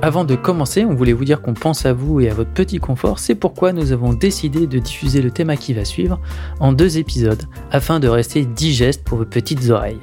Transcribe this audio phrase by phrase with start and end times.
[0.00, 2.78] Avant de commencer, on voulait vous dire qu'on pense à vous et à votre petit
[2.78, 6.20] confort, c'est pourquoi nous avons décidé de diffuser le thème qui va suivre
[6.60, 9.98] en deux épisodes, afin de rester digeste pour vos petites oreilles.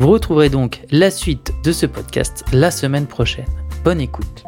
[0.00, 3.46] Vous retrouverez donc la suite de ce podcast la semaine prochaine.
[3.84, 4.44] Bonne écoute.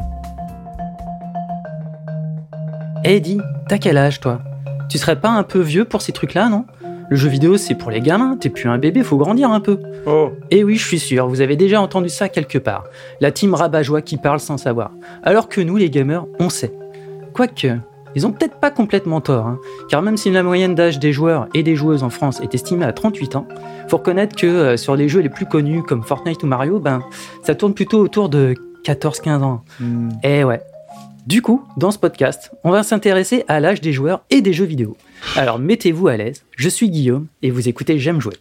[3.05, 4.43] Eddie, t'as quel âge toi?
[4.89, 6.65] Tu serais pas un peu vieux pour ces trucs-là, non?
[7.11, 9.81] Le jeu vidéo c'est pour les gamins, t'es plus un bébé, faut grandir un peu.
[10.07, 12.85] Oh, Et oui, je suis sûr, vous avez déjà entendu ça quelque part.
[13.21, 14.93] La team rabat-joie qui parle sans savoir.
[15.25, 16.73] Alors que nous, les gamers, on sait.
[17.33, 17.67] Quoique,
[18.15, 19.59] ils ont peut-être pas complètement tort, hein.
[19.89, 22.85] car même si la moyenne d'âge des joueurs et des joueuses en France est estimée
[22.85, 23.49] à 38 ans,
[23.89, 27.03] faut reconnaître que euh, sur les jeux les plus connus comme Fortnite ou Mario, ben,
[27.43, 29.63] ça tourne plutôt autour de 14-15 ans.
[29.81, 30.11] hmm.
[30.23, 30.61] Eh ouais.
[31.27, 34.65] Du coup, dans ce podcast, on va s'intéresser à l'âge des joueurs et des jeux
[34.65, 34.97] vidéo.
[35.37, 38.35] Alors mettez-vous à l'aise, je suis Guillaume et vous écoutez J'aime jouer.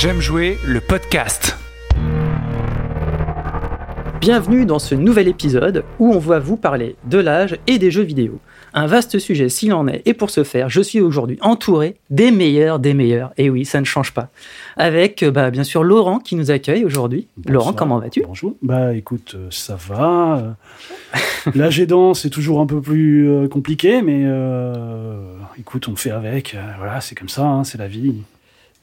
[0.00, 1.58] J'aime jouer le podcast.
[4.20, 8.04] Bienvenue dans ce nouvel épisode où on va vous parler de l'âge et des jeux
[8.04, 8.38] vidéo.
[8.74, 12.30] Un vaste sujet s'il en est, et pour ce faire, je suis aujourd'hui entouré des
[12.30, 13.32] meilleurs des meilleurs.
[13.38, 14.28] Et oui, ça ne change pas.
[14.76, 17.26] Avec, euh, bah, bien sûr, Laurent qui nous accueille aujourd'hui.
[17.48, 18.22] Laurent, comment vas-tu?
[18.24, 18.54] Bonjour.
[18.62, 20.56] Bah écoute, euh, ça va.
[21.56, 26.56] L'âge aidant, c'est toujours un peu plus euh, compliqué, mais euh, écoute, on fait avec.
[26.78, 28.14] voilà, c'est comme ça, hein, c'est la vie.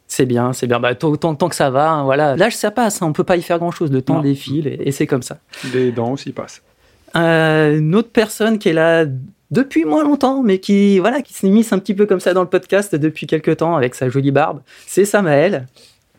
[0.07, 0.79] C'est bien, c'est bien.
[0.79, 2.35] Bah, tant, tant- tant que ça va, hein, voilà.
[2.35, 3.91] L'âge, ça passe, hein, on peut pas y faire grand-chose.
[3.91, 4.21] Le temps Non.
[4.21, 5.39] défile et, et c'est comme ça.
[5.73, 6.61] Les dents aussi passent.
[7.15, 9.05] Euh, une autre personne qui est là
[9.51, 12.49] depuis moins longtemps, mais qui voilà, qui s'immisce un petit peu comme ça dans le
[12.49, 15.67] podcast depuis quelques temps avec sa jolie barbe, c'est Samaël.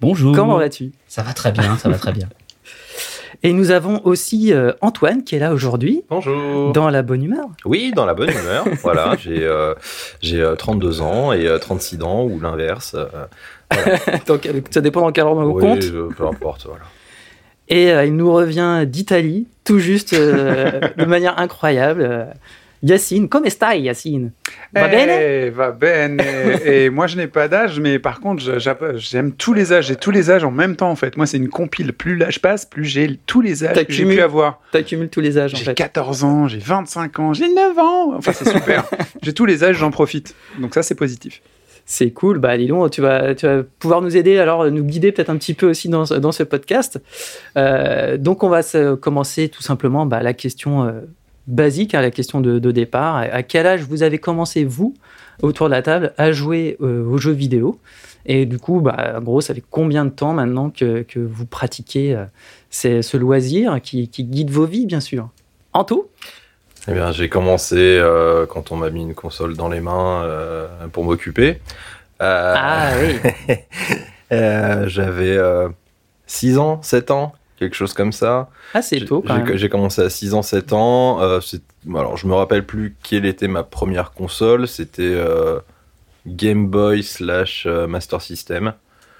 [0.00, 0.34] Bonjour.
[0.34, 0.92] Comment vas-tu?
[1.08, 2.28] Ça va très bien, ça va très bien.
[3.42, 6.72] Et nous avons aussi euh, Antoine qui est là aujourd'hui, Bonjour.
[6.72, 7.46] dans la bonne humeur.
[7.64, 8.64] Oui, dans la bonne humeur.
[8.82, 9.74] voilà, j'ai euh,
[10.20, 12.94] j'ai euh, 32 ans et euh, 36 ans ou l'inverse.
[12.96, 13.76] euh,
[14.26, 15.82] Donc euh, ça dépend dans quel ordre on oui, compte.
[15.82, 16.66] je- peu importe.
[16.66, 16.84] Voilà.
[17.68, 22.28] Et euh, il nous revient d'Italie, tout juste euh, de manière incroyable.
[22.82, 24.32] Yacine, come stai Yacine?
[24.72, 25.10] Va bene?
[25.10, 26.20] Eh, va bene.
[26.64, 28.42] Et moi, je n'ai pas d'âge, mais par contre,
[28.98, 29.86] j'aime tous les âges.
[29.86, 31.16] J'ai tous les âges en même temps, en fait.
[31.16, 31.92] Moi, c'est une compile.
[31.92, 34.60] Plus l'âge passe, plus j'ai tous les âges que j'ai pu avoir.
[34.72, 35.74] T'accumules tous les âges en J'ai fait.
[35.74, 38.14] 14 ans, j'ai 25 ans, j'ai 9 ans.
[38.16, 38.84] Enfin, c'est super.
[39.22, 40.34] j'ai tous les âges, j'en profite.
[40.60, 41.40] Donc ça, c'est positif.
[41.88, 42.38] C'est cool.
[42.38, 45.36] Bah, dis donc, tu vas, tu vas pouvoir nous aider, alors nous guider peut-être un
[45.36, 47.00] petit peu aussi dans, ce- dans ce podcast.
[47.56, 50.92] Euh, donc, on va se- commencer tout simplement bah, la question euh,
[51.46, 53.16] basique, hein, la question de, de départ.
[53.16, 54.94] À, à quel âge vous avez commencé, vous,
[55.42, 57.78] autour de la table, à jouer euh, aux jeux vidéo?
[58.26, 61.46] Et du coup, bah, en gros, ça fait combien de temps maintenant que, que vous
[61.46, 62.24] pratiquez euh,
[62.70, 65.28] ces- ce loisir qui, qui guide vos vies, bien sûr?
[65.72, 66.10] Anto?
[66.88, 70.66] Eh bien, j'ai commencé euh, quand on m'a mis une console dans les mains euh,
[70.92, 71.60] pour m'occuper.
[72.20, 73.56] Ah oui,
[74.86, 75.38] J'avais
[76.26, 78.48] 6 ans, 7 ans, quelque chose comme ça.
[78.74, 79.56] ah, c'est tôt quand J'ai- même.
[79.56, 81.20] J'ai commencé à 6 ans, 7 ans.
[81.22, 81.40] Euh,
[81.90, 84.66] alors, je me rappelle plus quelle était ma première console.
[84.68, 85.58] C'était euh,
[86.26, 88.74] Game Boy slash euh, Master System.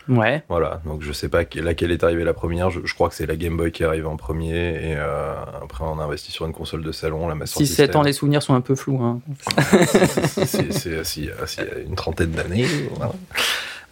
[0.09, 0.45] Ouais.
[0.49, 2.71] Voilà, donc je sais pas que- laquelle est arrivée la première.
[2.71, 4.75] Je, je crois que c'est la Game Boy qui est arrivée en premier.
[4.91, 7.97] Et euh, après, on a investi sur une console de salon, la Master 6-7 System.
[7.97, 9.03] ans, les souvenirs sont un peu flous.
[9.03, 9.21] Hein.
[10.47, 12.67] C'est une trentaine d'années.
[12.95, 13.13] Voilà.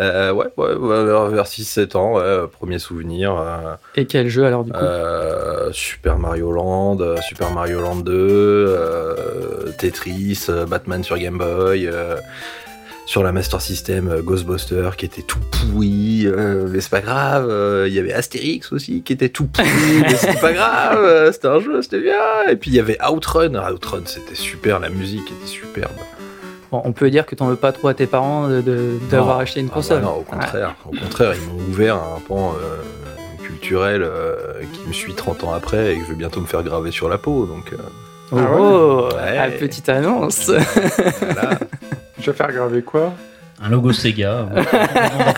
[0.00, 3.36] Euh, ouais, ouais, ouais, vers- vers 6-7 ans, ouais, premier souvenir.
[3.38, 4.78] euh, Et quel jeu alors du coup?
[4.78, 9.14] Euh, Super Mario Land, euh, Super Mario Land 2, euh,
[9.78, 12.16] Tetris, euh, Batman sur Game Boy, euh,
[13.06, 17.46] sur la Master System, euh, Ghostbuster qui était tout pourri, euh, mais c'est pas grave.
[17.48, 19.68] euh, Il y avait Astérix aussi qui était tout pourri,
[20.00, 20.98] mais c'était pas grave.
[21.04, 22.18] euh, C'était un jeu, c'était bien.
[22.50, 23.54] Et puis il y avait Outrun.
[23.72, 25.92] Outrun, c'était super, la musique était superbe.
[26.74, 29.38] Bon, on peut dire que t'en veux pas trop à tes parents de- de- d'avoir
[29.38, 30.00] acheté une Ah console.
[30.00, 30.74] bah non, au contraire.
[30.84, 34.34] Au contraire, ils m'ont ouvert un pan euh, culturel euh,
[34.72, 37.08] qui me suit 30 ans après et que je vais bientôt me faire graver sur
[37.08, 37.46] la peau.
[37.46, 37.76] Donc euh,
[38.32, 39.38] Oh, Ah ouais oh, Ouais.
[39.38, 40.50] ah, petite annonce.
[40.50, 41.50] voilà.
[42.18, 43.12] Je vais faire graver quoi?
[43.64, 44.46] Un logo Sega.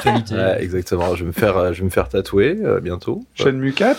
[0.06, 1.14] Ouais, exactement.
[1.14, 3.24] Je vais me faire, euh, je vais me faire tatouer euh, bientôt.
[3.34, 3.98] Shenmue 4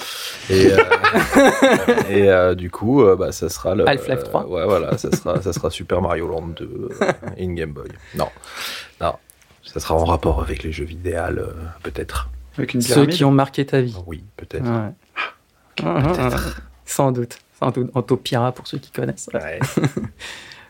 [0.50, 0.78] Et, euh,
[2.10, 3.88] et euh, du coup, euh, bah, ça sera le.
[3.88, 4.46] Half-Life 3.
[4.48, 7.06] ouais, voilà, ça sera, ça sera Super Mario Land 2 euh,
[7.40, 7.88] in Game Boy.
[8.16, 8.28] Non,
[9.02, 9.14] non,
[9.64, 11.54] ça sera en rapport avec les jeux vidéo, euh,
[11.84, 12.30] peut-être.
[12.58, 13.96] avec une Ceux qui ont marqué ta vie.
[14.06, 14.66] Oui, peut-être.
[14.66, 14.94] Ouais.
[16.86, 17.40] Sans doute.
[17.60, 17.92] Sans doute.
[17.96, 19.30] Antopira pour ceux qui connaissent.
[19.34, 19.60] Ouais.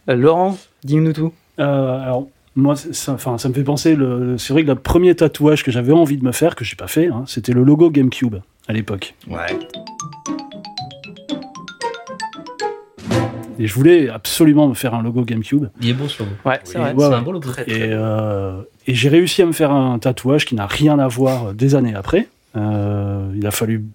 [0.07, 1.33] Laurent, dis-nous tout.
[1.59, 2.27] Euh, alors,
[2.57, 5.63] moi, c'est- ça, enfin, ça me fait penser, le, c'est vrai que le premier tatouage
[5.63, 8.35] que j'avais envie de me faire, que j'ai pas fait, hein, c'était le logo GameCube
[8.67, 9.13] à l'époque.
[9.29, 9.57] Ouais.
[13.59, 15.65] Et je voulais absolument me faire un logo GameCube.
[15.81, 16.35] Il est beau ce logo.
[16.45, 16.93] Ouais, c'est vrai.
[16.93, 17.15] Ouais, c'est ouais.
[17.15, 17.49] un beau logo.
[17.65, 21.53] Et, euh, et j'ai réussi à me faire un tatouage qui n'a rien à voir
[21.55, 22.27] des années après.
[22.55, 23.85] Euh, il a fallu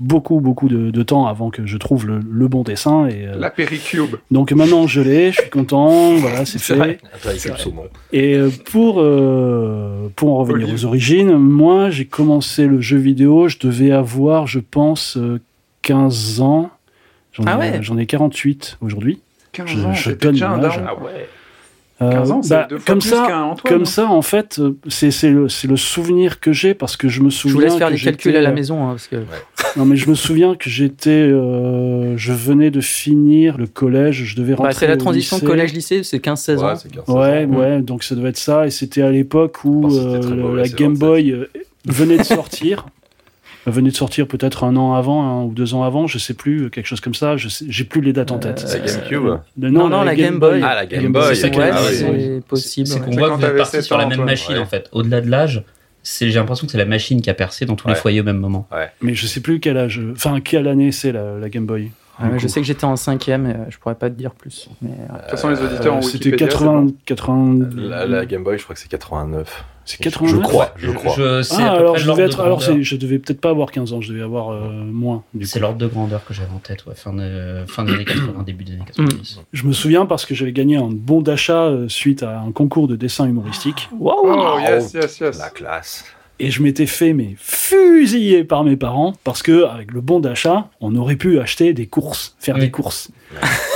[0.00, 3.06] beaucoup, beaucoup de, de temps avant que je trouve le, le bon dessin.
[3.06, 4.16] Et, euh, La Péricube.
[4.30, 6.78] donc maintenant je l'ai, je suis content, voilà, c'est C'est fait.
[6.78, 6.98] vrai.
[8.12, 10.74] Et euh, pour, euh, pour en revenir Olive.
[10.74, 15.38] aux origines, moi j'ai commencé le jeu vidéo, je devais avoir, je pense, euh,
[15.82, 16.70] 15 ans.
[17.32, 17.78] J'en Ah ai, ouais.
[17.82, 19.20] j'en ai 48 aujourd'hui.
[19.52, 20.60] 15 Je- ans, je donne déjà un.
[20.64, 21.28] Ah ouais.
[22.02, 23.56] Euh, 15 ans, c'est bah, deux fois comme plus ça, Antoine.
[23.74, 23.84] Comme hein.
[23.84, 27.36] ça, en fait, euh, c'est le, le souvenir que j'ai parce que je me Je
[27.36, 27.54] souviens.
[27.56, 28.84] vous laisse faire que les calculs à la j'étais- maison.
[28.84, 29.16] hein, parce que...
[29.76, 31.10] Non, mais je me souviens que j'étais.
[31.10, 34.72] euh, je venais de finir le collège, je devais rentrer.
[34.72, 35.46] Bah, c'est la transition lycée.
[35.46, 36.66] collège-lycée, c'est 15-16 ans.
[36.68, 38.66] Ouais, c'est 15, Ouais, ouais, donc ça devait être ça.
[38.66, 40.98] Et c'était à l'époque où c'était euh, la Game 27.
[40.98, 41.46] Boy euh,
[41.84, 42.86] venait de sortir.
[43.66, 46.70] Venait de sortir peut-être un an avant, un ou deux ans avant, je sais plus,
[46.70, 47.36] quelque chose comme ça.
[47.36, 48.64] Je j'ai plus les dates en tête.
[48.72, 49.26] La GameCube.
[49.26, 50.62] Euh, Non, non, la Game Boy.
[50.64, 51.36] Ah, la Game Boy.
[51.36, 52.86] c'est Ouais, Ah c'est possible.
[52.86, 54.88] C'est qu'on voit que vous êtes parti 7 sur la même machine en fait.
[54.92, 55.62] Au-delà de l'âge,
[56.04, 58.38] j'ai l'impression que c'est la machine qui a percé dans tous les foyers au même
[58.38, 58.66] moment.
[59.02, 61.90] Mais je sais plus quel âge, enfin quelle année c'est la, la Game Boy.
[62.22, 64.68] Mais je sais que j'étais en cinquième, euh, je pourrais pas te dire plus.
[64.82, 67.68] Mais, euh, De toute façon, les auditeurs Euh, ont C'était Wikipédia, 80, 80.
[67.76, 69.64] La, la Game Boy, je crois que c'est 89.
[69.86, 70.42] C'est Je 89.
[70.42, 71.14] crois, je crois.
[71.16, 74.00] Je- c'est Ah, alors je de être, alors je devais peut-être pas avoir 15 ans,
[74.00, 75.24] je devais avoir euh, moins.
[75.42, 78.42] C'est l'ordre de grandeur que j'avais en tête, ouais, fin, de, fin des années 80,
[78.44, 79.40] début des années 90.
[79.52, 82.86] Je me souviens parce que j'avais gagné un bon d'achat euh, suite à un concours
[82.86, 85.38] de dessin humoristique Waouh Oh, yes, yes, yes.
[85.38, 86.04] La classe.
[86.40, 90.68] Et je m'étais fait mais fusiller par mes parents parce que avec le bon d'achat,
[90.80, 92.62] on aurait pu acheter des courses, faire Oui.
[92.62, 93.10] des courses.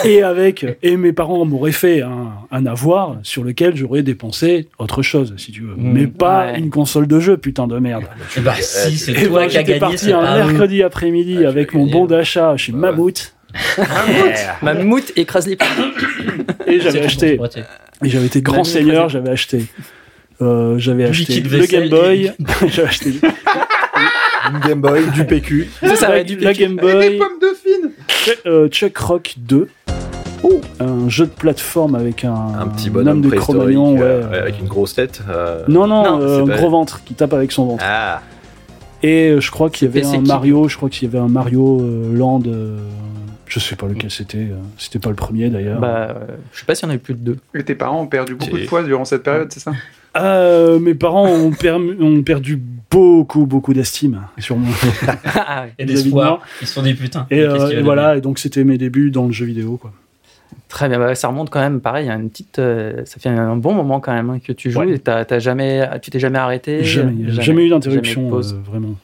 [0.05, 5.02] et avec et mes parents m'auraient fait un, un avoir sur lequel j'aurais dépensé autre
[5.02, 5.93] chose si tu veux, Mm.
[5.93, 6.58] mais pas Ouais.
[6.58, 8.05] une console de jeu putain de merde.
[8.37, 10.20] Eh bah Eh, si, tu- c'est Et toi ben, qui as j'étais gagné, parti un
[10.22, 12.08] pas mercredi après-midi Ah, avec mon bon ouais.
[12.08, 12.90] d'achat chez Bah ouais.
[12.90, 13.34] Mammouth
[14.62, 15.69] Mammouth écrase les pieds.
[16.66, 17.38] et j'avais acheté.
[18.05, 19.66] Et j'avais été grand seigneur, j'avais acheté.
[20.43, 22.33] Euh, j'avais acheté le Game Boy,
[22.69, 23.13] j'avais acheté
[24.53, 25.69] Une Game Boy, du PQ.
[25.81, 26.53] C'est ça, la, du la.
[26.53, 27.91] Game Et Boy, des pommes dauphines
[28.47, 29.69] euh, Chuck Rock 2,
[30.81, 33.29] un jeu de plateforme avec un, Un petit homme bonhomme de
[33.95, 34.03] ouais.
[34.03, 35.23] euh, avec une grosse tête.
[35.31, 37.85] euh, Non, non, euh, un pas- gros ventre qui tape avec son ventre.
[37.87, 38.21] Ah,
[39.03, 41.29] Et euh, je crois qu'il y avait un Mario, je crois qu'il y avait un
[41.29, 41.83] Mario
[42.13, 42.79] Land, euh,
[43.46, 45.81] je sais pas lequel c'était, euh, c'était pas le premier d'ailleurs.
[45.81, 47.37] Bah, euh, je sais pas s'il y en avait plus de deux.
[47.55, 49.73] Et tes parents ont perdu beaucoup de poids durant cette période, c'est ça?
[50.17, 51.50] Euh, mes parents ont,
[52.23, 52.61] perdu
[52.91, 54.75] beaucoup, beaucoup d'estime sur moi.
[55.35, 55.73] Ah, ouais.
[55.79, 56.38] Et d'espoir.
[56.38, 56.41] moi.
[56.61, 57.26] Ils se sont dit putain.
[57.31, 59.76] Et, euh, voilà, et donc c'était mes débuts dans le jeu vidéo.
[59.76, 59.93] Quoi.
[60.69, 63.19] Très bien, bah, ça remonte quand même, pareil, il y a une petite, euh, ça
[63.20, 64.94] fait un bon moment quand même hein, que tu joues Ouais.
[64.94, 66.82] et jamais, tu t'es jamais arrêté?
[66.85, 68.55] Jamais, euh, jamais, eu jamais d'interruption, de pause.
[68.55, 68.94] euh, vraiment.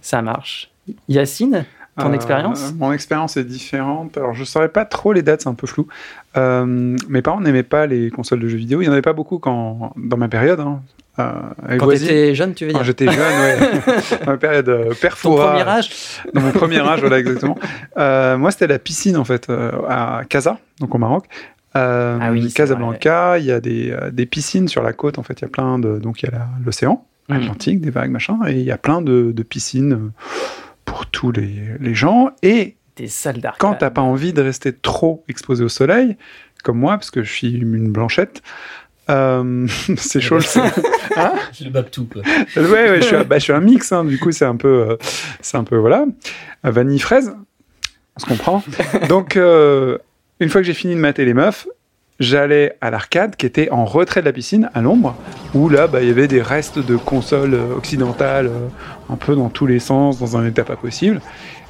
[0.00, 0.70] Ça marche.
[1.08, 1.64] Yacine,
[1.98, 2.72] ton Euh, expérience?
[2.78, 4.16] Mon expérience est différente.
[4.16, 5.86] Alors, je saurais pas trop les dates, c'est un peu flou.
[6.36, 8.80] Euh, mes parents n'aimaient pas les consoles de jeux vidéo.
[8.80, 10.60] Il n'y en avait pas beaucoup quand, dans ma période.
[10.60, 10.80] Hein.
[11.18, 12.86] Euh, Quand t'étais jeune, tu veux Quand dire?
[12.86, 13.56] j'étais jeune, ouais.
[14.26, 15.90] ma période euh, père Ton premier âge?
[16.32, 17.58] Dans mon premier âge, voilà, exactement.
[17.98, 19.50] Euh, moi, c'était la piscine, en fait,
[19.88, 21.26] à Casa, donc au Maroc.
[21.74, 25.42] Ah oui, Casablanca, il y a des, des piscines sur la côte, en fait, il
[25.42, 25.98] y a plein de.
[25.98, 27.36] Donc, il y a l'océan Mhm.
[27.36, 30.10] Atlantique, des vagues, machin, et il y a plein de, de piscines
[30.84, 32.30] pour tous les, les gens.
[32.42, 33.60] Et Des salles d'arcade.
[33.60, 36.16] quand t'as pas envie de rester trop exposé au soleil,
[36.64, 38.42] comme moi, parce que je suis une blanchette,
[39.10, 40.38] euh, c'est chaud.
[40.38, 40.42] le-
[41.52, 42.22] Je le bab tout, quoi.
[42.56, 44.56] ouais, ouais, je suis, un, bah, je suis un mix, hein, du coup, c'est un
[44.56, 44.96] peu, euh,
[45.40, 46.04] c'est un peu, voilà,
[46.62, 47.34] vanille fraise,
[48.16, 48.62] on se comprend.
[49.08, 49.98] Donc, euh,
[50.40, 51.66] une fois que j'ai fini de mater les meufs,
[52.22, 55.14] j'allais à l'arcade qui était en retrait de la piscine, à l'ombre,
[55.54, 58.68] où là, bah, il y avait des restes de consoles euh, occidentales, euh,
[59.10, 61.20] un peu dans tous les sens, dans un état pas possible.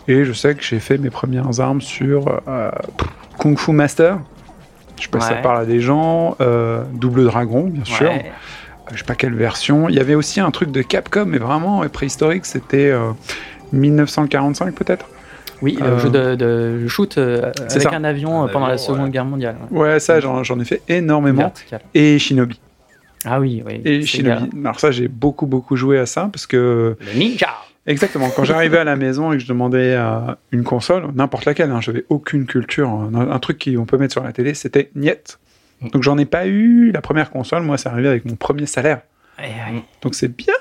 [0.08, 2.70] Et je sais que j'ai fait mes premières armes sur euh,
[3.38, 4.18] Kung Fu Master.
[4.98, 6.36] Je sais pas si ça parle à des gens.
[6.40, 8.10] euh, Double Dragon, bien sûr.
[8.10, 8.30] Ouais.
[8.92, 9.88] Je sais pas quelle version.
[9.88, 13.10] Il y avait aussi un truc de Capcom, mais vraiment préhistorique, c'était euh,
[13.72, 15.06] 1945 peut-être.
[15.62, 17.96] Oui, le Euh, jeu de, de shoot euh, c'est avec ça.
[17.96, 19.10] un avion Un euh, pendant la Seconde ouais.
[19.10, 19.56] Guerre mondiale.
[19.70, 19.80] ouais.
[19.80, 21.52] Ouais, ça j'en j'en ai fait énormément.
[21.94, 22.60] Et Shinobi.
[23.24, 23.80] Ah oui, oui.
[23.84, 24.02] Et.
[24.02, 24.50] Shinobi.
[24.64, 27.48] Alors ça, j'ai beaucoup, beaucoup joué à ça parce que Le Ninja.
[27.86, 28.28] Exactement.
[28.34, 31.80] Quand j'arrivais à la maison et que je demandais à une console, n'importe laquelle, hein,
[31.80, 35.38] j'avais aucune culture, un, un truc qu'on peut mettre sur la télé, c'était niet.
[35.92, 36.92] Donc j'en ai pas eu.
[36.92, 39.00] La première console, moi, c'est arrivé avec mon premier salaire.
[39.42, 39.82] Ouais.
[40.02, 40.54] Donc c'est bien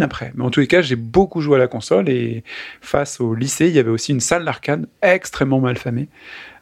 [0.00, 0.32] après.
[0.34, 2.42] Mais en tous les cas, j'ai beaucoup joué à la console et
[2.80, 6.08] face au lycée, il y avait aussi une salle d'arcade extrêmement mal famée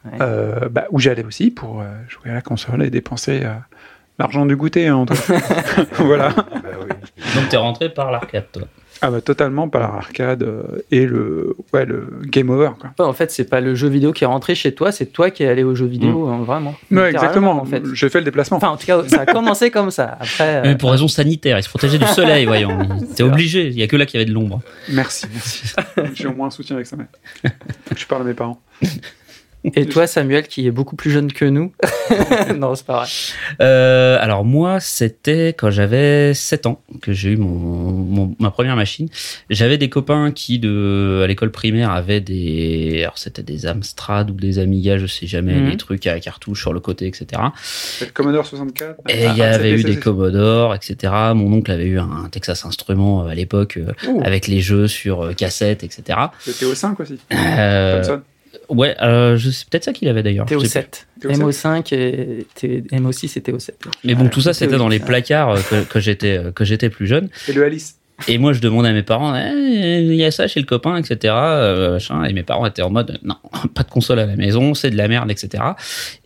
[0.03, 0.17] Ouais.
[0.19, 3.53] euh, bah, où j'allais aussi pour euh, jouer à la console et dépenser euh,
[4.17, 4.87] l'argent du goûter.
[4.87, 5.13] hein, entre-
[6.03, 6.29] voilà.
[6.29, 6.43] Bah
[6.81, 6.87] oui.
[7.35, 8.63] Donc t'es rentré par l'arcade, toi.
[9.03, 12.69] Ah bah totalement par l'arcade euh, et le, ouais, le game over.
[12.79, 12.91] Quoi.
[12.99, 15.31] Ouais, en fait, c'est pas le jeu vidéo qui est rentré chez toi, c'est toi
[15.31, 16.75] qui es allé au jeu vidéo, hein, vraiment.
[16.91, 17.59] Ouais, exactement.
[17.59, 17.81] En fait.
[17.93, 18.57] J'ai fait le déplacement.
[18.57, 20.17] Enfin, en tout cas, ça a commencé comme ça.
[20.19, 22.77] Après, euh, Mais pour raison sanitaire, il se protégeait du soleil, voyons.
[23.15, 24.61] T'es obligé, il y a que là qu'il y avait de l'ombre.
[24.89, 25.73] Merci, merci.
[26.13, 26.95] J'ai au moins un soutien avec ça.
[26.95, 27.49] mais-
[27.87, 28.61] Faut que je parle à mes parents.
[29.75, 31.71] Et toi, Samuel, qui est beaucoup plus jeune que nous.
[32.57, 33.07] non, c'est pas vrai.
[33.61, 38.75] Euh, alors moi, c'était quand j'avais 7 ans que j'ai eu mon, mon- ma première
[38.75, 39.07] machine.
[39.51, 43.01] J'avais des copains qui, de, à l'école primaire, avaient des...
[43.03, 45.69] Alors c'était des Amstrad ou des Amiga, je sais jamais, Mhm.
[45.71, 47.41] des trucs à cartouche sur le côté, etc.
[47.63, 48.95] C'est le Commodore 64.
[49.09, 51.13] Et il y Ah, avait eu des Commodore, etc.
[51.35, 53.91] Mon oncle avait eu un Texas Instruments euh, à l'époque euh,
[54.23, 56.17] avec les jeux sur cassette, etc.
[56.39, 57.19] C'était au 5 aussi.
[57.31, 58.17] Euh.
[58.71, 60.47] Ouais, euh, sais peut-être ça qu'il avait d'ailleurs.
[60.49, 61.05] je sais TO7.
[61.27, 61.37] TO7.
[61.37, 63.71] MO5 et T- MO6 et TO7.
[64.03, 65.05] Mais bon, tout ça, c'était dans les TO8.
[65.05, 67.29] placards euh, que, que j'étais euh, que j'étais plus jeune.
[67.47, 67.95] Et le Alice.
[68.27, 70.95] Et moi, je demandais à mes parents, Eh, il y a ça chez le copain,
[70.97, 71.33] etc.
[71.35, 72.23] euh, machin.
[72.25, 73.33] Et mes parents étaient en mode, non,
[73.73, 75.63] pas de console à la maison, c'est de la merde, etc.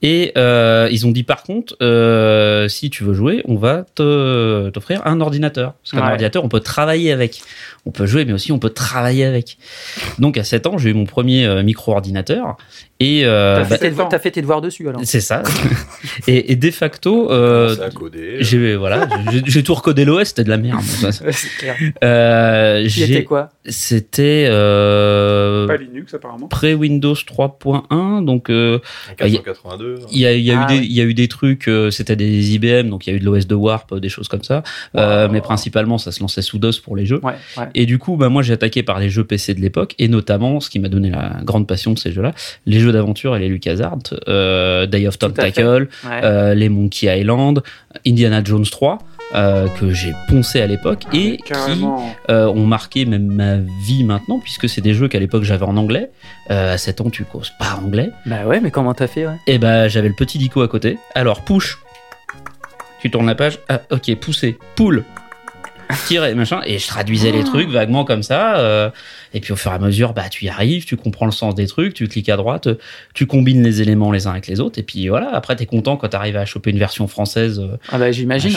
[0.01, 4.69] Et euh, ils ont dit, par contre, euh, si tu veux jouer, on va te-
[4.71, 5.75] t'offrir un ordinateur.
[5.83, 6.11] Parce qu'un Ouais.
[6.11, 7.41] ordinateur, on peut travailler avec.
[7.85, 9.57] On peut jouer, mais aussi on peut travailler avec.
[10.17, 12.57] Donc à 7 ans, j'ai eu mon premier euh, micro-ordinateur.
[13.01, 15.43] Et euh, T'as bah, fait, t'as fait tes devoirs dessus alors c'est ça.
[16.27, 18.37] et, et de facto, euh, à coder.
[18.39, 19.09] j'ai voilà,
[19.45, 20.81] j'ai- tout recodé l'OS, c'était de la merde.
[21.11, 21.75] C'est- clair.
[22.05, 23.49] Euh, Qui était j'ai- quoi?
[23.65, 26.47] C'était euh, Pas Linux apparemment.
[26.47, 28.79] pré-Windows 3.1, donc euh,
[29.11, 29.99] En 482.
[30.11, 30.85] il y a, y a Ah eu des, ouais.
[30.85, 33.19] il y a eu des trucs, euh, c'était des IBM, donc il y a eu
[33.19, 34.63] de l'OS de Warp, euh, des choses comme ça.
[34.95, 37.19] Euh, mais principalement, ça se lançait sous DOS pour les jeux.
[37.23, 37.67] Ouais, ouais.
[37.75, 40.59] Et du coup, bah, moi, j'ai attaqué par les jeux PC de l'époque, et notamment,
[40.59, 42.33] ce qui m'a donné la grande passion de ces jeux-là,
[42.65, 45.17] les jeux d'aventure et les LucasArts, euh, Day of.
[45.19, 46.21] Tentacle, Ouais.
[46.23, 47.61] euh, les Monkey Island,
[48.05, 48.97] Indiana Jones 3,
[49.33, 51.53] euh, que j'ai poncé à l'époque, et qui
[52.29, 55.77] euh, ont marqué même ma vie maintenant, puisque c'est des jeux qu'à l'époque j'avais en
[55.77, 56.11] anglais.
[56.51, 58.11] Euh, à 7 ans, tu causes pas anglais.
[58.25, 59.35] Bah ouais, mais comment t'as fait ouais?
[59.47, 60.97] Et bah, j'avais le petit dico à côté.
[61.15, 61.77] Alors, push.
[63.01, 63.59] Tu tournes la page.
[63.69, 64.57] Ah, ok, pousser.
[64.75, 65.03] Pull.
[66.07, 66.61] Tirer, machin.
[66.65, 68.57] Et je traduisais les trucs vaguement comme ça.
[68.59, 68.89] euh,
[69.33, 71.55] et puis au fur et à mesure, bah, tu y arrives, tu comprends le sens
[71.55, 72.69] des trucs, tu cliques à droite,
[73.13, 74.79] tu combines les éléments les uns avec les autres.
[74.79, 77.59] Et puis voilà, après, t'es content quand t'arrives à choper une version française.
[77.59, 78.51] euh, Ah bah j'imagine.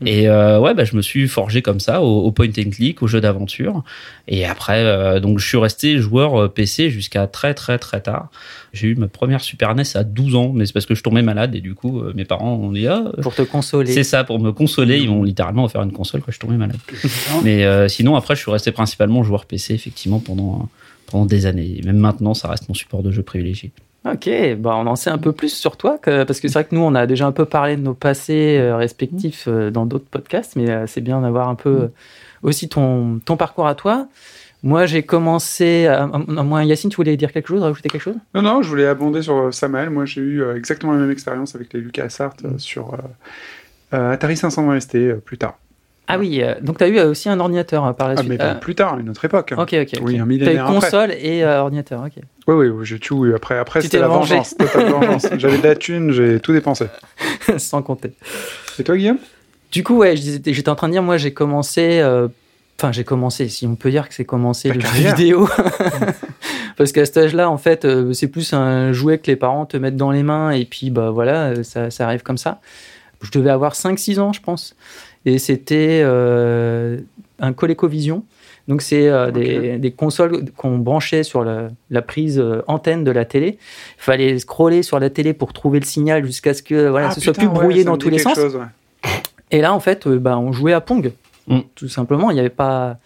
[0.00, 0.10] ouais.
[0.10, 3.02] Et euh, ouais, bah, je me suis forgé comme ça au, au point and click,
[3.02, 3.84] au jeu d'aventure.
[4.28, 8.28] Et après, euh, donc je suis resté joueur euh, PC jusqu'à très très très tard.
[8.72, 11.22] J'ai eu ma première Super NES à 12 ans, mais c'est parce que je tombais
[11.22, 13.92] malade et du coup euh, mes parents ont dit ah Pour te consoler.
[13.92, 16.78] c'est ça pour me consoler, ils m'ont littéralement offert une console quand je tombais malade.
[17.44, 20.68] mais euh, sinon après je suis resté principalement joueur PC effectivement pendant
[21.06, 21.78] pendant des années.
[21.78, 23.72] Et même maintenant ça reste mon support de jeu privilégié.
[24.10, 26.64] Ok, bah on en sait un peu plus sur toi, que- parce que c'est vrai
[26.64, 29.86] que nous, on a déjà un peu parlé de nos passés euh, respectifs euh, dans
[29.86, 31.88] d'autres podcasts, mais euh, c'est bien d'avoir un peu euh,
[32.42, 34.08] aussi ton, ton parcours à toi.
[34.62, 35.86] Moi, j'ai commencé.
[35.86, 38.14] À, à- à- moi, Yacine, tu voulais dire quelque chose, rajouter quelque chose?
[38.34, 39.90] Non, non, je voulais abonder sur euh, Samael.
[39.90, 42.94] Moi, j'ai eu euh, exactement la même expérience avec les LucasArts euh, sur
[43.92, 45.58] euh, Atari 520 ST plus tard.
[46.08, 48.28] Ah oui, euh, donc tu as eu aussi un ordinateur euh, par la Ah, suite.
[48.40, 49.52] mais plus tard, une autre époque.
[49.56, 50.00] ok, ok.
[50.02, 50.74] Oui, un Tu eu millénaire après.
[50.80, 52.22] console et ordinateur, ok.
[52.48, 53.34] Oui, oui, oui, j'ai tout eu.
[53.34, 54.34] Après, après Tu c'était la vengé.
[54.34, 55.28] vengeance, vengeance.
[55.38, 56.86] J'avais de la thune, j'ai tout dépensé.
[57.58, 58.12] Sans compter.
[58.78, 59.18] Et toi, Guillaume?
[59.70, 62.00] Du coup, ouais, j'étais en train de dire, moi, j'ai commencé.
[62.82, 65.48] Enfin, j'ai commencé, si on peut dire que c'est commencé Ta le jeu vidéo.
[66.76, 69.76] Parce qu'à cet âge-là, en fait, euh, c'est plus un jouet que les parents te
[69.76, 72.60] mettent dans les mains et puis, bah voilà, euh, ça, ça arrive comme ça.
[73.22, 74.74] Je devais avoir 5-6 ans, je pense.
[75.26, 76.98] Et c'était euh,
[77.38, 78.24] un ColecoVision.
[78.66, 83.12] Donc, c'est euh, des, des consoles qu'on branchait sur la, la prise euh, antenne de
[83.12, 83.58] la télé.
[83.98, 87.14] Il fallait scroller sur la télé pour trouver le signal jusqu'à ce que voilà, Ah,
[87.14, 88.34] ce soit plus brouillé dans tous les sens.
[88.34, 89.10] chose, ouais.
[89.52, 91.12] Et là, en fait, bah, on jouait à Pong.
[91.46, 91.60] Mm.
[91.74, 92.30] Tout simplement.
[92.30, 92.98] Il n'y avait pas.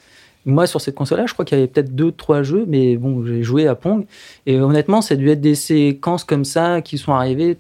[0.45, 3.25] Moi, sur cette console-là, je crois qu'il y avait peut-être deux, trois jeux, mais bon,
[3.27, 4.07] j'ai joué à Pong.
[4.47, 7.57] Et honnêtement, ça a dû être des séquences comme ça qui sont arrivées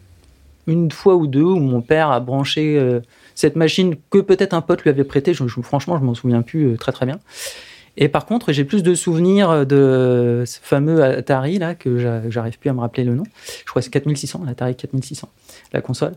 [0.69, 3.01] une fois ou deux où mon père a branché euh,
[3.35, 5.35] cette machine que peut-être un pote lui avait prêtée.
[5.35, 7.19] Je, je- franchement, je m'en souviens plus euh, très très bien.
[7.97, 12.59] Et par contre, j'ai plus de souvenirs de ce fameux Atari là que j'a- j'arrive
[12.59, 13.25] plus à me rappeler le nom.
[13.65, 15.29] Je crois que c'est 4600, l'Atari 4600,
[15.73, 16.13] la console.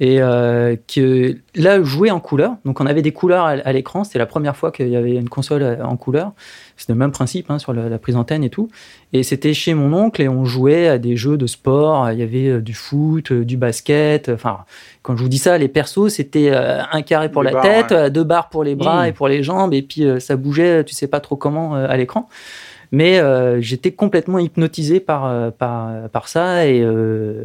[0.00, 2.52] Et euh, que là, jouer en couleur.
[2.64, 4.04] Donc, on avait des couleurs à, à l'écran.
[4.04, 6.32] C'était la première fois qu'il y avait une console euh, en couleur.
[6.76, 8.68] C'est le même principe hein, sur la, la prise antenne et tout.
[9.12, 12.12] Et c'était chez mon oncle et on jouait à des jeux de sport.
[12.12, 14.28] Il y avait euh, du foot, euh, du basket.
[14.28, 14.58] Enfin,
[15.02, 17.62] quand je vous dis ça, les persos, c'était euh, un carré pour Des la barres,
[17.64, 18.10] tête, ouais.
[18.10, 19.06] deux barres pour les bras Mmh.
[19.08, 19.74] et pour les jambes.
[19.74, 22.28] Et puis, euh, ça bougeait, tu sais pas trop comment euh, à l'écran.
[22.92, 27.44] Mais euh, j'étais complètement hypnotisé par, par, par ça et euh,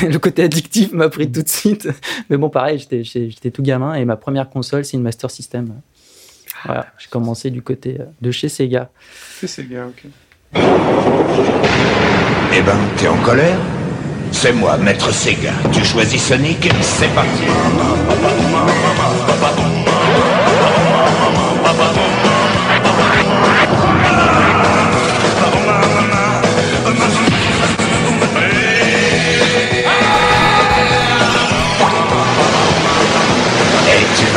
[0.08, 1.88] le côté addictif m'a pris tout de suite.
[2.30, 5.30] Mais bon, pareil, j'étais- j'étais j'étais tout gamin et ma première console, c'est une Master
[5.30, 5.74] System.
[6.64, 8.90] Voilà, j'ai commencé du côté euh, de chez Sega.
[9.44, 10.04] C'est bien, ok.
[12.54, 13.58] Eh ben, t'es en colère?
[14.30, 15.52] C'est moi, Maître Sega.
[15.72, 17.42] Tu choisis Sonic C'est parti.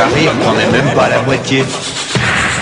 [0.03, 1.63] Rire, t'en es même pas la moitié.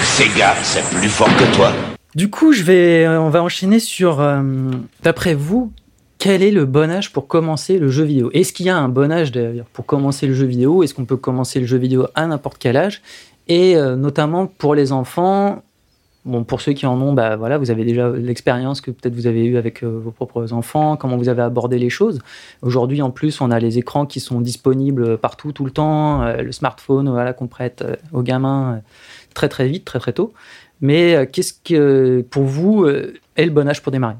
[0.03, 1.71] Sega, c'est plus fort que toi.
[2.13, 4.41] Du coup, euh, on va enchaîner sur, euh,
[5.01, 5.71] d'après vous,
[6.19, 8.29] quel est le bon âge pour commencer le jeu vidéo?
[8.33, 10.83] Est-ce qu'il y a un bon âge d'ailleurs pour commencer le jeu vidéo?
[10.83, 13.01] Est-ce qu'on peut commencer le jeu vidéo à n'importe quel âge?
[13.47, 15.63] Et euh, notamment pour les enfants,
[16.25, 19.27] bon, pour ceux qui en ont, bah voilà, vous avez déjà l'expérience que peut-être vous
[19.27, 22.19] avez eue avec euh, vos propres enfants, comment vous avez abordé les choses.
[22.61, 26.41] Aujourd'hui, en plus, on a les écrans qui sont disponibles partout, tout le temps, euh,
[26.41, 28.81] le smartphone, voilà, qu'on prête euh, aux gamins
[29.33, 30.33] très très vite, très très tôt.
[30.81, 34.15] Mais qu'est-ce que, pour vous, est le bon âge pour démarrer?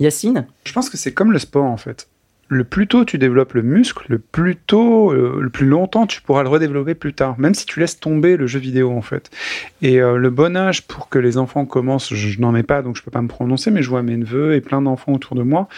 [0.00, 0.46] Yacine?
[0.64, 2.08] Je pense que c'est comme le sport en fait.
[2.48, 6.22] Le plus tôt tu développes le muscle, le plus tôt, euh, le plus longtemps tu
[6.22, 9.30] pourras le redévelopper plus tard, même si tu laisses tomber le jeu vidéo en fait.
[9.82, 12.96] Et euh, le bon âge pour que les enfants commencent, je, n'en ai pas donc
[12.96, 15.42] je peux pas me prononcer, mais je vois mes neveux et plein d'enfants autour de
[15.42, 15.68] moi.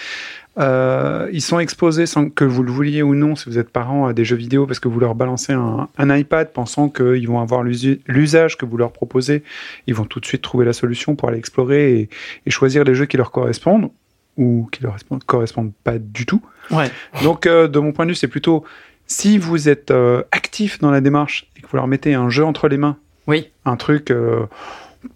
[0.59, 4.07] Euh, ils sont exposés sans que vous le vouliez ou non, si vous êtes parents,
[4.07, 7.63] à des jeux vidéo parce que vous leur balancez un, iPad pensant qu'ils vont avoir
[7.63, 9.43] l'usage que vous leur proposez.
[9.87, 12.09] Ils vont tout de suite trouver la solution pour aller explorer et,
[12.45, 13.91] et choisir les jeux qui leur correspondent
[14.37, 14.97] ou qui leur
[15.27, 16.43] correspondent pas du tout.
[16.71, 16.91] Ouais.
[17.23, 18.65] Donc, euh, de mon point de vue, c'est plutôt
[19.07, 22.45] si vous êtes euh, actif dans la démarche et que vous leur mettez un jeu
[22.45, 23.51] entre les mains, Oui.
[23.65, 24.47] un truc euh,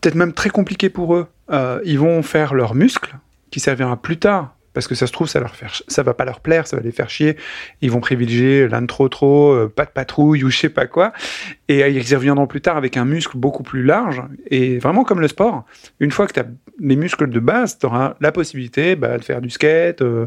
[0.01, 3.17] peut-être même très compliqué pour eux, euh, ils vont faire leur muscle
[3.51, 4.55] qui servira plus tard.
[4.75, 6.83] Parce que ça se trouve, ça leur faire, ça va pas leur plaire, ça va
[6.83, 7.37] les faire chier.
[7.83, 11.13] Ils vont privilégier l'âne trop trop, euh, pas de patrouille ou je sais pas quoi.
[11.69, 14.23] Et euh, ils y reviendront plus tard avec un muscle beaucoup plus large.
[14.47, 15.67] Et vraiment comme le sport,
[16.01, 16.47] une fois que tu as
[16.81, 20.27] les muscles de base, tu auras la possibilité bah, de faire du skate, euh,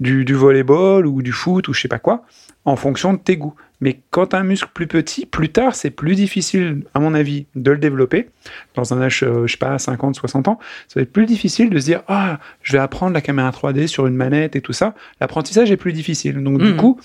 [0.00, 2.24] du, du volleyball ou du foot ou je sais pas quoi,
[2.64, 3.54] en fonction de tes goûts.
[3.80, 7.44] Mais quand as un muscle plus petit, plus tard, c'est plus difficile, à mon avis,
[7.54, 8.30] de le développer.
[8.74, 11.68] Dans un âge, euh, je sais pas, 50, 60 ans, ça va être plus difficile
[11.68, 14.72] de se dire Ah, je vais apprendre la caméra 3D sur une manette et tout
[14.72, 14.94] ça.
[15.20, 16.42] L'apprentissage est plus difficile.
[16.42, 16.76] Donc, du Mhm.
[16.76, 16.98] coup,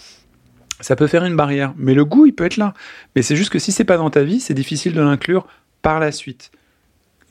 [0.80, 1.74] ça peut faire une barrière.
[1.78, 2.74] Mais le goût, il peut être là.
[3.16, 5.46] Mais c'est juste que si c'est pas dans ta vie, c'est difficile de l'inclure
[5.82, 6.52] par la suite.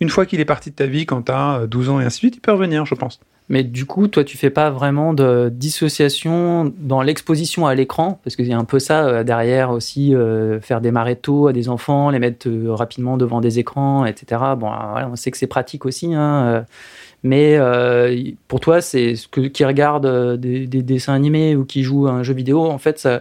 [0.00, 2.16] Une fois qu'il est parti de ta vie, quand tu as 12 ans et ainsi
[2.16, 3.20] de suite, il peut revenir, je pense.
[3.50, 8.36] Mais du coup, toi, tu fais pas vraiment de dissociation dans l'exposition à l'écran, parce
[8.36, 11.68] qu'il y a un peu ça euh, derrière aussi, euh, faire démarrer tôt à des
[11.68, 14.40] enfants, les mettre euh, rapidement devant des écrans, etc.
[14.56, 16.64] Bon, voilà, on sait que c'est pratique aussi, hein,
[17.24, 17.58] mais
[18.48, 22.12] pour toi, c'est ce que qui regarde des, des dessins animés ou qui joue à
[22.12, 23.20] un jeu vidéo, en fait, ça,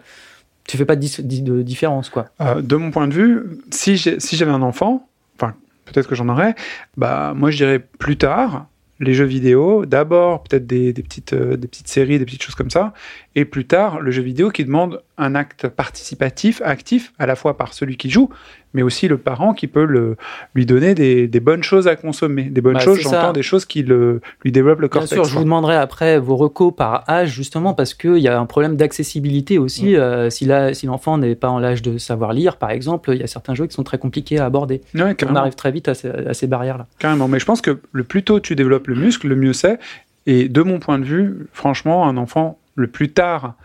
[0.68, 2.28] tu fais pas de, différence, quoi.
[2.62, 5.56] De mon point de vue, si j'ai- si j'avais un enfant, enfin
[5.90, 6.56] peut-être que j'en aurais,
[6.98, 8.68] bah moi je dirais plus tard
[9.00, 12.56] les jeux vidéo, d'abord peut-être des, des petites euh, des petites séries, des petites choses
[12.56, 12.94] comme ça,
[13.36, 17.58] et plus tard le jeu vidéo qui demande un acte participatif, actif, à la fois
[17.58, 18.30] par celui qui joue,
[18.74, 20.16] mais aussi le parent qui peut le,
[20.56, 23.66] lui donner des, des bonnes choses à consommer, des bonnes Bah, choses, j'entends des choses
[23.66, 25.14] qui le, lui développent le Bien cortex.
[25.14, 28.46] sûr, je vous demanderai après vos recos par âge, justement, parce qu'il y a un
[28.46, 29.96] problème d'accessibilité aussi.
[29.98, 30.46] Euh, si
[30.86, 33.66] l'enfant n'est pas en l'âge de savoir lire, par exemple, il y a certains jeux
[33.68, 34.82] qui sont très compliqués à aborder.
[34.96, 36.88] Ouais, On arrive très vite à ces, à ces barrières-là.
[37.00, 39.80] Carrément, mais je pense que le plus tôt tu développes le muscle, le mieux c'est.
[40.26, 43.56] Et de mon point de vue, franchement, un enfant, le plus tard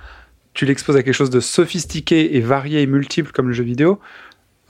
[0.54, 3.98] tu l'exposes à quelque chose de sophistiqué et varié et multiple comme le jeu vidéo,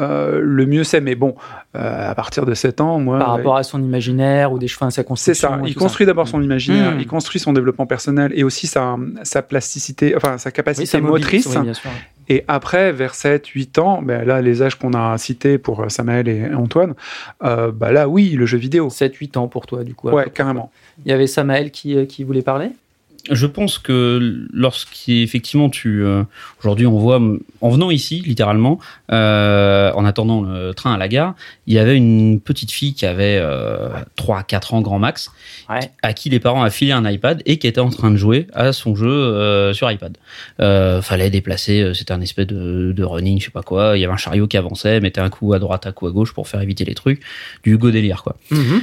[0.01, 1.03] euh, le mieux c'est.
[1.03, 1.35] Mais bon,
[1.77, 3.19] euh, à partir de 7 ans, moi.
[3.19, 5.49] par rapport à son imaginaire ou des cheveux à sa c'est construction.
[5.51, 7.01] ça, et il construit d'abord son imaginaire, Mm.
[7.01, 11.47] il construit son développement personnel et aussi sa, sa plasticité, enfin sa capacité Oui, motrice.
[11.55, 11.90] oui, bien sûr.
[12.28, 15.88] Et après, vers 7, 8 ans, ben là, les âges qu'on a cités pour euh,
[15.88, 16.94] Samael et Antoine,
[17.42, 18.88] euh, bah là, oui, le jeu vidéo.
[18.88, 20.08] 7-8 ans pour toi, du coup.
[20.08, 20.70] Ouais, carrément.
[21.04, 22.70] Il y avait Samael qui, euh, qui voulait parler?
[23.30, 26.24] Je pense que lorsqu'effectivement tu euh,
[26.60, 27.20] aujourd'hui on voit
[27.62, 28.78] en venant ici littéralement
[29.12, 31.34] euh, en attendant le train à la gare
[31.66, 35.30] il y avait une petite fille qui avait euh, 3 4 ans grand max
[35.70, 35.80] Ouais.
[36.02, 38.46] à qui les parents a filé un iPad et qui était en train de jouer
[38.52, 40.18] à son jeu euh, sur iPad
[40.60, 44.00] euh, fallait déplacer euh, c'était un espèce de, de running je sais pas quoi il
[44.02, 46.34] y avait un chariot qui avançait mettait un coup à droite un coup à gauche
[46.34, 47.22] pour faire éviter les trucs
[47.62, 48.82] du Hugo délire quoi Mhm.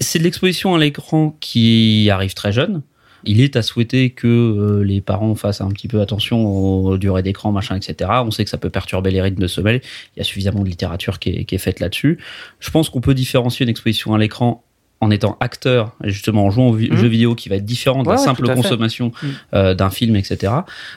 [0.00, 2.82] c'est de l'exposition à l'écran qui arrive très jeune.
[3.24, 7.22] Il est à souhaiter que euh, les parents fassent un petit peu attention aux durées
[7.22, 8.10] d'écran, machin, etc.
[8.24, 9.80] On sait que ça peut perturber les rythmes de sommeil.
[10.16, 12.18] Il y a suffisamment de littérature qui est, qui est faite là-dessus.
[12.60, 14.64] Je pense qu'on peut différencier une exposition à l'écran
[15.02, 16.94] en étant acteur, justement en jouant au Mhm.
[16.96, 19.30] jeu vidéo qui va être différent de Ouais, la simple consommation Mhm.
[19.54, 20.52] euh, d'un film, etc.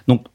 [0.09, 0.25] Donc,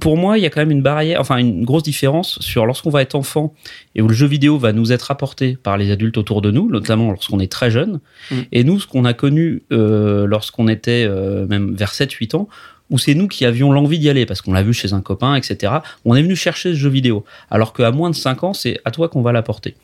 [0.00, 2.90] pour moi, il y a quand même une barrière, enfin une grosse différence sur lorsqu'on
[2.90, 3.54] va être enfant
[3.94, 6.70] et où le jeu vidéo va nous être apporté par les adultes autour de nous,
[6.70, 8.00] notamment lorsqu'on est très jeune.
[8.30, 8.34] Mm.
[8.52, 12.48] Et nous, ce qu'on a connu euh, lorsqu'on était euh, même vers 7-8 ans,
[12.90, 15.34] où c'est nous qui avions l'envie d'y aller parce qu'on l'a vu chez un copain,
[15.34, 15.72] etc.
[16.04, 17.24] On est venu chercher ce jeu vidéo.
[17.50, 19.74] Alors qu'à moins de 5 ans, c'est à toi qu'on va l'apporter.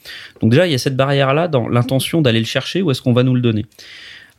[0.40, 3.12] Donc déjà, il y a cette barrière-là dans l'intention d'aller le chercher ou est-ce qu'on
[3.12, 3.66] va nous le donner.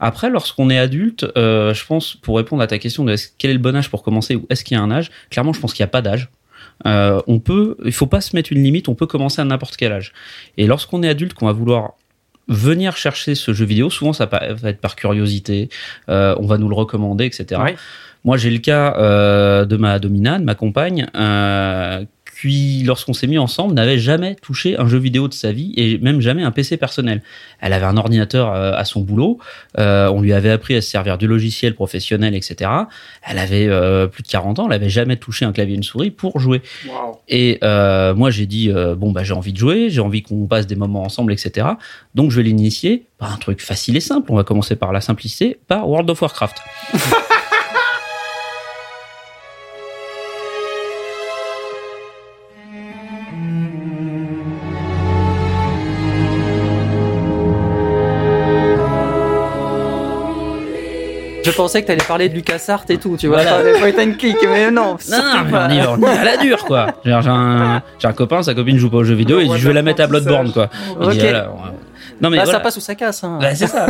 [0.06, 3.54] Après, lorsqu'on est adulte, euh, je pense, pour répondre à ta question de quel est
[3.54, 5.74] le bon âge pour commencer ou est-ce qu'il y a un âge, clairement, je pense
[5.74, 6.28] qu'il n'y a pas d'âge.
[6.86, 9.78] Euh, on peut, il faut pas se mettre une limite, on peut commencer à n'importe
[9.78, 10.12] quel âge.
[10.58, 11.94] Et lorsqu'on est adulte, qu'on va vouloir
[12.50, 15.70] venir chercher ce jeu vidéo, souvent ça va être par curiosité,
[16.10, 17.62] euh, on va nous le recommander, etc.
[18.26, 21.08] Moi, j'ai le cas euh, de ma dominade, ma compagne,
[22.49, 25.97] qui, lorsqu'on s'est mis ensemble, n'avait jamais touché un jeu vidéo de sa vie et
[25.99, 27.21] même jamais un PC personnel.
[27.62, 29.39] Elle avait un ordinateur euh, à son boulot,
[29.79, 32.69] euh, on lui avait appris à se servir du logiciel professionnel, etc.
[33.27, 35.84] Elle avait euh, plus de 40 ans, elle avait jamais touché un clavier et une
[35.84, 36.62] souris pour jouer.
[37.29, 40.67] Et euh, moi, j'ai dit bon bah j'ai envie de jouer, j'ai envie qu'on passe
[40.67, 41.67] des moments ensemble, etc.
[42.15, 44.32] Donc je vais l'initier par un truc facile et simple.
[44.32, 46.58] On va commencer par la simplicité, par World of Warcraft.
[61.56, 63.58] pensais que t'allais parler de LucasArts et tout, tu vois, Voilà.
[63.58, 64.98] pas des point and click, mais non.
[65.10, 66.88] Non, non, mais on y, on y va à la dure, quoi.
[67.06, 67.82] J'ai un,
[68.16, 70.52] copain, sa copine joue pas aux jeux vidéo, et je vais la mettre à Bloodborne,
[70.52, 70.70] quoi.
[71.02, 71.74] Il dit, voilà, va-
[72.22, 72.60] non, mais Bah, voilà.
[72.60, 73.24] ça passe ou ça casse.
[73.24, 73.39] Hein.
[73.42, 73.88] Bah, c'est ça.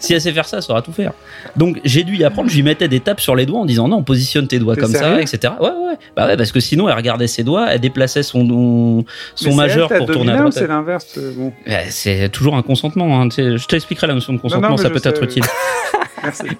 [0.00, 1.12] si elle sait faire ça, elle saura tout faire.
[1.56, 2.50] Donc j'ai dû y apprendre.
[2.50, 4.92] Je lui mettais des tapes sur les doigts en disant non, positionne tes doigts comme
[4.92, 5.54] ça, etc.
[5.60, 5.94] Ouais, ouais.
[6.16, 10.06] Bah ouais, parce que sinon elle regardait ses doigts, elle déplaçait son son majeur pour
[10.06, 10.52] tourner à droite.
[10.54, 11.06] C'est l'inverse.
[11.18, 13.22] euh, Bon, Ouais, C'est toujours un consentement.
[13.22, 13.28] Hein.
[13.30, 15.44] Je t'expliquerai la notion de consentement, non, ça je peut être utile.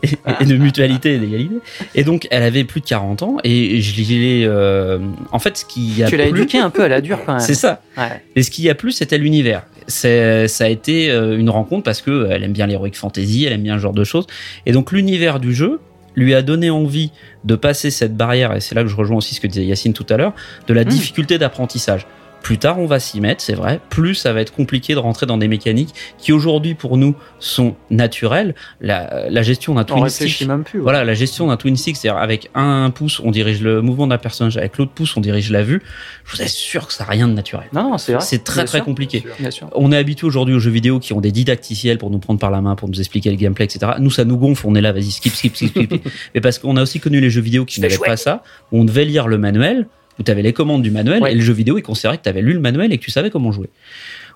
[0.03, 0.09] et,
[0.40, 1.55] et de mutualité et d'égalité.
[1.94, 4.44] Et donc elle avait plus de 40 ans et je l'ai.
[4.46, 4.98] euh,
[5.33, 7.40] En fait, ce qui a Tu l'as éduqué un peu à la dure quand même.
[7.40, 7.83] C'est ça.
[7.96, 8.22] Ouais.
[8.37, 9.62] Et ce qui a plu, c'était l'univers.
[9.88, 13.53] C'est, ça a été euh, une rencontre parce que elle aime bien l'heroic fantasy, elle
[13.55, 14.27] aime bien ce genre de choses.
[14.66, 15.81] Et donc l'univers du jeu
[16.14, 17.11] lui a donné envie
[17.44, 19.94] de passer cette barrière, et c'est là que je rejoins aussi ce que disait Yacine
[19.94, 20.35] tout à l'heure,
[20.68, 20.88] de la Mm.
[20.88, 22.07] difficulté d'apprentissage.
[22.42, 23.81] Plus tard, on va s'y mettre, c'est vrai.
[23.88, 27.76] Plus ça va être compliqué de rentrer dans des mécaniques qui aujourd'hui pour nous sont
[27.90, 28.55] naturelles.
[28.81, 30.78] La, la gestion d'un twin stick, même plus.
[30.78, 30.83] ouais.
[30.83, 34.18] voilà, la gestion d'un twin stick, c'est-à-dire avec un pouce, on dirige le mouvement d'un
[34.18, 35.83] personnage, avec l'autre pouce, on dirige la vue.
[36.24, 37.66] Je vous assure que ça n'a rien de naturel.
[37.72, 38.22] Non, non, c'est vrai.
[38.22, 38.85] C'est très Bien très sûr.
[38.85, 39.24] compliqué.
[39.38, 39.68] Bien sûr.
[39.74, 42.50] On est habitué aujourd'hui aux jeux vidéo qui ont des didacticiels pour nous prendre par
[42.50, 43.92] la main, pour nous expliquer le gameplay, etc.
[44.00, 46.09] Nous, ça nous gonfle, on est là, vas-y, skip, skip, skip, skip.
[46.35, 48.85] Mais parce qu'on a aussi connu les jeux vidéo qui n'avaient pas ça, où on
[48.85, 49.87] devait lire le manuel,
[50.18, 51.33] où tu avais les commandes du manuel, Ouais.
[51.33, 53.11] et le jeu vidéo, il considérait que tu avais lu le manuel et que tu
[53.11, 53.70] savais comment jouer.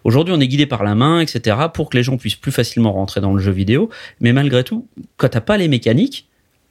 [0.04, 2.92] Aujourd'hui, on est guidé par la main, etc., pour que les gens puissent plus facilement
[2.92, 3.90] rentrer dans le jeu vidéo.
[4.20, 4.86] Mais malgré tout,
[5.16, 6.28] quand t'as pas les mécaniques,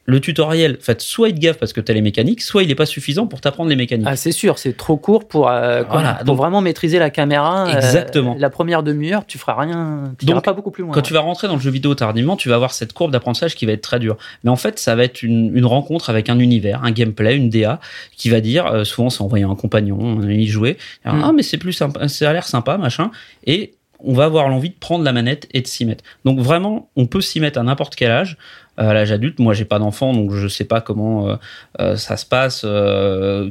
[0.08, 2.70] le tutoriel, en fait, soit il te gaffe parce que t'as les mécaniques, soit il
[2.70, 4.06] est pas suffisant pour t'apprendre les mécaniques.
[4.08, 7.68] Ah, c'est sûr, c'est trop court pour, euh, Voilà, pour donc- vraiment maîtriser la caméra.
[7.68, 8.36] euh, Exactement.
[8.38, 10.13] la première demi-heure, tu feras rien.
[10.20, 10.94] Tu Donc, pas beaucoup plus loin.
[10.94, 13.56] Quand tu vas rentrer dans le jeu vidéo tardivement, tu vas avoir cette courbe d'apprentissage
[13.56, 14.18] qui va être très dure.
[14.44, 17.50] Mais en fait, ça va être une, une rencontre avec un univers, un gameplay, une
[17.50, 17.80] DA
[18.15, 21.22] qui va dire, euh, souvent c'est envoyer un compagnon, un y jouer, Mm.
[21.24, 23.10] ah mais c'est plus sympa, ça a l'air sympa, machin,
[23.48, 26.03] et on va avoir l'envie de prendre la manette et de s'y mettre.
[26.25, 28.38] Donc vraiment, on peut s'y mettre à n'importe quel âge.
[28.79, 31.36] Euh, À l'âge adulte, moi j'ai pas d'enfant, donc je sais pas comment euh,
[31.79, 32.63] euh, ça se passe.
[32.65, 33.49] euh,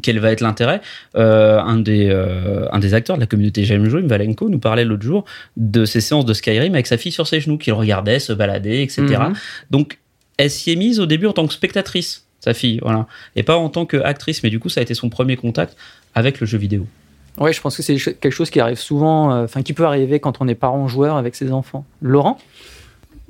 [0.00, 0.80] quel va être l'intérêt
[1.16, 4.84] Euh, un des euh, un des acteurs de la communauté J'aime jouer, Valenko, nous parlait
[4.84, 5.24] l'autre jour
[5.56, 8.80] de ses séances de Skyrim avec sa fille sur ses genoux, qu'il regardait se balader,
[8.82, 9.02] etc.
[9.02, 9.32] Mhm.
[9.72, 9.98] Donc,
[10.38, 13.56] elle s'y est mise au début en tant que spectatrice, sa fille, voilà, et pas
[13.56, 14.42] en tant qu'actrice.
[14.44, 15.76] Mais du coup, ça a été son premier contact
[16.14, 16.86] avec le jeu vidéo.
[17.38, 20.20] Ouais, je pense que c'est quelque chose qui arrive souvent, euh, enfin qui peut arriver
[20.20, 21.84] quand on est parent joueur avec ses enfants.
[22.02, 22.38] Laurent?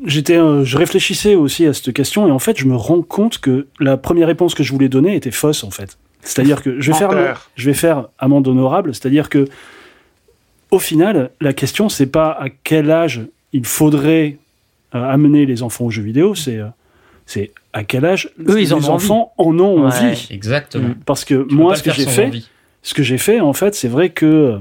[0.05, 3.39] J'étais, euh, je réfléchissais aussi à cette question et en fait, je me rends compte
[3.39, 5.97] que la première réponse que je voulais donner était fausse en fait.
[6.23, 9.47] C'est-à-dire que je vais faire, je vais faire amende honorable, c'est-à-dire que
[10.73, 14.39] au final, la question c'est pas à quel âge il faudrait
[14.95, 16.67] euh, amener les enfants aux jeux vidéo, c'est euh,
[17.27, 19.93] c'est à quel âge Eux, ils en les ont enfants en ont Ouais.
[19.95, 20.27] envie.
[20.31, 20.95] Exactement.
[21.07, 22.49] Parce que Tu moi, ce que j'ai fait, envie.
[22.83, 24.59] Ce que j'ai fait, en fait, c'est vrai que euh,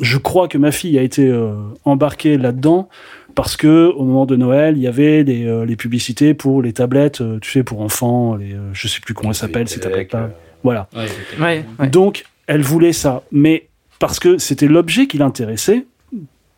[0.00, 2.88] je crois que ma fille a été euh, embarquée là-dedans
[3.34, 6.72] parce que au moment de Noël, il y avait les, euh, les publicités pour les
[6.72, 9.80] tablettes, euh, tu sais, pour enfants, les, euh, je sais plus comment elles s'appellent ces
[9.80, 10.30] tablettes-là.
[10.62, 10.88] Voilà.
[10.94, 11.40] Ouais, ok.
[11.40, 11.88] Ouais, ouais.
[11.88, 15.86] Donc, elle voulait ça, mais parce que c'était l'objet qui l'intéressait,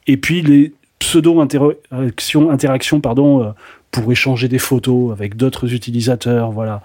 [0.06, 3.50] et puis les pseudo-interactions, interactions, pardon, euh,
[3.90, 6.82] pour échanger des photos avec d'autres utilisateurs, voilà.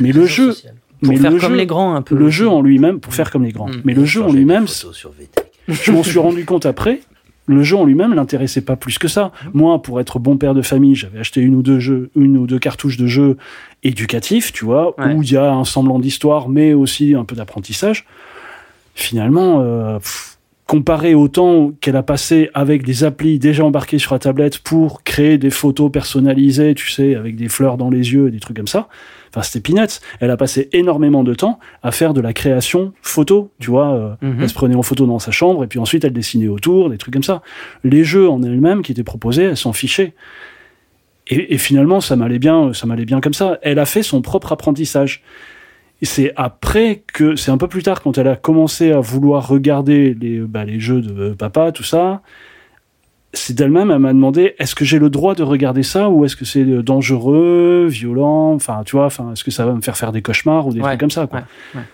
[0.00, 0.74] Mais le jeu, social.
[1.02, 2.14] Pour mais faire le comme jeu, les grands un peu.
[2.16, 3.68] le jeu en lui-même, pour faire comme les grands.
[3.68, 3.82] Mm.
[3.84, 4.66] Mais le jeu en lui-même,
[5.68, 7.00] je m'en suis rendu compte après.
[7.46, 9.32] Le jeu en lui-même l'intéressait pas plus que ça.
[9.52, 12.46] Moi, pour être bon père de famille, j'avais acheté une ou deux jeux, une ou
[12.46, 13.36] deux cartouches de jeux
[13.82, 15.12] éducatifs, tu vois, Ouais.
[15.12, 18.06] où il y a un semblant d'histoire, mais aussi un peu d'apprentissage.
[18.94, 20.31] Finalement, euh, pff,
[20.66, 25.02] comparé au temps qu'elle a passé avec des applis déjà embarquées sur la tablette pour
[25.02, 28.56] créer des photos personnalisées, tu sais, avec des fleurs dans les yeux et des trucs
[28.56, 28.88] comme ça.
[29.30, 30.00] Enfin, c'était peanuts.
[30.20, 33.92] Elle a passé énormément de temps à faire de la création photo, tu vois.
[33.92, 34.38] euh, Mhm.
[34.42, 36.98] Elle se prenait en photo dans sa chambre et puis ensuite elle dessinait autour, des
[36.98, 37.42] trucs comme ça.
[37.82, 40.14] Les jeux en elles-mêmes qui étaient proposés, elle s'en fichait.
[41.28, 43.58] Et, et finalement, ça m'allait bien, ça m'allait bien comme ça.
[43.62, 45.22] Elle a fait son propre apprentissage.
[46.02, 50.14] C'est après que, c'est un peu plus tard, quand elle a commencé à vouloir regarder
[50.14, 52.22] les, bah, les jeux de papa, tout ça,
[53.32, 56.36] c'est d'elle-même, elle m'a demandé, est-ce que j'ai le droit de regarder ça ou est-ce
[56.36, 59.96] que c'est euh, dangereux, violent, enfin, tu vois, enfin, est-ce que ça va me faire
[59.96, 61.40] faire des cauchemars ou des Ouais, trucs comme ça, quoi.
[61.40, 61.86] ouais, ouais.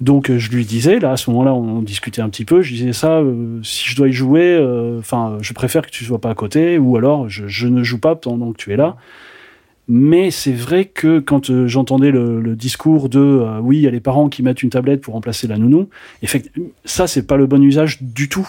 [0.00, 2.62] Donc euh, je lui disais, là à ce moment-là, on, discutait un petit peu.
[2.62, 6.04] Je disais ça, euh, si je dois y jouer, euh, enfin, je préfère que tu
[6.04, 8.76] sois pas à côté, ou alors je, je ne joue pas pendant que tu es
[8.76, 8.96] là.
[9.90, 13.90] Mais c'est vrai que quand euh, j'entendais le, discours de euh, oui, il y a
[13.90, 15.88] les parents qui mettent une tablette pour remplacer la nounou,
[16.84, 18.46] ça c'est pas le bon usage du tout.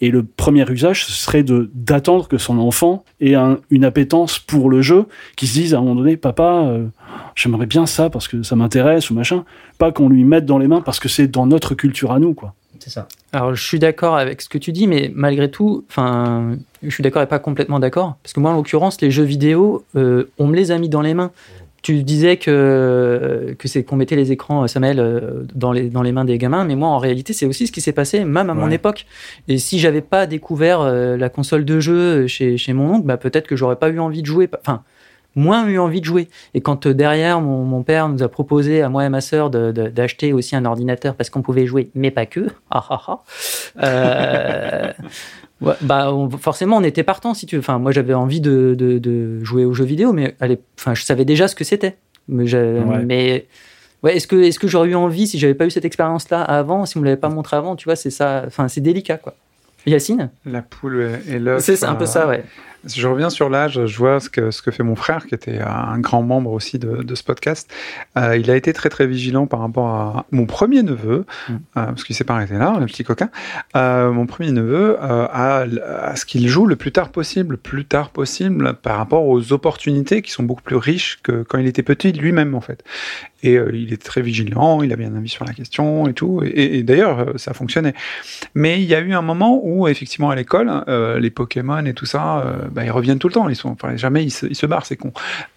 [0.00, 4.70] Et le premier usage ce serait d'attendre que son enfant ait un- une appétence pour
[4.70, 6.86] le jeu, qui se dise à un moment donné, papa, euh,
[7.34, 9.44] j'aimerais bien ça parce que ça m'intéresse ou machin,
[9.78, 12.34] pas qu'on lui mette dans les mains parce que c'est dans notre culture à nous,
[12.34, 12.54] quoi.
[12.80, 13.08] C'est ça.
[13.32, 17.02] Alors, je suis d'accord avec ce que tu dis, mais malgré tout, enfin, je suis
[17.02, 20.46] d'accord et pas complètement d'accord, parce que moi, en l'occurrence, les jeux vidéo, euh, on
[20.46, 21.32] me les a mis dans les mains.
[21.82, 26.02] Tu disais que, que c'est qu'on mettait les écrans, euh, Samuel, euh, dans les, dans
[26.02, 28.50] les mains des gamins, mais moi, en réalité, c'est aussi ce qui s'est passé, même
[28.50, 29.06] à mon époque.
[29.46, 33.18] Et si j'avais pas découvert euh, la console de jeu chez, chez mon oncle, bah,
[33.18, 34.48] peut-être que j'aurais pas eu envie de jouer.
[34.60, 34.82] Enfin,
[35.36, 36.28] moins eu envie de jouer.
[36.54, 39.50] Et quand euh, derrière, mon, mon père nous a proposé à moi et ma sœur
[39.50, 43.18] d'acheter aussi un ordinateur parce qu'on pouvait jouer, mais pas que, ah, ah, ah.
[43.84, 44.92] Euh,
[45.60, 47.60] ouais, bah, on- forcément, on était partant si tu veux.
[47.60, 51.02] Enfin, moi, j'avais envie de, de- de jouer aux jeux vidéo, mais allez, enfin, je
[51.04, 51.96] savais déjà ce que c'était.
[52.28, 53.04] Mais, Ouais.
[53.04, 53.46] mais
[54.02, 56.84] ouais, est-ce que, est-ce que j'aurais eu envie si j'avais pas eu cette expérience-là avant,
[56.86, 58.42] si on me l'avait pas montré avant, tu vois, c'est ça.
[58.46, 59.34] Enfin, c'est délicat, quoi.
[59.86, 60.30] Yacine?
[60.44, 61.62] La poule et l'œuf.
[61.62, 62.42] C'est un peu euh, ça, ouais.
[62.86, 65.34] Si je reviens sur l'âge, je vois ce que, ce que fait mon frère, qui
[65.34, 67.72] était un grand membre aussi de, de ce podcast.
[68.16, 71.52] Euh, il a été très très vigilant par rapport à mon premier neveu, Mm.
[71.52, 73.28] euh, parce qu'il s'est pas arrêté là, le petit coquin.
[73.76, 75.64] Euh, mon premier neveu, à,
[76.02, 79.52] à ce qu'il joue le plus tard possible, le plus tard possible, par rapport aux
[79.52, 82.84] opportunités qui sont beaucoup plus riches que quand il était petit lui-même en fait.
[83.42, 86.42] Et il est très vigilant, il a bien un avis sur la question et tout.
[86.44, 87.94] Et, et d'ailleurs, ça fonctionnait.
[88.54, 90.84] Mais il y a eu un moment où, effectivement, à l'école,
[91.20, 93.48] les Pokémon et tout ça, bah, ils reviennent tout le temps.
[93.48, 95.12] Ils sont, enfin, jamais ils se, barrent, c'est con.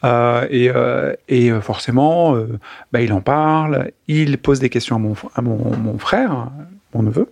[0.05, 2.57] Euh, et, euh, euh, forcément, euh,
[2.93, 6.47] bah, il en parle, il pose des questions à mon, frère,
[6.95, 7.29] mon neveu.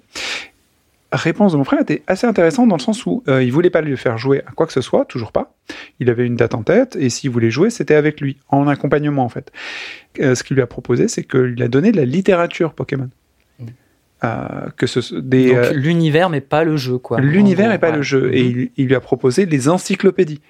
[1.14, 3.96] Réponse de mon frère était assez intéressante dans le sens où il voulait pas lui
[3.96, 5.54] faire jouer à quoi que ce soit, toujours pas.
[6.02, 9.24] Il avait une date en tête et s'il voulait jouer, c'était avec lui, en accompagnement
[9.24, 9.54] en fait.
[10.18, 13.10] Ce qu'il lui a proposé, c'est qu'il a donné de la littérature Pokémon.
[14.24, 17.20] Euh, que ce, des, Donc, euh, l'univers, mais pas le jeu, quoi.
[17.20, 18.34] L'univers et pas le jeu.
[18.34, 20.42] Et il, il lui a proposé les encyclopédies.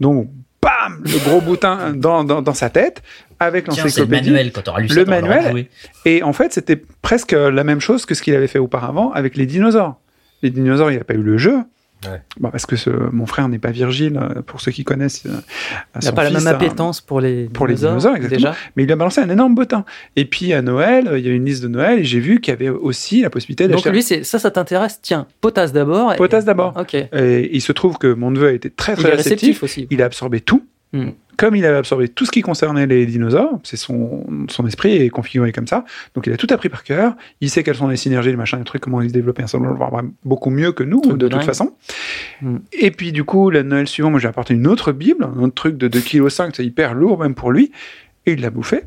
[0.00, 0.30] Donc,
[0.62, 3.02] bam, le gros boutin dans, dans, dans sa tête
[3.38, 4.30] avec Tiens, c'est le l'encyclopédie.
[4.30, 4.52] manuel.
[4.52, 5.66] Quand lu Le ça, manuel.
[6.06, 9.36] Et en fait, c'était presque la même chose que ce qu'il avait fait auparavant avec
[9.36, 10.00] les dinosaures.
[10.42, 11.58] Les dinosaures, il n'a pas eu le jeu.
[12.06, 12.22] Ouais.
[12.40, 15.24] Bah, parce que ce- mon frère n'est pas Virgile, euh, pour ceux qui connaissent.
[15.26, 15.30] euh,
[16.00, 18.38] Il n'a pas la même appétence pour les pour les dinosaures, exactement.
[18.52, 18.56] déjà.
[18.76, 19.84] Mais il lui a balancé un énorme bottin.
[20.16, 22.52] Et puis à Noël, il y a une liste de Noël et j'ai vu qu'il
[22.52, 25.00] y avait aussi la possibilité Donc d'acheter lui, c'est ça, ça t'intéresse?
[25.02, 26.14] Tiens, potasse d'abord.
[26.14, 26.74] et- potasse d'abord.
[26.78, 26.94] Ok.
[26.94, 29.30] Et il se trouve que mon neveu a été très Il très est réceptif.
[29.48, 29.86] réceptif aussi.
[29.90, 30.64] Il a absorbé tout.
[30.92, 31.10] Hmm.
[31.36, 35.08] Comme il avait absorbé tout ce qui concernait les dinosaures, c'est son, son esprit est
[35.08, 35.84] configuré comme ça.
[36.14, 37.16] Donc il a tout appris par cœur.
[37.40, 39.74] Il sait quelles sont les synergies, les machins, les trucs, comment ils se développent ensemble,
[40.24, 41.72] beaucoup mieux que nous, de, de toute façon.
[42.42, 42.58] Hmm.
[42.72, 45.54] Et puis du coup, le Noël suivant, moi j'ai apporté une autre Bible, un autre
[45.54, 47.72] truc de 2,5 kg, c'est hyper lourd même pour lui.
[48.26, 48.82] Et il l'a bouffé.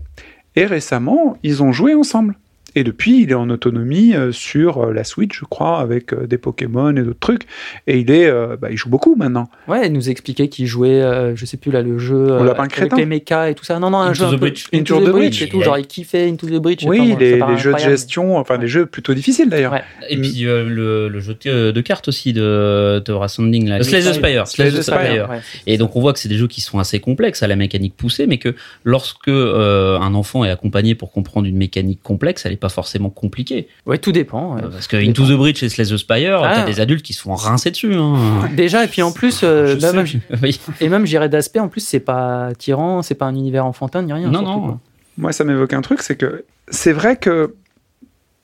[0.56, 2.36] Et récemment, ils ont joué ensemble.
[2.76, 6.26] Et depuis, il est en autonomie euh, sur euh, la Switch, je crois, avec euh,
[6.26, 7.44] des Pokémon et d'autres trucs.
[7.88, 9.48] Et il est, euh, bah, il joue beaucoup maintenant.
[9.68, 12.72] Ouais, il nous expliquait qu'il jouait, euh, je sais plus là, le jeu euh, avec
[12.72, 12.98] crétin.
[12.98, 13.78] les mechas et tout ça.
[13.80, 14.66] Non, non, un Into jeu the un peu Breach.
[14.74, 15.42] Into, Into the the Breach Breach.
[15.44, 15.62] et tout.
[15.62, 16.84] Genre, il kiffait Into the Breach.
[16.86, 18.60] Oui, Enfin, les, jeux de gestion, enfin Ouais.
[18.62, 19.74] des jeux plutôt difficiles d'ailleurs.
[19.74, 19.84] Ouais.
[20.10, 20.22] Et Mm.
[20.22, 23.84] puis euh, le, le jeu de, de cartes aussi de Thora Sounding, là.
[23.84, 24.48] Slay the Spire.
[24.48, 25.30] Slay the Spire.
[25.68, 27.96] Et donc on voit que c'est des jeux qui sont assez complexes à la mécanique
[27.96, 32.58] poussée, mais que lorsque un enfant est accompagné pour comprendre une mécanique complexe, elle n'est
[32.64, 33.68] pas forcément compliquée.
[33.86, 34.56] Ouais, tout dépend.
[34.56, 34.64] ouais.
[34.64, 36.54] Euh, Parce que Into the Breach et Slay the Spire, Ah.
[36.56, 37.94] t'as des adultes qui se font rincer dessus.
[37.94, 38.16] Hein.
[38.56, 40.06] Déjà, et puis en plus, euh, même.
[40.42, 40.60] Oui.
[40.80, 44.14] et même j'irais d'aspect, en plus, c'est pas tyran, c'est pas un univers enfantin ni
[44.14, 44.28] rien.
[44.30, 44.62] Non, surtout, non.
[44.68, 44.80] quoi.
[45.18, 47.54] Moi, ça m'évoque un truc, c'est que c'est vrai que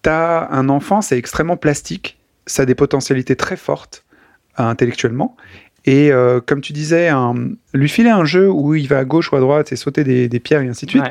[0.02, 4.04] t'as un enfant, c'est extrêmement plastique, ça a des potentialités très fortes
[4.60, 5.36] euh, intellectuellement.
[5.86, 7.36] Et euh, comme tu disais, un-
[7.74, 10.28] lui filer un jeu où il va à gauche ou à droite et sauter des,
[10.28, 11.10] des pierres et ainsi de suite, Ouais.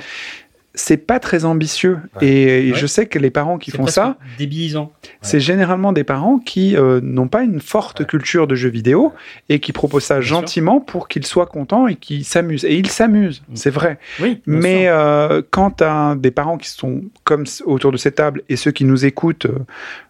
[0.79, 1.99] C'est pas très ambitieux.
[2.21, 2.27] Ouais.
[2.29, 2.79] Et, et Ouais.
[2.79, 4.93] je sais que les parents qui font ça, Débilisant.
[5.23, 8.07] c'est généralement des parents qui euh, n'ont pas une forte Ouais.
[8.07, 9.13] culture de jeux vidéo
[9.49, 12.65] et qui proposent ça gentiment pour qu'ils soient contents et qu'ils s'amusent.
[12.65, 13.57] Et ils s'amusent, Mm.
[13.57, 13.99] c'est vrai.
[14.21, 18.43] Oui, Mais euh, quand tu as des parents qui sont comme autour de cette table
[18.49, 19.59] et ceux qui nous écoutent, euh,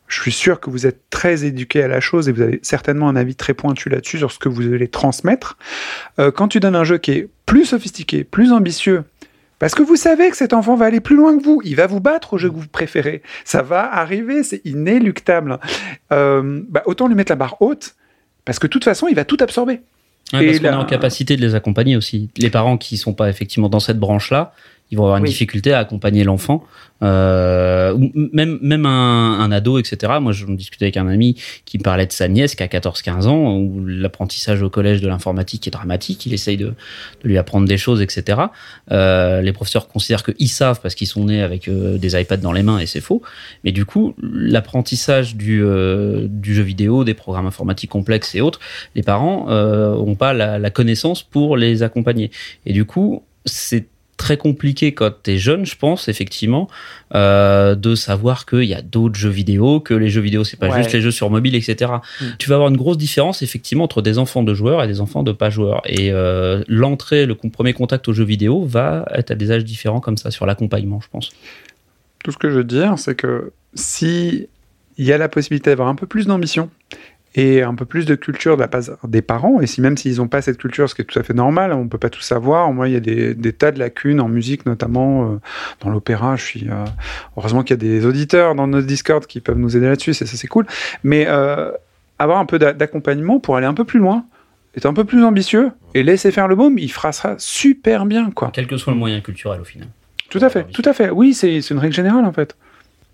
[0.06, 3.08] je suis sûr que vous êtes très éduqués à la chose et vous avez certainement
[3.08, 5.58] un avis très pointu là-dessus sur ce que vous allez transmettre.
[6.18, 9.04] Euh, quand tu donnes un jeu qui est plus sophistiqué, plus ambitieux,
[9.58, 11.86] parce que vous savez que cet enfant va aller plus loin que vous, il va
[11.86, 15.58] vous battre au jeu que vous préférez, ça va arriver, c'est inéluctable.
[16.12, 17.96] Euh, bah, autant lui mettre la barre haute,
[18.44, 19.80] parce que de toute façon, il va tout absorber.
[20.32, 22.28] Ouais, parce qu'on est en capacité de les accompagner aussi.
[22.36, 24.52] Les parents qui sont pas effectivement dans cette branche-là,
[24.90, 25.30] ils vont avoir une Oui.
[25.30, 26.64] difficulté à accompagner l'enfant.
[27.00, 27.96] Euh,
[28.32, 30.14] même même un, un ado, etc.
[30.20, 33.26] Moi, je discutais avec un ami qui me parlait de sa nièce qui a 14-15
[33.28, 36.26] ans, où l'apprentissage au collège de l'informatique est dramatique.
[36.26, 36.74] Il essaye de, de
[37.28, 38.40] lui apprendre des choses, etc.
[38.90, 42.52] Euh, les professeurs considèrent qu'ils savent parce qu'ils sont nés avec euh, des iPads dans
[42.52, 43.22] les mains et c'est faux.
[43.62, 48.58] Mais du coup, l'apprentissage du, euh, du jeu vidéo, des programmes informatiques complexes et autres,
[48.96, 52.32] les parents euh, ont pas la, la connaissance pour les accompagner.
[52.66, 53.86] Et du coup, c'est
[54.18, 56.68] très compliqué quand t'es jeune, je pense, effectivement,
[57.14, 60.68] euh, de savoir qu'il y a d'autres jeux vidéo, que les jeux vidéo, c'est pas
[60.68, 60.82] Ouais.
[60.82, 61.90] juste les jeux sur mobile, etc.
[62.20, 62.24] Mm.
[62.38, 65.22] Tu vas avoir une grosse différence, effectivement, entre des enfants de joueurs et des enfants
[65.22, 65.80] de pas joueurs.
[65.86, 70.00] Et euh, l'entrée, le premier contact aux jeux vidéo va être à des âges différents
[70.00, 71.30] comme ça, sur l'accompagnement, je pense.
[72.22, 74.48] Tout ce que je veux dire, c'est que si
[74.98, 76.68] il y a la possibilité d'avoir un peu plus d'ambition
[77.34, 80.16] et un peu plus de culture de la part des parents, et si même s'ils
[80.16, 82.22] n'ont pas cette culture, ce qui est tout à fait normal, on peut pas tout
[82.22, 82.72] savoir.
[82.72, 85.40] Moi, il y a des, des tas de lacunes en musique, notamment euh,
[85.80, 86.36] dans l'opéra.
[86.36, 86.84] Je suis euh,
[87.36, 90.26] heureusement qu'il y a des auditeurs dans notre Discord qui peuvent nous aider là-dessus, ça,
[90.26, 90.66] c'est cool.
[91.04, 91.70] Mais euh,
[92.18, 94.24] avoir un peu d'a- d'accompagnement pour aller un peu plus loin,
[94.76, 98.30] être un peu plus ambitieux et laisser faire le môme, il fera ça super bien,
[98.30, 98.50] quoi.
[98.52, 99.88] Quel que soit le moyen culturel, au final.
[100.30, 101.10] Tout à fait, tout à fait.
[101.10, 102.56] Oui, c'est une règle générale en fait.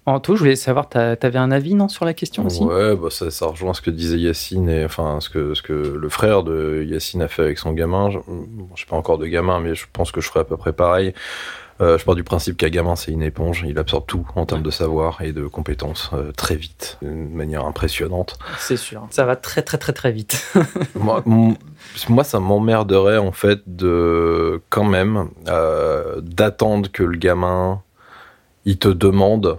[0.06, 2.62] En tout, je voulais savoir, t'as- t'avais un avis, non, sur la question aussi?
[2.62, 5.72] Ouais, bah ça, ça rejoint ce que disait Yacine et enfin ce que ce que
[5.72, 8.10] le frère de Yacine a fait avec son gamin.
[8.10, 10.44] Je, bon, je sais pas encore de gamin, mais je pense que je ferai à
[10.44, 11.14] peu près pareil.
[11.80, 14.62] Euh, je pars du principe qu'un gamin c'est une éponge, il absorbe tout en termes
[14.62, 18.38] de savoir et de compétences euh, très vite, d'une manière impressionnante.
[18.58, 19.06] C'est sûr.
[19.10, 20.54] Ça va très, très, très, très vite.
[20.94, 21.24] moi,
[22.08, 27.80] moi, ça m'emmerderait en fait de quand même euh, d'attendre que le gamin
[28.66, 29.58] il te demande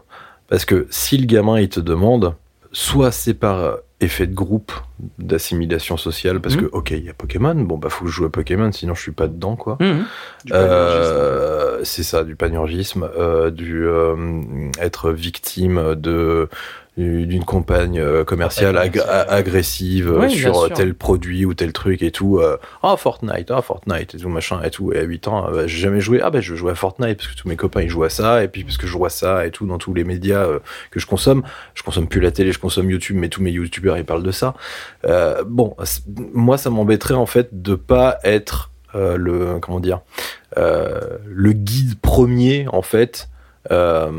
[0.49, 2.35] parce que si le gamin il te demande
[2.71, 4.73] soit c'est par effet de groupe
[5.17, 6.61] d'assimilation sociale parce Mhm.
[6.63, 8.93] que ok il y a Pokémon bon bah faut que je joue à Pokémon sinon
[8.93, 10.05] je suis pas dedans quoi Mhm.
[10.51, 16.49] euh, c'est ça, du panurgisme, euh, du euh, être victime de
[16.97, 19.25] d'une campagne euh, commerciale ag- commerciale.
[19.29, 22.39] agressive euh, Oui, sur tel produit ou tel truc et tout.
[22.39, 24.93] euh, Ah Fortnite, ah Fortnite et tout machin et tout.
[24.93, 26.21] Et à 8 ans, euh, bah, j'ai jamais joué.
[26.23, 28.43] Ah bah je jouer à Fortnite parce que tous mes copains ils jouent à ça
[28.43, 30.59] et puis parce que je vois ça et tout dans tous les médias euh,
[30.91, 31.43] que je consomme.
[31.73, 34.31] Je consomme plus la télé, je consomme YouTube, mais tous mes YouTubeurs ils parlent de
[34.31, 34.53] ça.
[35.05, 35.75] Euh, bon,
[36.33, 39.99] moi ça m'embêterait en fait de pas être euh, le comment dire
[40.57, 43.34] euh, le guide premier en fait euh,
[43.69, 44.09] à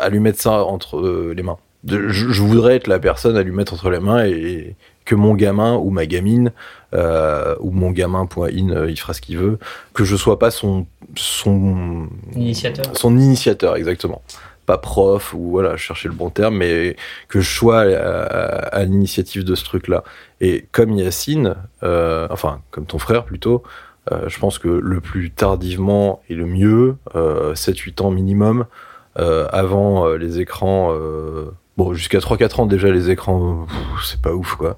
[0.00, 1.58] à lui mettre ça entre euh, les mains.
[1.86, 5.34] Je, je voudrais être la personne à lui mettre entre les mains et, que mon
[5.34, 6.52] gamin ou ma gamine
[6.92, 9.58] euh, ou mon gamin point in euh, il fera ce qu'il veut
[9.94, 12.84] que je sois pas son son Initiateur.
[12.94, 14.20] son initiateur exactement
[14.66, 16.94] pas prof ou voilà je cherchais le bon terme mais
[17.28, 20.04] que je sois à, à- à l'initiative de ce truc là
[20.42, 21.54] et comme Yacine
[21.84, 23.87] euh, enfin comme ton frère plutôt euh,
[24.26, 28.66] je pense que le plus tardivement et le mieux, euh, 7-8 ans minimum,
[29.18, 30.92] euh, avant euh, les écrans.
[30.92, 33.72] euh, bon, jusqu'à 3-4 ans déjà, les écrans, euh,
[34.04, 34.76] c'est pas ouf quoi.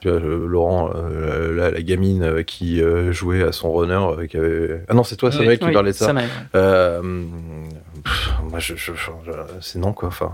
[0.00, 3.94] Tu vois, euh, Laurent, euh, la, la gamine euh, qui euh, jouait à son runner,
[3.94, 4.82] euh, qui avait...
[4.88, 6.06] Ah non, c'est toi, Oui, vrai qui Oui, parlait de ça.
[6.54, 7.00] Euh,
[8.04, 9.30] pff, moi, je, je- je-
[9.60, 10.08] c'est non quoi.
[10.08, 10.32] Enfin,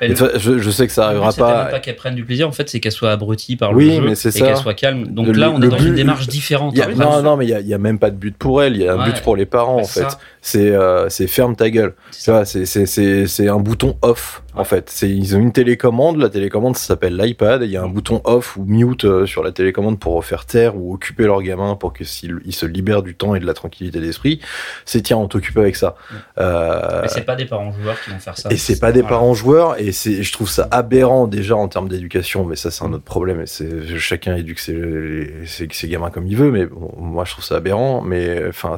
[0.00, 1.64] Et toi, je, je sais que ça arrivera c'était même pas.
[1.66, 4.00] pas qu'elle prenne du plaisir, en fait, c'est qu'elle soit abrutie par Oui, le jeu
[4.02, 5.06] mais c'est et qu'elle soit calme.
[5.08, 6.78] Donc Le- là, on est dans but- une démarche différente.
[6.78, 6.88] A- hein.
[6.96, 8.76] non, non, mais il y a, même pas de but pour elle.
[8.76, 9.04] Il y a un Ouais.
[9.12, 10.06] but pour les parents Ouais, en fait.
[10.42, 11.94] C'est euh, ferme ta gueule.
[12.10, 14.64] C'est un bouton off en Ouais.
[14.64, 14.94] fait.
[15.02, 16.18] Ils ont une télécommande.
[16.18, 17.62] La télécommande ça s'appelle l'iPad.
[17.62, 20.76] Il y a un bouton off ou mute euh, sur la télécommande pour faire taire
[20.76, 24.40] ou occuper leur gamin pour que se libère du temps et de la tranquillité d'esprit.
[24.84, 25.96] C'est tiens, on t'occupe avec ça.
[26.38, 28.48] Euh, Mais c'est pas des parents joueurs qui vont faire ça.
[28.50, 32.44] et c'est pas des parents joueurs et je trouve ça aberrant déjà en termes d'éducation
[32.44, 36.50] mais ça c'est un autre problème et c'est chacun éduque ses, gamins comme il veut
[36.50, 38.76] mais bon, moi je trouve ça aberrant mais enfin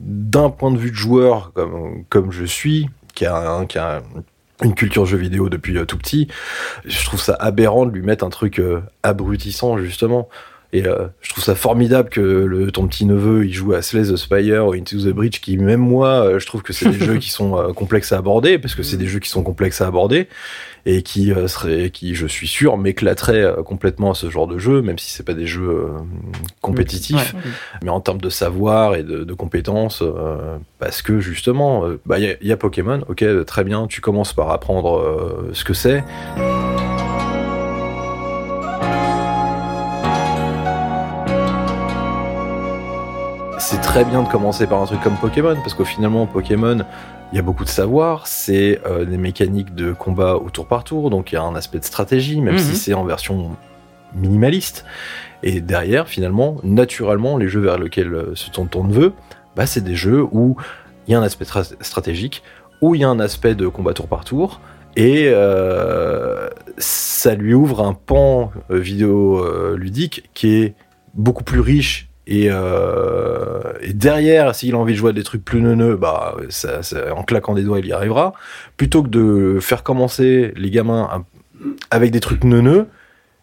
[0.00, 4.02] d'un point de vue de joueur comme comme je suis qui a qui a
[4.62, 6.28] une culture jeu vidéo depuis euh, tout petit
[6.84, 10.28] je trouve ça aberrant de lui mettre un truc euh, abrutissant justement
[10.72, 14.02] et euh, je trouve ça formidable que le, ton petit neveu il joue à Slay
[14.02, 16.98] the Spire ou Into the Breach qui même moi euh, je trouve que c'est des
[17.04, 19.80] jeux qui sont euh, complexes à aborder parce que c'est des jeux qui sont complexes
[19.80, 20.28] à aborder
[20.86, 24.58] et qui euh, seraient qui je suis sûr m'éclateraient euh, complètement à ce genre de
[24.58, 25.88] jeu même si c'est pas des jeux euh,
[26.60, 27.40] compétitifs Ouais.
[27.82, 32.18] mais en termes de savoir et de, de compétences, euh, parce que justement, euh, bah,
[32.18, 35.50] il y, a- il y a Pokémon, ok, très bien, tu commences par apprendre euh,
[35.52, 36.04] ce que c'est.
[43.70, 46.78] C'est très bien de commencer par un truc comme Pokémon, parce qu'au finalement, Pokémon,
[47.32, 50.84] il y a beaucoup de savoir, c'est euh, des mécaniques de combat au tour par
[50.84, 52.60] tour, donc il y a un aspect de stratégie, même Mhm.
[52.60, 53.50] si c'est en version
[54.14, 54.86] minimaliste.
[55.42, 59.12] Et derrière, finalement, naturellement, les jeux vers lesquels euh, se tourne ton neveu,
[59.54, 60.56] bah, c'est des jeux où
[61.06, 62.42] il y a un aspect tra- stratégique,
[62.80, 64.62] où il y a un aspect de combat tour par tour,
[64.96, 66.48] et euh,
[66.78, 70.74] ça lui ouvre un pan vidéo ludique qui est
[71.12, 72.07] beaucoup plus riche.
[72.30, 76.36] Et, euh, et derrière, s'il a envie de jouer à des trucs plus neuneux, bah,
[76.50, 78.34] ça, ça- en claquant des doigts, il y arrivera.
[78.76, 81.24] Plutôt que de faire commencer les gamins
[81.90, 82.86] avec des trucs neuneux,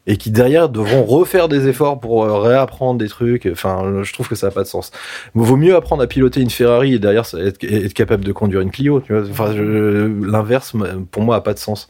[0.07, 3.49] et qui derrière devront refaire des efforts pour euh, réapprendre des trucs.
[3.51, 4.91] Enfin, je trouve que ça n'a pas de sens.
[5.33, 8.69] Vaut mieux apprendre à piloter une Ferrari et derrière être, être capable de conduire une
[8.69, 9.01] Clio.
[9.01, 10.73] Tu vois enfin, l'inverse,
[11.09, 11.89] pour moi, a pas de sens.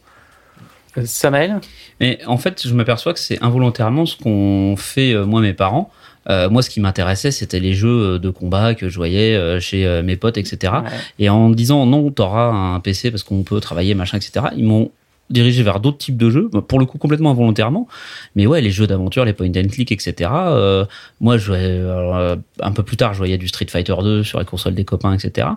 [0.96, 1.60] Euh, Samael?
[2.00, 5.90] Mais en fait, je m'aperçois que c'est involontairement ce qu'ont fait euh, moi mes parents.
[6.28, 9.86] Euh, moi, ce qui m'intéressait, c'était les jeux de combat que je voyais euh, chez
[9.86, 10.72] euh, mes potes, etc.
[10.84, 10.90] Ouais.
[11.18, 14.46] Et en disant non, t'auras un PC parce qu'on peut travailler, machin, etc.
[14.56, 14.90] Ils m'ont
[15.30, 17.88] dirigé vers d'autres types de jeux, pour le coup complètement involontairement.
[18.34, 20.30] Mais ouais, les jeux d'aventure, les point and click, etc.
[20.32, 20.84] euh,
[21.20, 24.44] moi, je euh, un peu plus tard, je voyais du Street Fighter 2 sur les
[24.44, 25.48] consoles des copains, etc.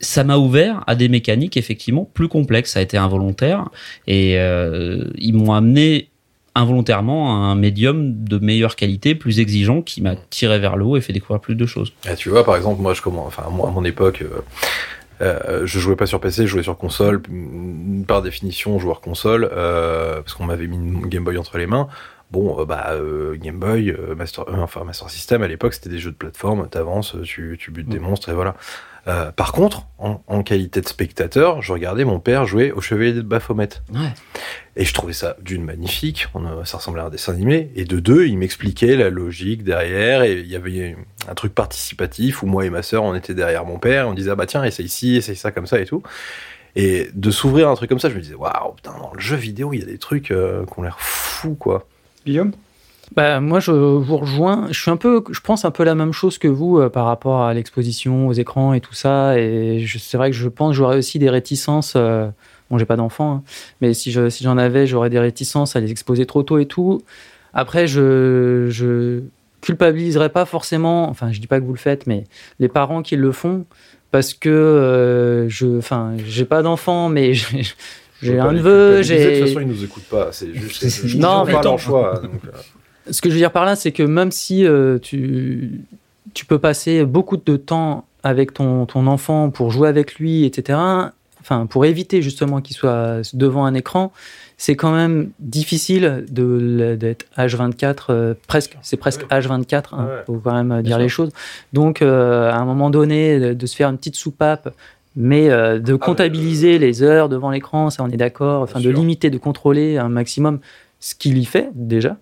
[0.00, 2.72] Ça m'a ouvert à des mécaniques effectivement plus complexes.
[2.72, 3.68] Ça a été involontaire
[4.08, 6.08] et euh, ils m'ont amené
[6.54, 11.00] involontairement un médium de meilleure qualité, plus exigeant, qui m'a tiré vers le haut et
[11.00, 11.92] fait découvrir plus de choses.
[12.06, 14.40] Ah, tu vois, par exemple, moi, je commence, enfin, moi, à mon époque, euh,
[15.20, 17.22] euh, je jouais pas sur PC, je jouais sur console.
[17.28, 21.66] mm, Par définition, joueur console, euh, parce qu'on m'avait mis une Game Boy entre les
[21.66, 21.88] mains.
[22.30, 26.10] Bon, euh, bah, euh, Game Boy, Master, enfin Master System, à l'époque, c'était des jeux
[26.10, 26.68] de plateforme.
[26.68, 28.54] T'avances, tu, tu butes des monstres et voilà.
[29.08, 33.12] Euh, par contre, en, en qualité de spectateur, je regardais mon père jouer au Chevalier
[33.14, 33.68] de Baphomet.
[33.92, 34.00] Ouais.
[34.76, 37.84] Et je trouvais ça d'une magnifique, on a- ça ressemblait à un dessin animé, et
[37.84, 40.96] de deux, il m'expliquait la logique derrière, et il y avait
[41.28, 44.30] un truc participatif où moi et ma sœur, on était derrière mon père, on disait,
[44.30, 46.02] ah bah tiens, essaye ci, essaye ça comme ça et tout.
[46.76, 49.36] Et de s'ouvrir un truc comme ça, je me disais, waouh, putain, dans le jeu
[49.36, 51.86] vidéo, il y a des trucs euh, qui ont l'air fous, quoi.
[52.24, 52.52] Guillaume?
[53.14, 54.68] Bah, moi, je vous rejoins.
[54.70, 57.06] Je suis un peu, je pense un peu la même chose que vous euh, par
[57.06, 59.38] rapport à l'exposition, aux écrans et tout ça.
[59.38, 61.94] Et c'est vrai que je pense que j'aurais aussi des réticences.
[61.96, 62.28] euh,
[62.70, 63.42] bon, j'ai pas d'enfant, hein,
[63.80, 66.66] mais si je, si j'en avais, j'aurais des réticences à les exposer trop tôt et
[66.66, 67.02] tout.
[67.54, 69.20] Après, je, je
[69.60, 71.08] culpabiliserais pas forcément.
[71.08, 72.24] Enfin, je dis pas que vous le faites, mais
[72.58, 73.66] les parents qui le font
[74.12, 77.32] parce que euh, je, enfin, j'ai pas d'enfant, mais
[78.22, 81.78] j'ai, un neveu, De toute façon, ils nous écoutent pas, c'est juste, Non, mais leur
[81.78, 82.18] choix.
[82.22, 82.50] donc, euh,
[83.10, 85.80] Ce que je veux dire par là, c'est que même si euh, tu,
[86.34, 90.78] tu peux passer beaucoup de temps avec ton, ton enfant pour jouer avec lui, etc.,
[91.40, 94.12] enfin, pour éviter justement qu'il soit devant un écran,
[94.56, 100.22] c'est quand même difficile d'être H24, euh, presque, c'est presque H24, hein, Ouais.
[100.26, 101.30] faut quand même dire les choses.
[101.72, 104.72] Donc, euh, à un moment donné, de, de se faire une petite soupape,
[105.16, 109.30] mais euh, de comptabiliser les heures devant l'écran, ça on est d'accord, enfin, de limiter,
[109.30, 110.60] de contrôler un maximum
[111.00, 112.16] ce qu'il y fait déjà.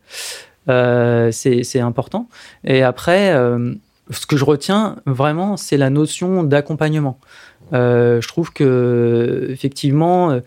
[0.71, 2.29] Euh, c'est important.
[2.65, 3.75] Et après, euh,
[4.11, 7.19] ce que je retiens vraiment, c'est la notion d'accompagnement.
[7.73, 10.41] Euh, je trouve que effectivement,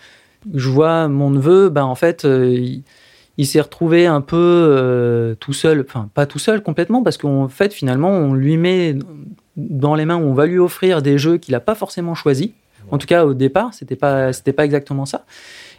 [0.53, 6.09] je vois mon neveu, ben en fait, il, s'est retrouvé un peu tout seul, enfin
[6.13, 8.95] pas tout seul complètement, parce qu'en fait finalement, on lui met
[9.55, 12.49] dans les mains, on va lui offrir des jeux qu'il n'a pas forcément choisis.
[12.91, 15.25] En tout cas, au départ, c'était pas, pas exactement ça.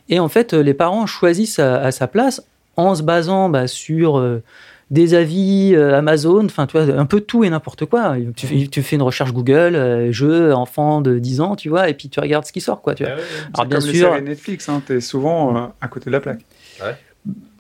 [0.09, 2.43] Et en fait, les parents choisissent à sa place
[2.77, 4.43] en se basant bah, sur euh,
[4.91, 8.17] des avis euh, Amazon, enfin, tu vois, un peu tout et n'importe quoi.
[8.37, 11.89] Tu, fais- tu fais une recherche Google, euh, jeu, enfant de 10 ans, tu vois,
[11.89, 12.95] et puis tu regardes ce qui sort, quoi.
[12.95, 13.15] Tu vois.
[13.17, 16.13] C'est Alors, bien comme les sûr- séries Netflix, hein, t'es souvent euh, à côté de
[16.13, 16.41] la plaque.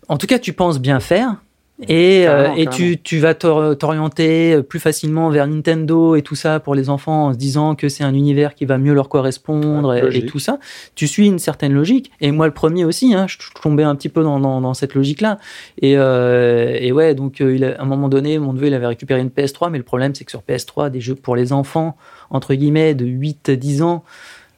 [0.08, 1.36] En tout cas, tu penses bien faire.
[1.88, 6.36] Et, euh, Carrément, et tu, tu vas t'or- t'orienter plus facilement vers Nintendo et tout
[6.36, 9.08] ça pour les enfants en se disant que c'est un univers qui va mieux leur
[9.08, 10.60] correspondre Ouais, et- tout ça.
[10.94, 12.12] Tu suis une certaine logique.
[12.20, 14.72] Et moi, le premier aussi, hein, je, je tombais un petit peu dans, dans, dans
[14.72, 15.38] cette logique-là.
[15.82, 18.74] Et, euh, et ouais, donc euh, il a- à un moment donné, mon neveu, il
[18.74, 21.52] avait récupéré une PS3, mais le problème, c'est que sur PS3, des jeux pour les
[21.52, 21.96] enfants,
[22.30, 24.04] entre guillemets, de 8-10 ans,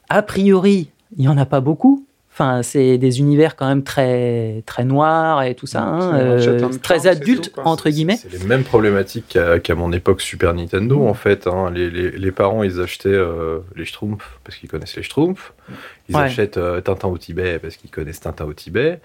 [0.09, 2.05] a priori, il n'y en a pas beaucoup.
[2.39, 7.07] Enfin, c'est des univers quand même très, très noirs et tout ça, hein, euh, très
[7.07, 8.17] adultes, entre guillemets.
[8.21, 11.47] C'est les mêmes problématiques qu'à mon époque Super Nintendo, en fait.
[11.47, 11.71] hein.
[11.73, 15.51] Les, les- les parents, ils achetaient euh, les Schtroumpfs parce qu'ils connaissent les Schtroumpfs.
[16.09, 16.21] Ils Ouais.
[16.21, 18.99] achètent euh, Tintin au Tibet parce qu'ils connaissent Tintin au Tibet.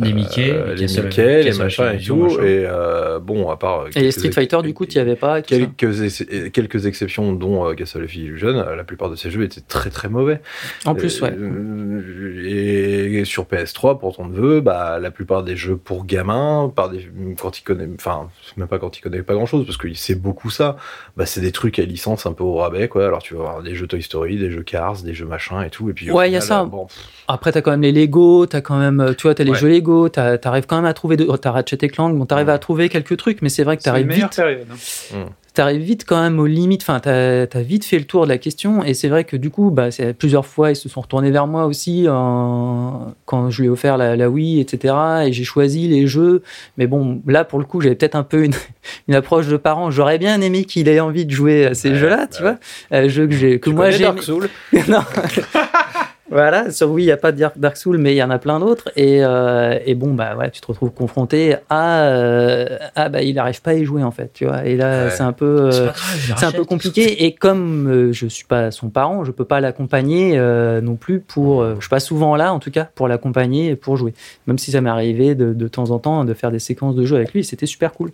[0.00, 2.16] Les Mickey, Euh, les Castle- Mickey, les machins et tout.
[2.16, 2.42] machin.
[2.42, 3.86] Et euh, bon, à part.
[3.96, 5.60] Et les Street Fighter, du coup, tu n'y avais pas et tout ça.
[5.76, 9.42] Quelques, ex- quelques exceptions, dont euh, Castle of Illusion, euh, la plupart de ces jeux
[9.42, 10.40] étaient très très mauvais.
[10.84, 11.32] En plus, ouais.
[11.32, 16.88] Euh, Et sur PS3, pour ton neveu, bah, la plupart des jeux pour gamins, par
[16.90, 17.08] des,
[17.40, 20.14] quand il connaît, enfin, même pas quand il connaît pas grand chose, parce qu'il sait
[20.14, 20.76] beaucoup ça,
[21.16, 23.04] bah, c'est des trucs à licence un peu au rabais, quoi.
[23.06, 25.70] Alors tu vas avoir des jeux Toy Story, des jeux Cars, des jeux machin et
[25.70, 25.90] tout.
[25.90, 26.62] Et puis, Ouais, il y a ça.
[26.62, 26.86] euh, bon,
[27.26, 29.58] Après, t'as quand même les Lego, t'as quand même, euh, tu vois, t'as les Ouais.
[29.58, 32.26] jeux Lego, t'as- t'arrives quand même à trouver, de, oh, t'as Ratchet et Clank, bon,
[32.26, 34.66] t'arrives à trouver quelques trucs, mais c'est vrai que t'arrives meilleure vite, période.
[34.70, 35.24] hein.
[35.54, 38.38] t'arrives vite quand même aux limites, enfin, t'as as vite fait le tour de la
[38.38, 41.32] question, et c'est vrai que du coup, bah, c'est plusieurs fois, ils se sont retournés
[41.32, 44.94] vers moi aussi, en- quand je lui ai offert la, la Wii, etc.,
[45.26, 46.42] et j'ai choisi les jeux,
[46.76, 48.54] mais bon, là, pour le coup, j'avais peut-être un peu une,
[49.08, 51.96] une approche de parent, j'aurais bien aimé qu'il ait envie de jouer à ces Ouais,
[51.96, 52.50] jeux-là, tu ouais.
[52.50, 52.58] vois,
[52.98, 54.48] euh, jeux que j'ai, que tu moi j'ai Dark Souls
[54.88, 55.00] non.
[56.30, 58.38] voilà, sur Wii, il n'y a pas de Dark- Souls, mais il y en a
[58.38, 58.90] plein d'autres.
[58.96, 62.02] Et, euh, et bon, bah ouais, tu te retrouves confronté à.
[62.08, 64.64] euh, ah, bah, il n'arrive pas à y jouer, en fait, tu vois.
[64.66, 65.10] Et là, Ouais.
[65.10, 65.70] c'est un peu.
[65.70, 65.92] C'est euh, pas
[66.36, 69.60] c'est un peu compliqué et comme euh, je suis pas son parent, je peux pas
[69.60, 71.62] l'accompagner euh, non plus pour.
[71.62, 74.12] euh, je suis pas souvent là en tout cas pour l'accompagner et pour jouer.
[74.46, 77.04] Même si ça m'est arrivé de, de temps en temps de faire des séquences de
[77.04, 78.10] jeu avec lui, c'était super cool.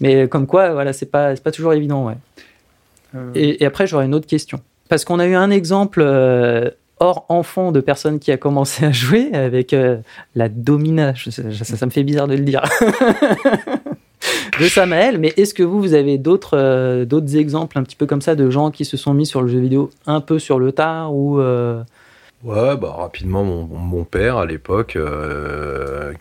[0.00, 2.14] Mais comme quoi, voilà, c'est pas c'est pas toujours évident, ouais.
[3.14, 4.60] Euh, Et, et après, j'aurais une autre question.
[4.88, 6.70] Parce qu'on a eu un exemple euh,
[7.00, 9.96] hors enfant de personne qui a commencé à jouer avec euh,
[10.34, 11.14] la domina.
[11.16, 12.62] ça, me fait bizarre de le dire.
[14.60, 15.18] de Samael.
[15.18, 18.34] Mais est-ce que vous, vous avez d'autres euh, d'autres exemples un petit peu comme ça
[18.34, 21.14] de gens qui se sont mis sur le jeu vidéo un peu sur le tard
[21.14, 21.82] ou euh,
[22.42, 26.14] Ouais, bah rapidement, mon, mon père à l'époque, euh,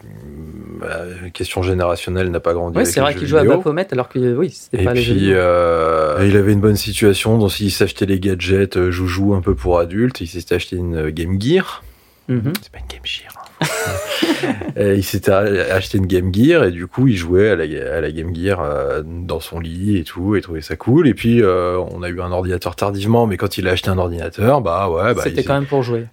[0.79, 0.97] bah,
[1.33, 2.77] question générationnelle, n'a pas grandi.
[2.77, 3.43] Ouais, c'est vrai qu'il jouait à.
[3.45, 6.75] Baphomet alors que oui, c'était Et pas les jeux puis, euh, il avait une bonne
[6.75, 10.19] situation, donc il s'achetait les gadgets euh, joujou un peu pour adultes.
[10.19, 11.83] Il s'était acheté une euh, Game Gear.
[12.27, 12.51] Mhm.
[12.61, 13.31] C'est pas une Game Gear.
[13.61, 13.65] hein.
[14.77, 17.63] Il s'était acheté une Game Gear et du coup, il jouait à la,
[17.97, 21.07] à la Game Gear euh, dans son lit et tout, et trouvait ça cool.
[21.07, 23.97] Et puis, euh, on a eu un ordinateur tardivement, mais quand il a acheté un
[23.97, 26.05] ordinateur, bah ouais, bah, c'était quand même pour jouer.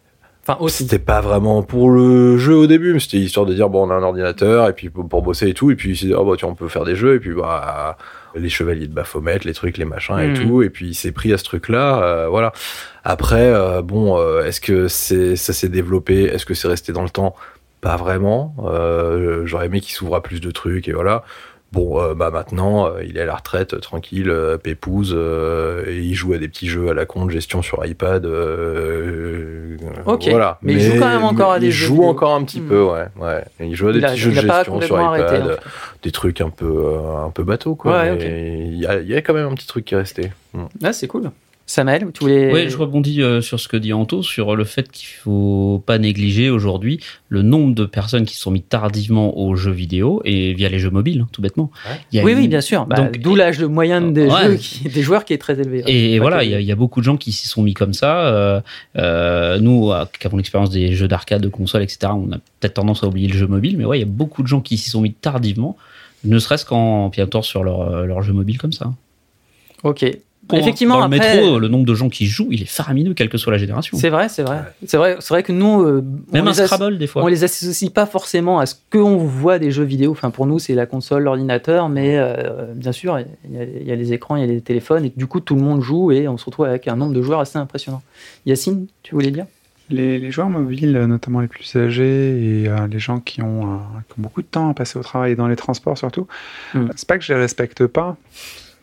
[0.48, 0.84] Enfin, aussi.
[0.84, 3.90] c'était pas vraiment pour le jeu au début, mais c'était histoire de dire bon on
[3.90, 6.24] a un ordinateur et puis pour, bosser et tout et puis il s'est dit oh
[6.24, 7.98] bah tiens on peut faire des jeux et puis bah
[8.36, 10.46] les chevaliers de Baphomet, les trucs, les machins et Mhm.
[10.46, 12.52] tout et puis il s'est pris à ce truc là, voilà.
[13.02, 17.02] Après euh, bon euh, est-ce que c'est ça s'est développé, est-ce que c'est resté dans
[17.02, 17.34] le temps?
[17.86, 18.54] Pas vraiment.
[18.64, 21.22] Euh, J'aurais aimé qu'il s'ouvre à plus de trucs et voilà.
[21.72, 24.32] Bon, euh, bah maintenant, euh, il est à la retraite, tranquille,
[24.62, 28.24] pépouze, euh, et il joue à des petits jeux à la con gestion sur iPad.
[30.06, 30.28] Ok.
[30.30, 30.58] Voilà.
[30.62, 32.08] Mais il joue quand même encore à des il jeux joue vidéo.
[32.08, 32.68] encore un petit Hmm.
[32.68, 33.44] peu, ouais, ouais.
[33.60, 35.42] Il joue à des Il a- petits jeux il de gestion sur iPad, arrêté, en
[35.42, 35.60] tout cas.
[36.02, 36.84] des trucs un peu,
[37.24, 37.92] un peu bateau, quoi.
[37.92, 39.98] Ouais, mais il y, a, il y a quand même un petit truc qui est
[39.98, 40.32] resté.
[40.54, 40.64] Hmm.
[40.82, 41.30] Ah, c'est cool.
[41.68, 42.52] Samael, tu voulais.
[42.52, 45.98] Oui, je rebondis euh, sur ce que dit Anto, sur le fait qu'il faut pas
[45.98, 50.54] négliger aujourd'hui le nombre de personnes qui se sont mis tardivement aux jeux vidéo et
[50.54, 51.72] via les jeux mobiles, hein, tout bêtement.
[52.12, 52.86] Il y a Oui, une- oui, bien sûr.
[52.86, 54.44] Bah, Donc, D'où l'âge de moyenne des, Ouais.
[54.46, 55.82] jeux qui- des joueurs qui est très élevé.
[55.88, 57.74] Et, voilà, il y, a- il y a beaucoup de gens qui s'y sont mis
[57.74, 58.28] comme ça.
[58.28, 58.60] Euh,
[58.96, 62.74] euh, nous, euh, qui avons l'expérience des jeux d'arcade, de consoles, etc., on a peut-être
[62.74, 64.78] tendance à oublier le jeu mobile, mais ouais, il y a beaucoup de gens qui
[64.78, 65.76] s'y sont mis tardivement,
[66.22, 68.92] ne serait-ce qu'en pianotant sur leur, leur jeu mobile comme ça.
[69.82, 70.04] Ok.
[70.48, 73.14] Pour- Effectivement, dans le après, métro, le nombre de gens qui jouent, il est faramineux,
[73.14, 73.96] quelle que soit la génération.
[73.98, 74.60] c'est vrai, c'est vrai.
[74.86, 77.24] C'est vrai, c'est vrai que nous, euh, on, Même un Scrabble, des fois.
[77.24, 80.12] on les associe pas forcément à ce qu'on voit des jeux vidéo.
[80.12, 83.86] Enfin, pour nous, c'est la console, l'ordinateur, mais euh, bien sûr, il y, a, il
[83.86, 85.80] y a les écrans, il y a les téléphones, et du coup, tout le monde
[85.82, 88.02] joue et on se retrouve avec un nombre de joueurs assez impressionnant.
[88.46, 89.46] Yacine, tu voulais dire?
[89.88, 93.76] Les, les joueurs mobiles, notamment les plus âgés et euh, les gens qui ont, euh,
[94.08, 96.26] qui ont beaucoup de temps à passer au travail et dans les transports surtout,
[96.74, 96.86] Mm.
[96.96, 98.16] c'est pas que je les respecte pas.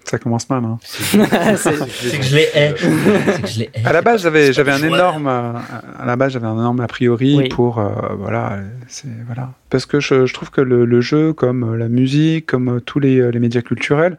[0.06, 0.64] Ça commence mal.
[0.66, 0.78] Hein.
[0.84, 1.18] C'est
[2.18, 2.74] que je les hais.
[2.78, 3.86] C'est que je les hais.
[3.86, 5.54] À la base, j'avais j'avais un énorme euh,
[6.00, 7.50] à la base j'avais un énorme a priori Oui.
[7.50, 11.64] pour euh, voilà c'est voilà parce que je, je trouve que le, le jeu comme
[11.74, 14.18] euh, la musique comme tous les, les médias culturels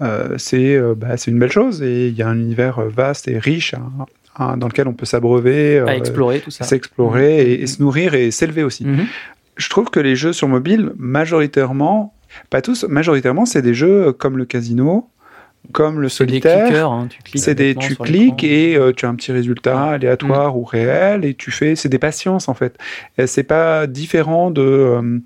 [0.00, 3.28] euh, c'est euh, bah, c'est une belle chose et il y a un univers vaste
[3.28, 4.06] et riche hein,
[4.38, 6.64] hein, dans lequel on peut s'abreuver à euh, explorer tout ça.
[6.64, 9.06] s'explorer et, et se nourrir et s'élever aussi Mhm.
[9.56, 12.12] je trouve que les jeux sur mobile, majoritairement,
[12.50, 15.08] pas tous, majoritairement, c'est des jeux comme le casino,
[15.72, 16.64] comme le C'est solitaire.
[16.66, 19.82] clickers, hein, tu cliques C'est des, tu cliques et euh, tu as un petit résultat
[19.84, 22.76] aléatoire ou réel et tu fais, c'est des patiences en fait.
[23.26, 25.18] C'est pas différent de euh,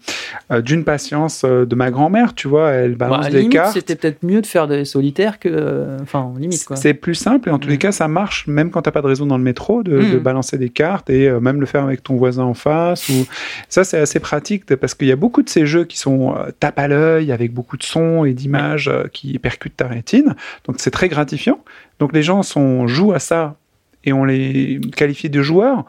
[0.53, 3.75] euh, d'une patience de ma grand-mère, tu vois, elle Bah, balance des limite, cartes.
[3.75, 5.97] c'était peut-être mieux de faire des solitaires que.
[6.03, 6.77] Enfin, limite quoi.
[6.77, 7.79] C'est plus simple et en tous les Mhm.
[7.81, 10.19] cas ça marche même quand t'as pas de réseau dans le métro de, de Mhm.
[10.19, 13.27] balancer des cartes et euh, même le faire avec ton voisin en face ou
[13.69, 16.79] ça c'est assez pratique parce qu'il y a beaucoup de ces jeux qui sont tape
[16.79, 20.28] à l'œil avec beaucoup de sons et d'images qui percutent ta rétine
[20.65, 21.61] donc c'est très gratifiant.
[21.99, 23.57] Donc les gens sont jouent à ça
[24.05, 25.85] et on les qualifie de joueurs.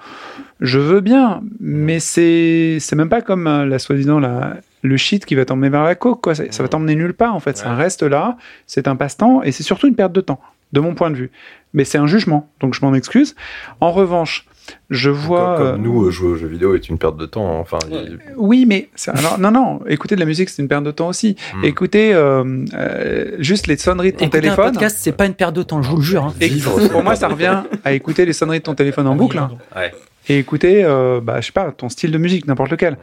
[0.60, 5.26] Je veux bien mais c'est c'est même pas comme euh, la soi-disant la le shit
[5.26, 6.36] qui va t'emmener vers la coke quoi.
[6.36, 7.58] Ça, ça va t'emmener nulle part en fait.
[7.58, 8.38] Ça reste là.
[8.66, 10.40] C'est un passe-temps et c'est surtout une perte de temps
[10.74, 11.32] de mon point de vue.
[11.74, 13.36] Mais c'est un jugement, donc je m'en excuse.
[13.80, 14.46] En revanche,
[14.90, 15.56] je vois.
[15.58, 17.58] Comme, euh, comme nous, euh, jouer aux jeux vidéo est une perte de temps.
[17.58, 17.60] hein.
[17.62, 19.80] Enfin, il- Oui, mais alors, non, non.
[19.88, 21.36] Écouter de la musique, c'est une perte de temps aussi.
[21.56, 21.64] Hmm.
[21.64, 24.72] Écouter euh, euh, juste les sonneries de ton Écouter un téléphone.
[24.74, 26.26] podcast, c'est pas une perte de temps, je vous le jure.
[26.26, 26.34] hein.
[26.42, 29.38] Et Vivre, pour moi, ça revient à écouter les sonneries de ton téléphone en boucle
[29.38, 29.92] hein, Ouais.
[30.28, 32.98] et écouter, euh, bah, je sais pas, ton style de musique, n'importe lequel.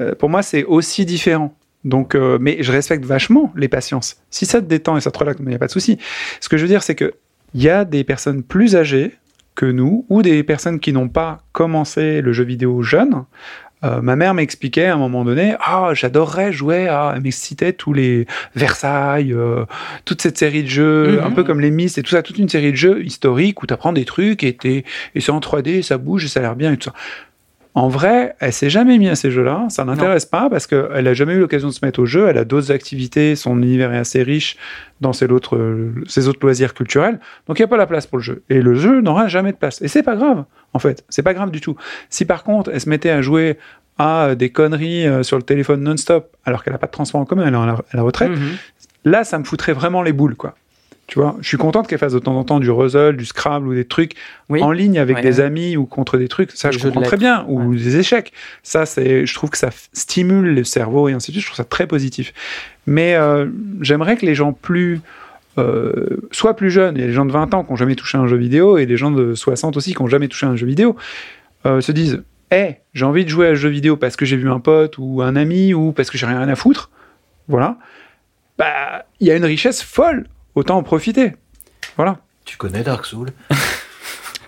[0.00, 1.54] Euh, pour moi, c'est aussi différent.
[1.84, 4.16] Donc, euh, mais je respecte vachement les patiences.
[4.30, 5.96] Si ça te détend et ça te relaxe, il n'y a pas de souci.
[6.40, 7.14] Ce que je veux dire, c'est que
[7.54, 9.12] il y a des personnes plus âgées
[9.58, 13.24] que nous ou des personnes qui n'ont pas commencé le jeu vidéo jeune.
[13.84, 17.92] Euh, ma mère m'expliquait à un moment donné, ah, j'adorerais jouer à, elle m'excitait tous
[17.92, 19.64] les Versailles, euh,
[20.04, 21.26] toute cette série de jeux, Mhm.
[21.26, 23.66] un peu comme les Myst et tout ça, toute une série de jeux historiques où
[23.66, 26.56] tu apprends des trucs et, et c'est en 3D, ça bouge et ça a l'air
[26.56, 26.94] bien et tout ça.
[27.78, 31.14] En vrai, elle s'est jamais mise à ces jeux-là, ça n'intéresse pas parce qu'elle a
[31.14, 33.98] jamais eu l'occasion de se mettre au jeu, elle a d'autres activités, son univers est
[33.98, 34.56] assez riche
[35.00, 38.08] dans ses autres, euh, ses autres loisirs culturels, donc il n'y a pas la place
[38.08, 38.42] pour le jeu.
[38.50, 39.80] Et le jeu n'aura jamais de place.
[39.80, 41.76] Et c'est pas grave, en fait, c'est pas grave du tout.
[42.10, 43.58] Si par contre, elle se mettait à jouer
[43.96, 47.24] à des conneries euh, sur le téléphone non-stop, alors qu'elle n'a pas de transport en
[47.26, 48.56] commun, elle est à la, retraite, Mhm.
[49.04, 50.54] là, ça me foutrait vraiment les boules, quoi.
[51.08, 53.66] Tu vois, je suis contente qu'elle fasse de temps en temps du puzzle, du Scrabble
[53.66, 54.12] ou des trucs
[54.50, 54.62] Oui.
[54.62, 55.44] en ligne avec Ouais, des ouais.
[55.44, 56.50] amis ou contre des trucs.
[56.52, 57.44] Ça, Des je comprends très bien.
[57.48, 58.32] Ou des échecs.
[58.62, 61.42] Ça, c'est, je trouve que ça stimule le cerveau et ainsi de suite.
[61.44, 62.34] Je trouve ça très positif.
[62.86, 63.46] Mais euh,
[63.80, 65.00] j'aimerais que les gens plus
[65.56, 66.96] euh, soient plus jeunes.
[66.96, 68.36] Il y a des gens de 20 ans qui n'ont jamais touché à un jeu
[68.36, 70.94] vidéo et des gens de 60 aussi qui n'ont jamais touché à un jeu vidéo.
[71.64, 74.36] euh, se disent, hé, j'ai envie de jouer à un jeu vidéo parce que j'ai
[74.36, 76.90] vu un pote ou un ami ou parce que j'ai rien à foutre.
[77.48, 77.78] Voilà.
[78.58, 80.26] Bah, il y a une richesse folle.
[80.58, 81.34] Autant en profiter.
[81.96, 82.18] Voilà.
[82.44, 83.30] Tu connais Dark Souls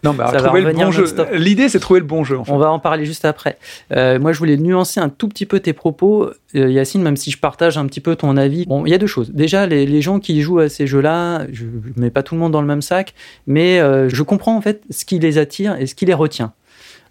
[0.02, 1.04] Non, bah, trouver le bon jeu.
[1.34, 2.36] L'idée, c'est de trouver le bon jeu.
[2.36, 2.50] En fait.
[2.50, 3.58] On va en parler juste après.
[3.92, 7.30] Euh, moi, je voulais nuancer un tout petit peu tes propos, euh, Yacine, même si
[7.30, 8.66] je partage un petit peu ton avis.
[8.66, 9.30] Bon, il y a deux choses.
[9.30, 12.40] Déjà, les, les gens qui jouent à ces jeux-là, je ne mets pas tout le
[12.40, 13.14] monde dans le même sac,
[13.46, 16.54] mais euh, je comprends en fait ce qui les attire et ce qui les retient.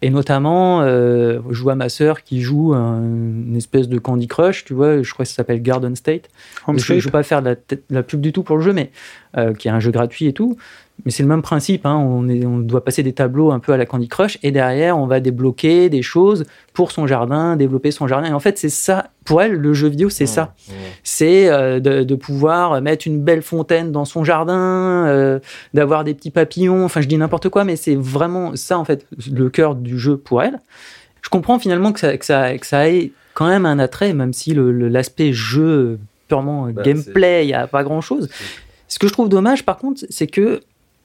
[0.01, 4.63] Et notamment, euh, je vois ma sœur qui joue un- une espèce de Candy Crush,
[4.63, 6.29] tu vois, je crois que ça s'appelle Garden State.
[6.77, 8.63] Je ne veux pas faire de la, tête- de la pub du tout pour le
[8.63, 8.91] jeu, mais
[9.37, 10.57] euh, qui est un jeu gratuit et tout.
[11.05, 11.85] Mais c'est le même principe.
[11.85, 11.95] hein.
[11.95, 14.97] On, est, on doit passer des tableaux un peu à la Candy Crush et derrière,
[14.97, 18.29] on va débloquer des choses pour son jardin, développer son jardin.
[18.29, 19.11] Et en fait, c'est ça.
[19.23, 20.53] Pour elle, le jeu vidéo, c'est ça.
[21.03, 25.39] C'est euh, de, de pouvoir mettre une belle fontaine dans son jardin, euh,
[25.73, 26.83] d'avoir des petits papillons.
[26.85, 30.17] Enfin, je dis n'importe quoi, mais c'est vraiment ça, en fait, le cœur du jeu
[30.17, 30.59] pour elle.
[31.21, 34.33] Je comprends finalement que ça, que ça, que ça ait quand même un attrait, même
[34.33, 38.29] si le- le- l'aspect jeu purement Bah, gameplay, il n'y a pas grand-chose.
[38.87, 40.61] Ce que je trouve dommage, par contre, c'est que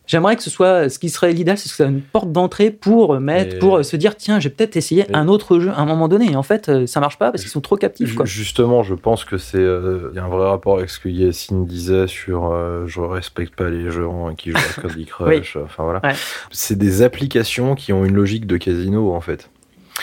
[0.07, 2.71] j'aimerais que ce soit, ce qui serait l'idéal, c'est que ce soit une porte d'entrée
[2.71, 5.81] pour mettre, Et- pour se dire, tiens, j'ai peut-être essayé Et- un autre jeu à
[5.81, 6.31] un moment donné.
[6.33, 8.15] Et en fait, euh, ça marche pas parce qu'ils sont trop captifs.
[8.15, 8.25] Quoi.
[8.27, 11.09] Justement, je pense que c'est euh, il y a un vrai rapport avec ce que
[11.09, 15.57] Yacine disait sur euh, je respecte pas les gens qui jouent à Candy Crush.
[15.57, 16.15] Enfin voilà, Ouais.
[16.51, 19.49] c'est des applications qui ont une logique de casino en fait,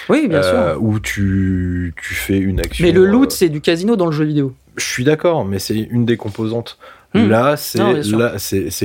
[0.09, 0.83] Oui, bien Euh, sûr.
[0.83, 2.85] où tu tu fais une action.
[2.85, 4.53] Mais le loot, euh, c'est du casino dans le jeu vidéo.
[4.77, 6.77] je suis d'accord, mais c'est une des composantes.
[7.13, 7.27] Hmm.
[7.27, 8.37] Là, c'est là,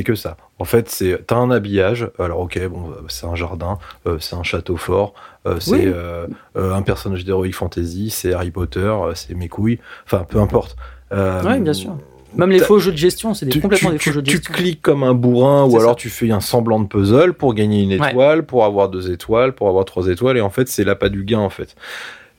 [0.05, 0.37] que ça.
[0.59, 2.11] En fait, c'est t'as un habillage.
[2.19, 5.15] Alors, ok, bon, euh, c'est un jardin, euh, c'est un château fort,
[5.47, 5.83] euh, c'est Oui.
[5.87, 9.79] euh, un personnage d'heroic fantasy, c'est Harry Potter, c'est mes couilles.
[10.07, 10.77] Enfin, peu importe.
[11.13, 11.97] Oui, bien sûr.
[12.35, 14.21] Même les faux jeux de gestion, c'est des- tu, complètement tu- des faux tu- jeux
[14.23, 14.53] de tu gestion.
[14.55, 15.95] cliques comme un bourrin ou alors ça.
[15.97, 18.11] tu fais un semblant de puzzle pour gagner une Ouais.
[18.11, 21.25] étoile, pour avoir deux étoiles, pour avoir trois étoiles et en fait c'est l'appât du
[21.25, 21.75] gain en fait.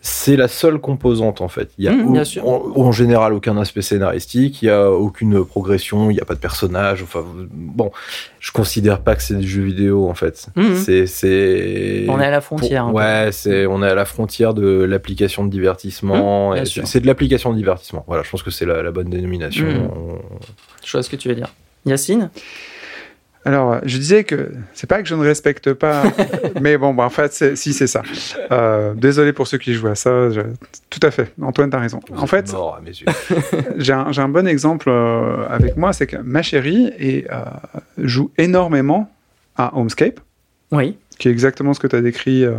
[0.09, 1.69] C'est la seule composante en fait.
[1.77, 2.75] Il y a Mmh, au-.
[2.77, 6.33] En, en général aucun aspect scénaristique, il y a aucune progression, il n'y a pas
[6.35, 7.03] de personnage.
[7.03, 7.91] Enfin bon,
[8.39, 10.47] je considère pas que c'est du jeu vidéo en fait.
[10.55, 10.75] Mhm.
[10.77, 12.93] C'est c'est On est à la frontière.
[12.93, 16.53] ouais, c'est on est à la frontière de l'application de divertissement.
[16.55, 18.03] Mmh, c'est de l'application de divertissement.
[18.07, 19.65] Voilà, je pense que c'est la, la bonne dénomination.
[19.65, 19.89] Mmh.
[19.93, 20.19] On-
[20.85, 21.49] Je vois ce que tu veux dire.
[21.85, 22.29] Yacine?
[23.47, 26.03] Alors, je disais que c'est pas que je ne respecte pas,
[26.61, 28.01] mais bon, bah, en fait, c'est- si c'est ça.
[28.51, 30.29] Euh, désolé pour ceux qui jouent à ça.
[30.31, 30.41] je-
[30.89, 31.31] Tout à fait.
[31.41, 31.99] Antoine, t'as raison.
[32.09, 33.05] vous En fait, mort à mes yeux.
[33.77, 37.35] j'ai un, j'ai un bon exemple euh, avec moi, c'est que ma chérie est, euh,
[37.97, 39.09] joue énormément
[39.55, 40.19] à Homescape,
[40.73, 40.97] Oui.
[41.17, 42.43] qui est exactement ce que tu as décrit.
[42.43, 42.53] euh,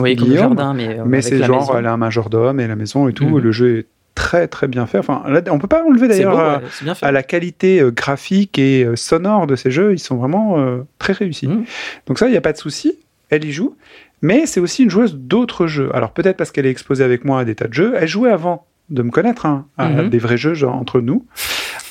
[0.00, 0.98] Oui, comme jardin, mais.
[0.98, 1.78] euh, mais avec c'est la genre, maison.
[1.78, 3.28] elle a un majordome et la maison et tout.
[3.28, 3.38] Mhm.
[3.38, 4.98] Le jeu est très très bien fait.
[4.98, 6.60] Enfin, là, on peut pas enlever d'ailleurs à,
[7.02, 9.92] ouais, la qualité euh, graphique et euh, sonore de ces jeux.
[9.92, 11.48] Ils sont vraiment euh, très réussis.
[11.48, 11.64] Mhm.
[12.06, 12.98] Donc ça, il n'y a pas de souci.
[13.30, 13.76] Elle y joue.
[14.22, 15.90] Mais c'est aussi une joueuse d'autres jeux.
[15.94, 17.94] Alors peut-être parce qu'elle est exposée avec moi à des tas de jeux.
[17.98, 20.08] Elle jouait avant de me connaître hein, à Mhm.
[20.10, 21.26] des vrais jeux genre entre nous.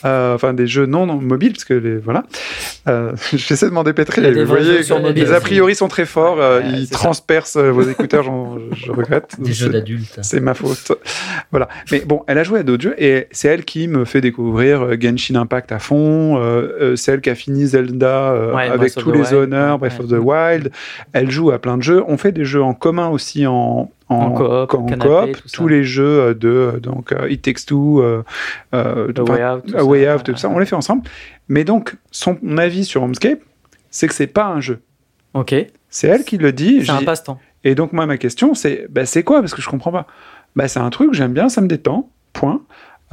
[0.05, 2.23] Euh, enfin des jeux non, non mobiles parce que les, voilà.
[2.87, 4.31] Euh, J'essaie de m'en dépêtrer.
[4.33, 4.79] Vous voyez,
[5.15, 6.37] les a priori sont très forts.
[6.41, 6.95] euh, ils ça.
[6.95, 8.25] transpercent vos écouteurs.
[8.73, 9.35] je regrette.
[9.39, 10.19] Des jeux d'adultes.
[10.21, 10.91] c'est ma faute.
[11.51, 11.69] Voilà.
[11.91, 14.99] Mais bon, elle a joué à d'autres jeux et c'est elle qui me fait découvrir
[14.99, 16.41] Genshin Impact à fond.
[16.95, 19.33] c'est elle qui a fini Zelda Ouais, avec tous the les Wild.
[19.33, 20.05] honneurs, Breath Ouais.
[20.05, 20.71] of the Wild.
[21.13, 22.03] Elle joue à plein de jeux.
[22.07, 25.41] On fait des jeux en commun aussi en, en, coop, en canapé, coop.
[25.41, 25.57] tout ça.
[25.57, 28.23] Tous les jeux de donc It Takes Two, A
[28.71, 29.85] enfin, Way Out, tout A ça.
[29.93, 30.49] Way Out, tout ça.
[30.49, 31.03] On les fait ensemble.
[31.47, 33.39] Mais donc, son avis sur Homescape,
[33.89, 34.81] c'est que c'est pas un jeu.
[35.33, 35.55] Ok.
[35.89, 36.83] C'est elle qui le dit.
[36.85, 37.39] C'est un passe-temps.
[37.63, 39.39] et donc, moi, ma question, c'est bah, c'est quoi?
[39.41, 40.07] Parce que je comprends pas.
[40.55, 42.61] Bah, c'est un truc, j'aime bien, ça me détend, point.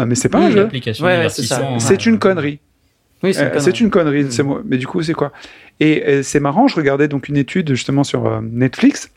[0.01, 0.61] Euh, mais c'est pas un Une jeu.
[0.63, 1.29] application Ouais, ouais,
[1.79, 2.61] c'est une connerie.
[3.23, 3.65] Oui, c'est Euh, une connerie.
[3.65, 4.43] C'est une connerie, Mm.
[4.43, 4.63] moi.
[4.65, 5.33] Mais du coup, c'est quoi?
[5.79, 9.11] Et euh, c'est marrant, je regardais donc une étude justement sur euh, Netflix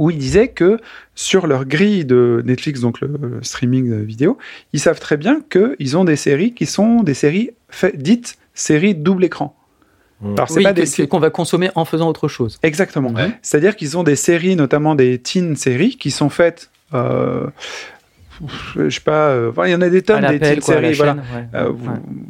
[0.00, 0.78] où ils disaient que
[1.14, 3.10] sur leur grille de Netflix, donc le,
[3.42, 4.38] streaming euh, vidéo,
[4.72, 8.94] ils savent très bien qu'ils ont des séries qui sont des séries fait- dites séries
[8.94, 9.54] double écran.
[10.22, 10.32] Mm.
[10.36, 12.58] Alors, c'est Oui, pas des qu'on va consommer en faisant autre chose.
[12.62, 13.10] Exactement.
[13.10, 13.30] Ouais.
[13.42, 16.70] C'est-à-dire qu'ils ont des séries, notamment des teen séries, qui sont faites.
[16.94, 17.46] euh,
[18.74, 20.94] je sais pas, euh, il y en a des tonnes des la séries.
[20.94, 21.12] Voilà.
[21.12, 21.22] chaîne.
[21.34, 21.46] ouais.
[21.60, 21.74] Euh, Ouais.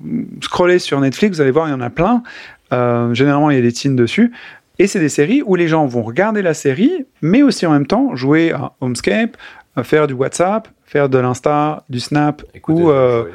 [0.03, 2.25] vous scrollez sur Netflix, vous allez voir, il y en a plein.
[2.73, 4.33] Euh, généralement, il y a des teens dessus.
[4.81, 7.87] Et c'est des séries où les gens vont regarder la série, mais aussi en même
[7.87, 9.37] temps jouer à Homescape,
[9.83, 13.27] faire du WhatsApp, faire de l'Insta, du Snap, Écoutez, ou, euh,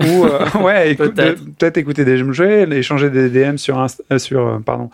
[0.00, 1.76] ou euh, ouais, Peut-être.
[1.76, 4.90] écouter des jeux, échanger des DM sur, euh, sur, pardon,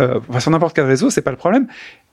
[0.00, 1.66] euh, enfin, sur n'importe quel réseau, c'est pas le problème.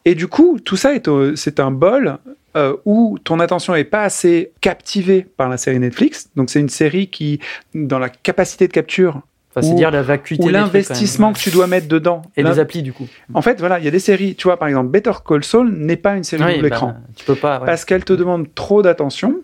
[0.05, 2.17] Et du coup, tout ça est c'est un bol
[2.55, 6.29] euh, où ton attention est pas assez captivée par la série Netflix.
[6.35, 7.39] Donc c'est une série qui,
[7.75, 9.21] dans la capacité de capture
[9.55, 10.43] Enfin, c'est dire la vacuité.
[10.43, 12.21] ou l'investissement que tu dois mettre dedans.
[12.35, 13.07] Et des applis, du coup.
[13.33, 14.35] En fait, voilà, il y a des séries.
[14.35, 16.95] Tu vois, par exemple, Better Call Saul n'est pas une série Oui, double bah, écran
[17.15, 17.59] Tu peux pas.
[17.59, 17.65] ouais.
[17.65, 19.35] parce qu'elle te demande trop d'attention,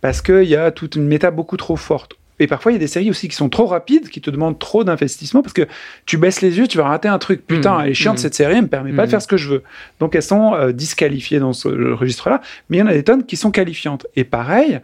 [0.00, 2.14] parce qu'il y a toute une méta beaucoup trop forte.
[2.40, 4.60] Et parfois, il y a des séries aussi qui sont trop rapides, qui te demandent
[4.60, 5.66] trop d'investissement, parce que
[6.06, 7.44] tu baisses les yeux, tu vas rater un truc.
[7.44, 7.80] Putain, Mhm.
[7.84, 8.22] elle est chiante Mhm.
[8.22, 9.10] cette série, elle me permet pas de Mhm.
[9.10, 9.62] faire ce que je veux.
[9.98, 12.40] Donc, elles sont euh, disqualifiées dans ce registre-là.
[12.70, 14.06] Mais il y en a des tonnes qui sont qualifiantes.
[14.14, 14.78] Et pareil,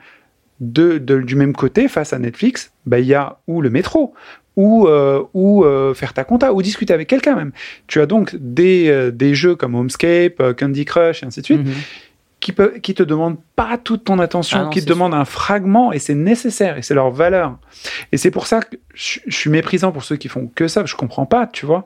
[0.60, 4.14] de, de- du même côté, face à Netflix, bah, il y a ou le métro,
[4.56, 7.52] ou, euh, ou euh, faire ta compta, ou discuter avec quelqu'un même.
[7.86, 11.44] Tu as donc des, euh, des jeux comme Homescape, euh, Candy Crush, et ainsi de
[11.44, 11.72] suite, Mhm.
[12.40, 15.24] qui, peut, qui te demandent pas toute ton attention, Ah non, qui te demandent un
[15.24, 17.56] fragment, et c'est nécessaire, et c'est leur valeur.
[18.12, 20.84] Et c'est pour ça que je, je suis méprisant pour ceux qui font que ça,
[20.84, 21.84] je comprends pas, tu vois.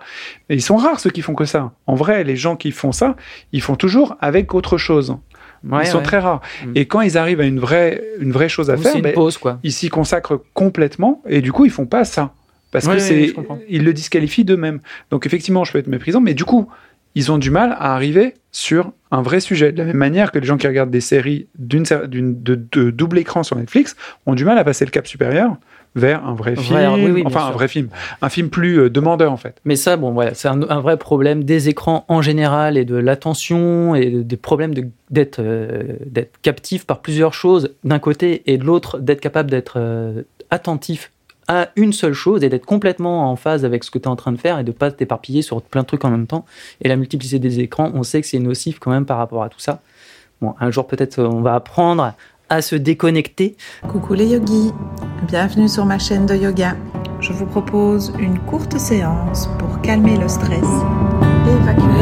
[0.51, 1.73] Et ils sont rares ceux qui font que ça.
[1.87, 3.17] En vrai, les gens qui font ça,
[3.53, 5.17] ils font toujours avec autre chose.
[5.69, 6.05] Ouais, ils sont ouais.
[6.05, 6.41] très rares.
[6.67, 6.73] Mm.
[6.77, 9.13] Et quand ils arrivent à une vraie, une vraie chose à Ou faire, une ben,
[9.15, 9.59] pause, quoi.
[9.65, 12.33] ils s'y consacrent complètement et du coup ils font pas ça
[12.71, 13.33] parce Ouais, que c'est
[13.69, 14.81] ils le disqualifient d'eux-mêmes.
[15.11, 16.69] Donc effectivement, je peux être méprisant, mais du coup
[17.15, 19.73] ils ont du mal à arriver sur un vrai sujet.
[19.73, 23.19] De la même manière que les gens qui regardent des séries d'une de, de double
[23.19, 23.97] écran sur Netflix
[24.27, 25.57] ont du mal à passer le cap supérieur
[25.97, 27.89] vers un vrai Vrai, film, oui, oui, bien enfin un vrai film,
[28.21, 29.57] un film plus euh, demandeur en fait.
[29.65, 32.95] Mais ça, bon, voilà, c'est un, un vrai problème des écrans en général et de
[32.95, 34.87] l'attention et des problèmes de-
[35.39, 40.23] euh, d'être captif par plusieurs choses d'un côté et de l'autre d'être capable d'être euh,
[40.51, 41.11] attentif
[41.49, 44.17] à une seule chose et d'être complètement en phase avec ce que tu es en
[44.17, 46.45] train de faire et de pas t'éparpiller sur plein de trucs en même temps.
[46.83, 49.49] Et la multiplicité des écrans, on sait que c'est nocif quand même par rapport à
[49.49, 49.81] tout ça.
[50.41, 52.13] Bon, un jour peut-être on va apprendre
[52.49, 53.57] à se déconnecter.
[53.89, 54.73] Coucou les yogis,
[55.27, 56.77] bienvenue sur ma chaîne de yoga.
[57.21, 60.65] Je vous propose une courte séance pour calmer le stress
[61.49, 61.98] évacuer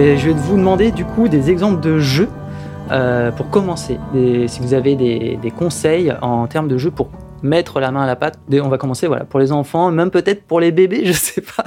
[0.00, 2.28] Je vais vous demander du coup des exemples de jeux
[2.92, 3.98] euh, pour commencer.
[4.14, 7.10] Des- si vous avez des, des conseils en termes de jeux pour
[7.42, 8.38] mettre la main à la pâte.
[8.52, 11.64] On va commencer voilà, pour les enfants, même peut-être pour les bébés, je sais pas.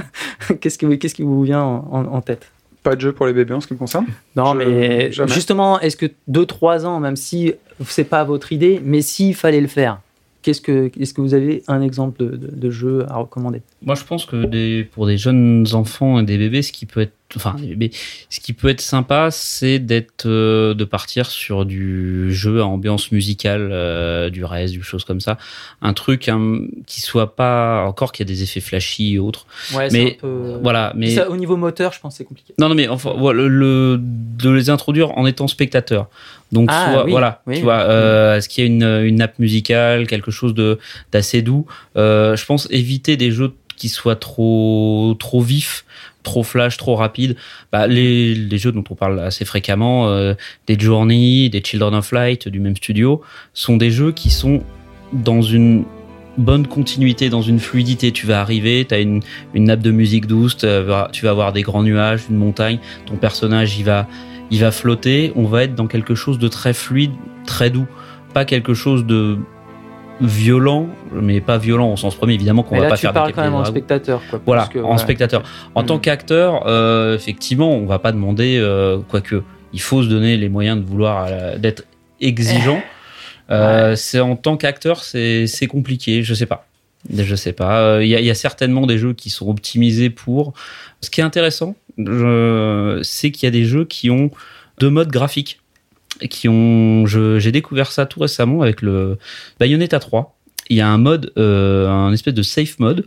[0.61, 2.49] Qu'est-ce qui, vous vient en- en- en tête?
[2.83, 4.05] Pas de jeu pour les bébés en ce qui me concerne?
[4.37, 5.31] Non, Je- mais jamais.
[5.33, 7.53] justement, est-ce que 2-3 ans, même si
[7.85, 9.99] c'est pas votre idée, mais s'il fallait le faire,
[10.41, 13.61] qu'est-ce que, est-ce que vous avez un exemple de, de- de jeu à recommander?
[13.83, 17.01] Moi, je pense que des, pour des jeunes enfants et des bébés, ce qui peut
[17.01, 17.91] être, enfin, bébés,
[18.29, 23.11] ce qui peut être sympa, c'est d'être, euh, de partir sur du jeu à ambiance
[23.11, 25.37] musicale, euh, du reste, du choses comme ça.
[25.81, 29.45] Un truc hein, qui soit pas, encore qu'il y a des effets flashy et autres.
[29.73, 30.59] Ouais, Mais, un peu...
[30.61, 31.11] Voilà, mais.
[31.11, 32.53] Ça, au niveau moteur, je pense que c'est compliqué.
[32.57, 36.07] Non, non, mais enfin, voilà, le, de les introduire en étant spectateur.
[36.51, 37.63] Donc, Ah, soit, oui, voilà, oui, tu oui.
[37.63, 40.79] vois, euh, est-ce qu'il y a une, une nappe musicale, quelque chose de
[41.13, 41.65] d'assez doux
[41.95, 45.85] Euh, Je pense éviter des jeux qui soient trop trop vifs,
[46.23, 47.35] trop flash, trop rapides.
[47.71, 50.33] Bah, les, les jeux dont on parle assez fréquemment, euh,
[50.67, 53.21] des Journey, des Children of Light du même studio,
[53.53, 54.63] sont des jeux qui sont
[55.13, 55.83] dans une
[56.37, 58.11] bonne continuité, dans une fluidité.
[58.11, 59.21] Tu vas arriver, tu as une,
[59.53, 62.79] une nappe de musique douce, tu vas tu vas avoir des grands nuages, une montagne,
[63.05, 64.07] ton personnage il va,
[64.49, 67.11] il va flotter, on va être dans quelque chose de très fluide,
[67.45, 67.87] très doux,
[68.33, 69.37] pas quelque chose de
[70.21, 73.33] violent, mais pas violent au sens premier, évidemment qu'on va là, pas tu faire parles
[73.33, 74.21] quand même en spectateur.
[74.29, 75.43] Quoi, Voilà, que, en spectateur.
[75.75, 79.41] En tant qu'acteur, euh, effectivement, on va pas demander, euh, quoique,
[79.73, 81.85] il faut se donner les moyens de vouloir euh, d'être
[82.19, 82.81] exigeant.
[83.49, 86.23] Euh, C'est en tant qu'acteur, c'est compliqué.
[86.23, 86.67] Je sais pas.
[87.11, 88.01] Je sais pas.
[88.01, 90.53] Il y, a, il y a certainement des jeux qui sont optimisés pour.
[91.01, 94.29] Ce qui est intéressant, c'est qu'il y a des jeux qui ont
[94.79, 95.59] deux modes graphiques.
[96.29, 97.05] Qui ont.
[97.05, 99.17] J'ai découvert ça tout récemment avec le
[99.59, 100.35] Bayonetta 3.
[100.69, 103.05] Il y a un mode, euh, un espèce de safe mode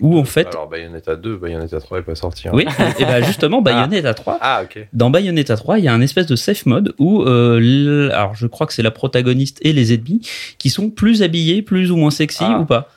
[0.00, 2.48] où en fait Alors, Bayonetta 2, Bayonetta 3 est pas sorti.
[2.48, 2.52] hein.
[2.54, 2.66] oui,
[2.98, 4.38] et ben justement, Bayonetta 3.
[4.40, 4.88] Ah, ok.
[4.92, 8.46] Dans Bayonetta 3, il y a un espèce de safe mode où, euh, alors je
[8.48, 10.26] crois que c'est la protagoniste et les ennemis
[10.58, 12.58] qui sont plus habillés, plus ou moins sexy Ah.
[12.60, 12.90] ou pas.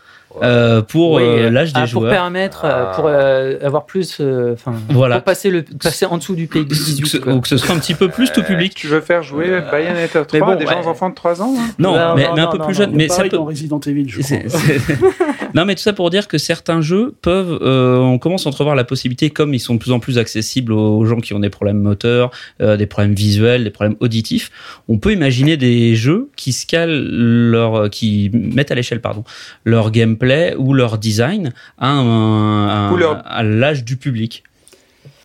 [0.44, 2.12] Euh, pour Oui, euh, l'âge des ah, Pour joueurs.
[2.12, 2.92] permettre, euh, Ah.
[2.96, 4.18] pour euh, avoir plus.
[4.20, 5.16] euh, Enfin, Voilà.
[5.16, 7.20] pour passer, le, passer en dessous du pays Que ce- 18.
[7.20, 7.34] quoi.
[7.34, 8.74] ou que ce soit un petit peu plus tout public.
[8.76, 10.74] Tu veux faire jouer Bayonetta 3 mais bon, à des ouais.
[10.74, 12.66] gens enfants de 3 ans hein Non, Non, mais, non, mais un non, peu non,
[12.66, 12.92] plus jeune.
[12.94, 13.30] Mais ça peut.
[13.30, 14.28] dans Resident Evil, je crois.
[14.28, 14.98] C'est- c'est-
[15.56, 18.76] non, mais tout ça pour dire que certains jeux peuvent, euh, on commence à entrevoir
[18.76, 21.50] la possibilité, comme ils sont de plus en plus accessibles aux gens qui ont des
[21.50, 22.32] problèmes moteurs,
[22.62, 24.52] euh, des problèmes visuels, des problèmes auditifs,
[24.88, 29.24] on peut imaginer des jeux qui scalent leur, qui mettent à l'échelle, pardon,
[29.66, 30.27] leur gameplay
[30.58, 34.44] ou leur design à, un- à- Ou leur- à l'âge du public.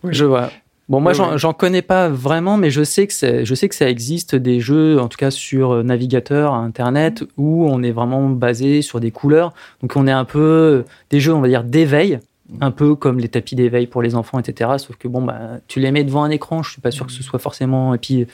[0.07, 0.49] Je vois.
[0.89, 1.55] Bon, moi, Oui, j'en oui.
[1.57, 5.07] connais pas vraiment, mais je sais que je sais que ça existe des jeux, en
[5.07, 9.53] tout cas sur euh, navigateur, internet, où on est vraiment basé sur des couleurs.
[9.81, 12.19] Donc, on est un peu euh, des jeux, on va dire d'éveil,
[12.59, 14.71] un peu comme les tapis d'éveil pour les enfants, etc.
[14.77, 15.39] Sauf que bon, bah,
[15.69, 16.61] tu les mets devant un écran.
[16.63, 17.93] Je suis pas sûr que ce soit forcément.
[17.95, 18.27] Et puis,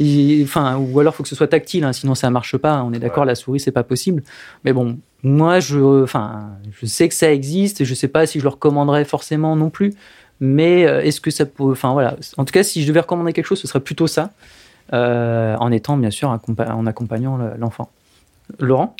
[0.00, 2.82] il- enfin, ou alors faut que ce soit tactile, hein, sinon ça marche pas.
[2.82, 3.28] On est d'accord, Ouais.
[3.28, 4.22] la souris c'est pas possible.
[4.64, 6.50] Mais bon, moi, je, enfin,
[6.80, 7.80] je sais que ça existe.
[7.80, 9.92] et Je sais pas si je le recommanderais forcément non plus.
[10.40, 11.64] Mais euh, est-ce que ça peut.
[11.64, 12.16] Enfin voilà.
[12.36, 14.30] En tout cas, si je devais recommander quelque chose, ce serait plutôt ça.
[14.92, 17.90] euh, en étant bien sûr en accompagnant le- l'enfant.
[18.60, 18.94] Laurent?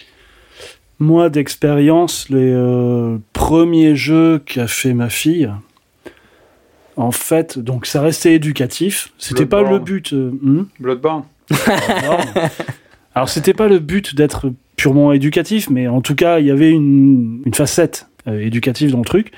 [0.99, 5.51] Moi, d'expérience, les euh, premiers jeux qu'a fait ma fille,
[6.97, 9.13] en fait, donc ça restait éducatif.
[9.19, 10.13] C'était pas le but.
[10.15, 10.67] euh, hmm?
[10.81, 11.25] Bloodborne.
[11.51, 12.19] Non.
[13.15, 16.71] Alors, c'était pas le but d'être purement éducatif, mais en tout cas, il y avait
[16.71, 19.33] une, une facette euh, éducative dans le truc.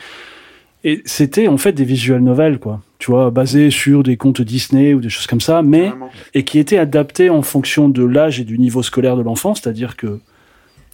[0.85, 2.81] Et c'était en fait des visual novels, quoi.
[2.99, 6.11] Tu vois, basés sur des contes Disney ou des choses comme ça, mais Vraiment.
[6.33, 9.55] et qui étaient adaptés en fonction de l'âge et du niveau scolaire de l'enfant.
[9.55, 10.21] C'est-à-dire que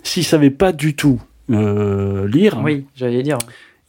[0.02, 1.20] s'il savait pas du tout
[1.50, 3.38] euh, lire, Oui, j'allais dire.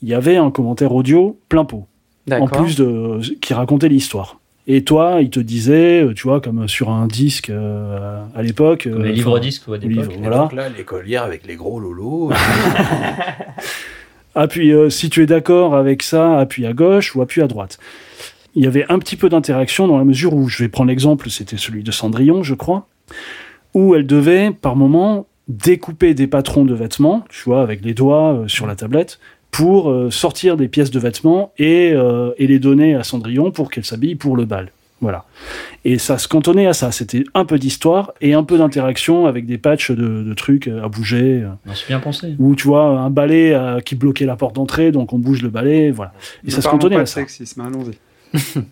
[0.02, 1.88] il y avait un commentaire audio plein pot
[2.32, 4.40] en plus de qui racontait l'histoire.
[4.66, 8.84] Et toi, il te disait, euh, tu vois, comme sur un disque euh, à l'époque.
[8.84, 10.18] Comme euh, les livres disques ou à les livres, l'époque.
[10.18, 10.38] Et voilà.
[10.38, 12.32] donc là, l'écolière avec les gros lolos.
[14.36, 17.48] Ah, puis euh, si tu es d'accord avec ça, appuie à gauche ou appuie à
[17.48, 17.78] droite.
[18.56, 21.30] Il y avait un petit peu d'interaction dans la mesure où, je vais prendre l'exemple,
[21.30, 22.88] c'était celui de Cendrillon, je crois,
[23.74, 28.34] où elle devait, par moment, découper des patrons de vêtements, tu vois, avec les doigts
[28.34, 29.20] euh, sur la tablette,
[29.54, 33.70] pour euh, sortir des pièces de vêtements et, euh, et les donner à Cendrillon pour
[33.70, 34.72] qu'elle s'habille pour le bal.
[35.00, 35.26] Voilà.
[35.86, 36.92] Et ça se cantonnait à ça.
[36.92, 40.88] C'était un peu d'histoire et un peu d'interaction avec des patchs de, de trucs à
[40.88, 41.44] bouger.
[41.76, 42.36] C'est bien pensé.
[42.40, 45.50] ou tu vois un balai euh, qui bloquait la porte d'entrée, donc on bouge le
[45.50, 46.14] balai, voilà.
[46.44, 47.16] Et Ne ça se cantonnait pas à de ça.
[47.20, 47.98] sexisme, allons-y.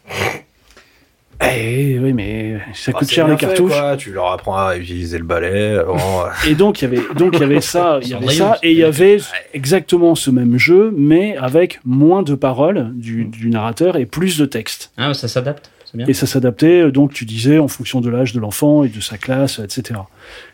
[1.43, 3.71] Eh oui, mais ça Bah, coûte cher les cartouches.
[3.71, 3.97] quoi.
[3.97, 5.77] Tu leur apprends à utiliser le balai.
[5.77, 8.29] avant, euh, Et donc il y avait donc il y avait ça, il y avait
[8.29, 9.17] ça et il y avait
[9.53, 14.45] exactement ce même jeu mais avec moins de paroles du, du narrateur et plus de
[14.45, 14.91] texte.
[14.97, 15.71] Ah, ça s'adapte.
[15.85, 16.05] C'est bien.
[16.07, 19.17] Et ça s'adaptait donc tu disais en fonction de l'âge de l'enfant et de sa
[19.17, 19.99] classe, etc.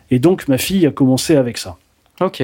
[0.10, 1.76] Et donc ma fille a commencé avec ça.
[2.22, 2.42] Ok.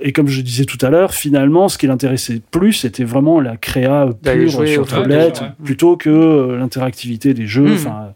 [0.00, 3.56] Et comme je disais tout à l'heure, finalement, ce qui l'intéressait plus, c'était vraiment la
[3.56, 5.48] créa pure jouer sur tablette, ouais.
[5.64, 7.68] plutôt que euh, l'interactivité des jeux.
[7.68, 7.74] Hmm.
[7.74, 8.14] Enfin,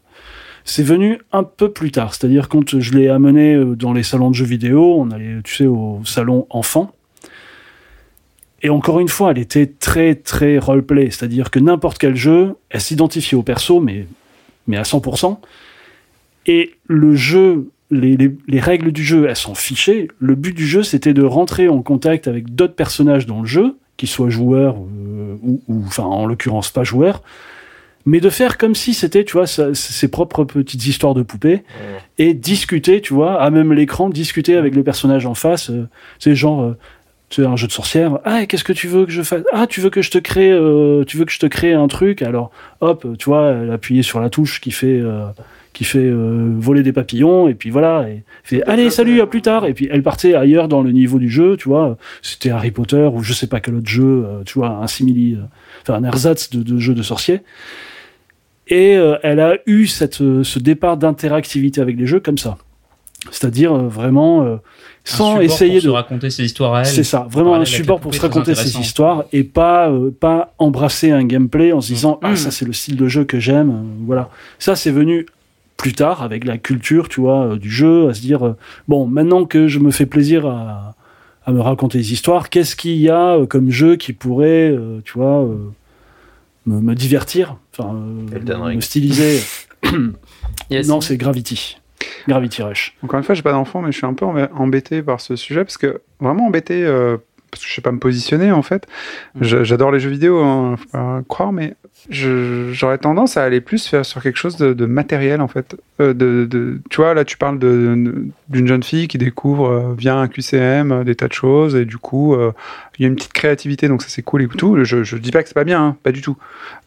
[0.64, 2.14] c'est venu un peu plus tard.
[2.14, 5.55] C'est-à-dire quand je l'ai amené euh, dans les salons de jeux vidéo, on allait, tu
[5.55, 6.93] sais, au salon enfant.
[8.62, 12.80] Et encore une fois, elle était très très roleplay, c'est-à-dire que n'importe quel jeu, elle
[12.80, 14.07] s'identifiait au perso, mais
[14.66, 15.39] mais à 100%.
[16.47, 20.09] Et le jeu, les, les- les règles du jeu, elles s'en fichaient.
[20.18, 23.76] Le but du jeu, c'était de rentrer en contact avec d'autres personnages dans le jeu,
[23.97, 27.22] qu'ils soient joueurs euh, ou, ou, enfin, en l'occurrence, pas joueurs,
[28.07, 31.62] mais de faire comme si c'était, tu vois, sa- ses propres petites histoires de poupées
[32.18, 35.70] et discuter, tu vois, à même l'écran, discuter avec le personnage en face.
[35.70, 35.88] euh,
[36.18, 36.62] c'est genre.
[36.62, 36.76] euh,
[37.30, 38.18] tu sais, un jeu de sorcière.
[38.24, 39.42] Ah, qu'est-ce que tu veux que je fasse?
[39.53, 41.88] Ah, tu veux que je te crée, euh, tu veux que je te crée un
[41.88, 42.20] truc?
[42.22, 45.24] Alors, hop, tu vois, elle appuyait sur la touche qui fait, euh,
[45.74, 49.42] qui fait euh, voler des papillons, et puis voilà, et fait allez, salut, à plus
[49.42, 49.66] tard.
[49.66, 51.98] Et puis elle partait ailleurs dans le niveau du jeu, tu vois.
[52.22, 55.34] C'était Harry Potter ou je sais pas quel autre jeu, euh, tu vois, un simili,
[55.34, 55.40] euh,
[55.82, 57.40] enfin un ersatz de, de jeu de sorcier.
[58.68, 62.56] Et euh, elle a eu cette, euh, ce départ d'interactivité avec les jeux comme ça.
[63.30, 64.58] C'est-à-dire euh, vraiment
[65.02, 66.86] sans essayer pour se de raconter ses histoires à elle.
[66.86, 71.24] c'est ça, vraiment un support pour se raconter ses histoires et pas pas embrasser un
[71.24, 72.36] gameplay en se disant ah Mm.
[72.36, 74.30] ça c'est le style de jeu que j'aime, voilà.
[74.58, 75.26] Ça c'est venu
[75.76, 78.56] plus tard avec la culture, tu vois, euh, du jeu, à se dire euh,
[78.88, 80.94] bon maintenant que je me fais plaisir à,
[81.44, 85.14] à me raconter des histoires, qu'est-ce qu'il y a euh, comme jeu qui pourrait, tu
[85.14, 85.46] vois,
[86.66, 87.92] me, me divertir, enfin
[88.76, 89.40] me styliser.
[90.70, 90.88] Yes.
[90.88, 91.78] Non, c'est Gravity,
[92.28, 92.96] Gravity Rush.
[93.02, 95.36] Encore une fois, j'ai pas d'enfant, mais je suis un peu emb- embêté par ce
[95.36, 97.18] sujet parce que vraiment embêté euh,
[97.55, 98.86] parce que je sais pas me positionner en fait.
[99.40, 101.74] Je- J'adore les jeux vidéo, hein, faut pas croire, mais
[102.11, 105.76] j'aurais tendance à aller plus faire sur quelque chose de, de matériel en fait.
[106.00, 110.16] Euh, de, de- tu vois, là tu parles d'une jeune fille qui découvre euh, via
[110.16, 112.52] un QCM euh, des tas de choses et du coup euh,
[112.98, 114.76] il y a une petite créativité donc ça c'est cool et tout.
[114.84, 116.36] Je, je dis pas que c'est pas bien, hein, pas du tout.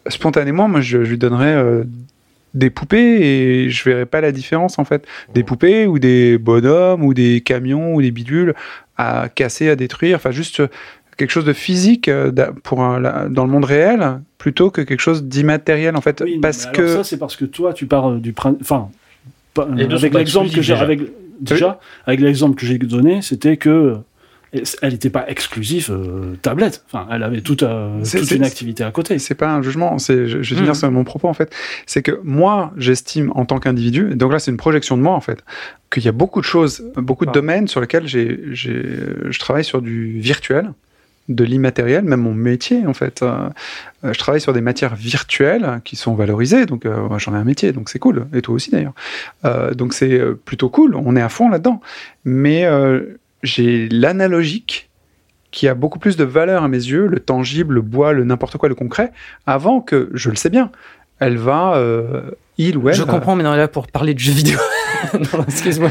[0.07, 1.83] Spontanément, moi je, je lui donnerais euh,
[2.53, 5.05] des poupées et je verrais pas la différence en fait.
[5.33, 8.53] Des poupées ou des bonhommes ou des camions ou des bidules
[8.97, 10.67] à casser, à détruire, enfin juste euh,
[11.17, 12.31] quelque chose de physique euh,
[12.63, 16.65] pour un- dans le monde réel plutôt que quelque chose d'immatériel en fait Oui, parce
[16.67, 18.89] mais que alors ça c'est parce que toi tu pars euh, du enfin
[19.57, 21.01] avec l'exemple que j'ai avec
[21.41, 23.95] déjà avec l'exemple que j'ai donné c'était que euh,
[24.53, 28.91] elle n'était pas exclusive euh, tablette enfin elle avait toute, euh, toute une activité à
[28.91, 30.65] côté c'est pas un jugement, c'est je, je vais Mhm.
[30.67, 31.53] finir sur mon propos en fait,
[31.85, 35.13] c'est que moi j'estime en tant qu'individu, et donc là c'est une projection de moi
[35.13, 35.43] en fait,
[35.91, 37.33] qu'il y a beaucoup de choses, beaucoup de Ah.
[37.33, 38.83] domaines sur lesquels j'ai, j'ai,
[39.29, 40.71] je travaille sur du virtuel,
[41.29, 43.21] de l'immatériel, même mon métier en fait.
[43.21, 43.49] Euh,
[44.03, 47.43] je travaille sur des matières virtuelles qui sont valorisées, donc euh, moi j'en ai un
[47.43, 48.93] métier, donc c'est cool, et toi aussi d'ailleurs.
[49.43, 51.81] Euh, donc c'est plutôt cool, on est à fond là-dedans.
[52.23, 53.01] Mais euh,
[53.43, 54.89] j'ai l'analogique
[55.51, 58.57] qui a beaucoup plus de valeur à mes yeux, le tangible, le bois, le n'importe
[58.57, 59.11] quoi, le concret,
[59.45, 60.71] avant que, je le sais bien,
[61.19, 62.95] elle va, euh, il ou elle...
[62.95, 64.57] je comprends, mais on est là pour parler de jeux vidéo.
[65.13, 65.89] non, excuse-moi.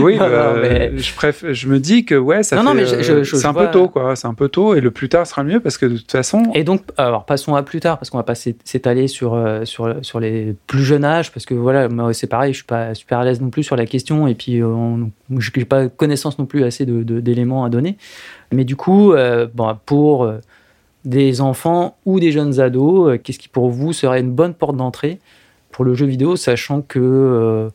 [0.00, 2.74] Oui, Non, bah, non, mais- je, préfère, je me dis que ouais, ça Non, non,
[2.74, 4.16] mais euh, c'est un vois- peu tôt, quoi.
[4.16, 6.10] C'est un peu tôt, et le plus tard sera le mieux parce que de toute
[6.10, 9.34] façon, Et donc, alors passons à plus tard, parce qu'on va pas s'é- s'étaler sur,
[9.34, 12.94] euh, sur, sur les plus jeunes âges, parce que voilà, c'est pareil, je suis pas
[12.94, 15.88] super à l'aise non plus sur la question, et puis euh, on- je n'ai pas
[15.88, 17.98] connaissance non plus assez d'éléments de, à donner.
[18.52, 20.38] Mais du coup, euh, bon, pour euh,
[21.04, 25.18] des enfants ou des jeunes ados, qu'est-ce qui pour vous serait une bonne porte d'entrée
[25.74, 27.68] pour le jeu vidéo, sachant que euh,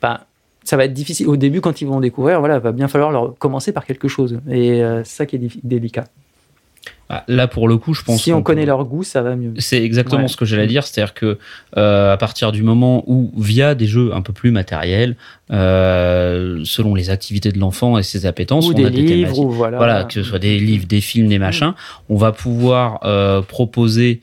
[0.00, 0.20] ben,
[0.62, 3.36] ça va être difficile au début quand ils vont découvrir, voilà, va bien falloir leur
[3.36, 4.38] commencer par quelque chose.
[4.48, 6.04] Et euh, c'est ça qui est délicat.
[7.10, 9.36] Ah, Là, pour le coup, je pense Si on connaît peut- leur goût, ça va
[9.36, 9.52] mieux.
[9.58, 10.28] C'est exactement Ouais.
[10.28, 11.38] ce que j'allais dire, c'est-à-dire que
[11.76, 15.16] euh, à partir du moment où, via des jeux un peu plus matériels,
[15.50, 19.32] euh, selon les activités de l'enfant et ses appétences, ou on des a des livres,
[19.32, 19.44] thématiques.
[19.44, 19.76] ou voilà.
[19.76, 21.74] Voilà, que ce soit des livres, des films, des machins,
[22.08, 24.20] on va pouvoir euh, proposer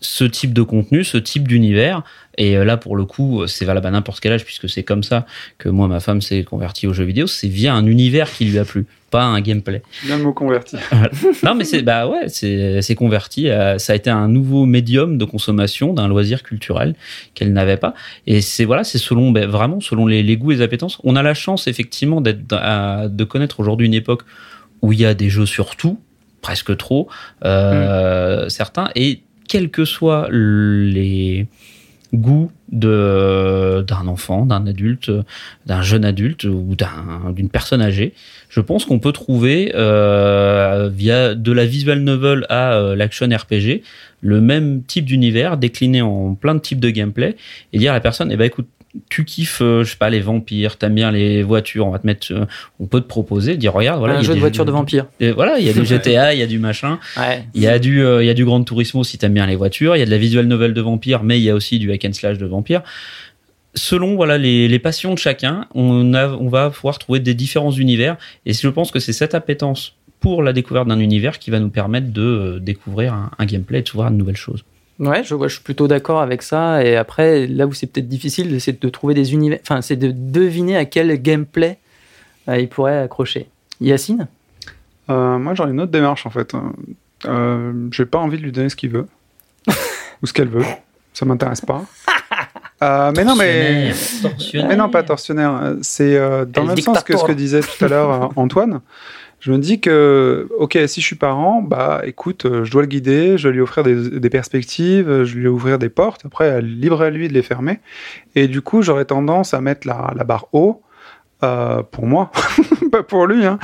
[0.00, 2.02] ce type de contenu, ce type d'univers.
[2.36, 5.02] Et euh, là, pour le coup, c'est valable à n'importe quel âge, puisque c'est comme
[5.02, 5.26] ça
[5.58, 7.26] que moi, ma femme s'est convertie aux jeux vidéo.
[7.26, 9.82] C'est via un univers qui lui a plu, pas un gameplay.
[10.04, 10.76] bien le mot converti.
[11.42, 13.50] Non, mais c'est bah ouais, c'est c'est converti.
[13.50, 16.94] à- ça a été un nouveau médium de consommation d'un loisir culturel
[17.34, 17.94] qu'elle n'avait pas.
[18.28, 20.98] Et c'est voilà, c'est selon ben, vraiment selon les, les goûts et les appétences.
[21.02, 24.22] On a la chance effectivement d'être à- de connaître aujourd'hui une époque
[24.82, 25.98] où il y a des jeux sur tout,
[26.40, 27.08] presque trop,
[27.44, 31.46] euh, certains et quels que soient les
[32.14, 35.10] goût de d'un enfant, d'un adulte,
[35.66, 38.14] d'un jeune adulte ou d'un d'une personne âgée.
[38.48, 43.82] Je pense qu'on peut trouver euh, via de la visual novel à euh, l'action RPG
[44.20, 47.36] le même type d'univers décliné en plein de types de gameplay
[47.72, 48.66] et dire à la personne eh ben écoute
[49.08, 52.06] tu kiffes, euh, je sais pas, les vampires, t'aimes bien les voitures, on va te
[52.06, 52.44] mettre, euh,
[52.80, 54.64] on peut te proposer, dire regarde, voilà, un il y a jeu de des voiture
[54.64, 55.06] de vampires.
[55.20, 57.44] et voilà, il y a des GTA, il y a du machin, Ouais.
[57.54, 59.56] il y a du, euh, il y a du Grand Turismo si t'aimes bien les
[59.56, 61.78] voitures, il y a de la visual novel de vampires, mais il y a aussi
[61.78, 62.82] du hack and slash de vampires.
[63.74, 67.70] Selon voilà les, les passions de chacun, on a, on va pouvoir trouver des différents
[67.70, 71.60] univers, et je pense que c'est cette appétence pour la découverte d'un univers qui va
[71.60, 74.64] nous permettre de euh, découvrir un, un gameplay et de à de nouvelles choses.
[74.98, 76.84] Ouais, je, suis plutôt d'accord avec ça.
[76.84, 79.58] Et après, là où c'est peut-être difficile, c'est de trouver des univers.
[79.62, 81.78] Enfin, c'est de deviner à quel gameplay
[82.48, 83.48] euh, il pourrait accrocher.
[83.80, 84.26] Yacine?
[85.08, 86.52] Euh, moi, j'aurais une autre démarche en fait.
[87.24, 89.06] Euh, j'ai pas envie de lui donner ce qu'il veut
[90.22, 90.64] ou ce qu'elle veut.
[91.12, 91.84] Ça m'intéresse pas.
[92.80, 93.92] Euh, mais non, mais
[94.54, 95.74] mais non, pas torsionnaire.
[95.82, 98.80] C'est euh, dans le même sens que ce que disait tout à l'heure euh, Antoine.
[99.40, 102.88] Je me dis que, ok, si je suis parent, bah écoute, euh, je dois le
[102.88, 106.26] guider, je dois lui offrir des, des perspectives, euh, je vais lui ouvrir des portes.
[106.26, 107.78] Après, libre à lui de les fermer.
[108.34, 110.82] Et du coup, j'aurais tendance à mettre la, la barre haut.
[111.44, 112.32] euh, pour moi,
[112.90, 113.60] pas pour lui, hein,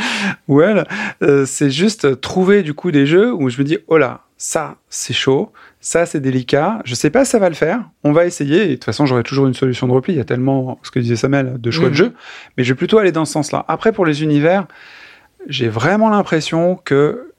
[0.47, 0.87] ou elle,
[1.23, 4.77] Euh, c'est juste trouver du coup des jeux où je me dis, oh là, ça
[4.89, 5.51] c'est chaud,
[5.81, 8.69] ça c'est délicat, je sais pas si ça va le faire, on va essayer, et
[8.69, 11.01] de toute façon j'aurai toujours une solution de repli, il y a tellement, ce que
[11.01, 12.13] disait Samuel, de choix de jeux,
[12.57, 13.65] mais je vais plutôt aller dans ce sens-là.
[13.67, 14.67] Après pour les univers,
[15.49, 17.31] j'ai vraiment l'impression que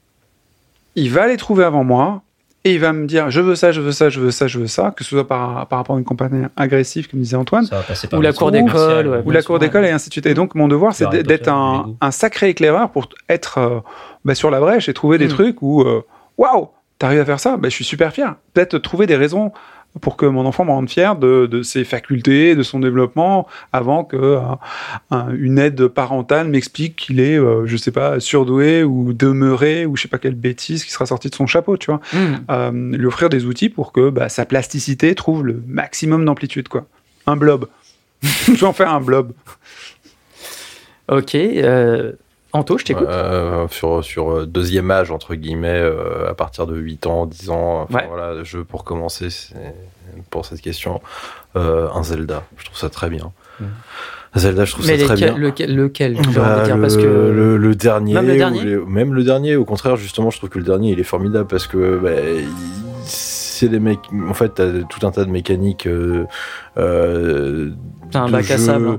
[0.94, 2.22] il va les trouver avant moi,
[2.64, 4.58] et il va me dire, je veux ça, je veux ça, je veux ça, je
[4.58, 7.68] veux ça, que ce soit par, par rapport à une compagnie agressive, comme disait Antoine,
[8.12, 9.22] Ou la cour d'école, ouais.
[9.24, 10.26] ou la cour d'école et ainsi de suite.
[10.26, 13.80] Et donc, mon devoir, c'est d'être un, un sacré éclaireur pour être euh,
[14.24, 15.30] bah, sur la brèche et trouver des Mm.
[15.30, 16.02] trucs où, euh,
[16.38, 18.34] waouh, t'arrives à faire ça, bah, je suis super fier.
[18.52, 19.52] Peut-être trouver des raisons
[20.00, 24.04] pour que mon enfant me rende fier de, de ses facultés, de son développement, avant
[24.04, 24.38] que euh,
[25.10, 29.96] un- une aide parentale m'explique qu'il est, euh, je sais pas, surdoué ou demeuré ou
[29.96, 32.00] je sais pas quelle bêtise qui sera sortie de son chapeau, tu vois.
[32.12, 32.34] Hmm.
[32.50, 36.86] Euh, lui offrir des outils pour que bah, sa plasticité trouve le maximum d'amplitude, quoi.
[37.26, 37.66] Un blob.
[38.22, 39.32] je vais en faire un blob.
[41.08, 41.34] Ok.
[42.56, 43.06] Anto, je t'écoute.
[43.08, 47.50] Euh, sur, sur euh, deuxième âge, entre guillemets, euh, à partir de 8 ans, 10
[47.50, 47.82] ans.
[47.82, 48.06] Enfin, Ouais.
[48.08, 49.28] voilà, jeu pour commencer,
[50.30, 51.00] pour cette question,
[51.56, 52.44] euh, un Zelda.
[52.56, 53.32] Je trouve ça très bien.
[53.60, 53.64] Mm.
[54.36, 55.36] Zelda, je trouve Mais ça très bien.
[55.36, 59.24] lequel, Bah, dire, le, parce que le, le dernier, Même le dernier les- même le
[59.24, 62.10] dernier, au contraire, justement, je trouve que le dernier, il est formidable parce que bah,
[62.12, 62.44] il-
[63.04, 64.00] c'est des mecs.
[64.28, 65.86] En fait, t'as tout un tas de mécaniques.
[65.86, 66.24] Euh,
[66.76, 67.70] euh,
[68.10, 68.98] T'as un bac à sable.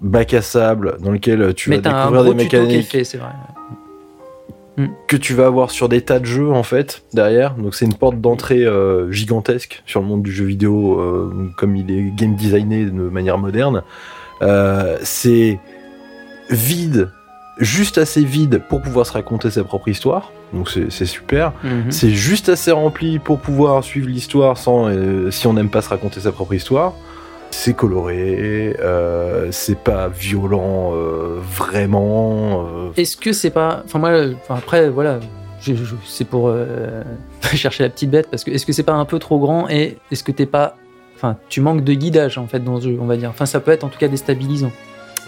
[0.00, 3.04] Bac à sable, dans lequel tu mais vas un découvrir gros des tuto mécaniques fait,
[3.04, 3.30] c'est vrai.
[5.08, 7.54] que tu vas avoir sur des tas de jeux en fait derrière.
[7.54, 11.76] Donc c'est une porte d'entrée euh, gigantesque sur le monde du jeu vidéo euh, comme
[11.76, 13.82] il est game designé de manière moderne.
[14.42, 15.58] Euh, c'est
[16.50, 17.10] vide,
[17.58, 20.30] juste assez vide pour pouvoir se raconter sa propre histoire.
[20.52, 21.52] Donc c'est c'est super.
[21.64, 21.90] Mhm.
[21.90, 24.90] C'est juste assez rempli pour pouvoir suivre l'histoire sans
[25.30, 26.92] si on n'aime pas se raconter sa propre histoire.
[27.50, 32.66] C'est coloré, euh, c'est pas violent euh, vraiment.
[32.66, 33.82] euh, Est-ce que c'est pas.
[33.84, 34.10] Enfin, moi,
[34.42, 35.18] enfin, après, voilà.
[36.06, 36.54] c'est pour
[37.52, 39.98] chercher la petite bête parce que est-ce que c'est pas un peu trop grand et
[40.10, 40.76] est-ce que t'es pas
[41.16, 43.60] enfin tu manques de guidage en fait dans ce jeu on va dire enfin ça
[43.60, 44.70] peut être en tout cas déstabilisant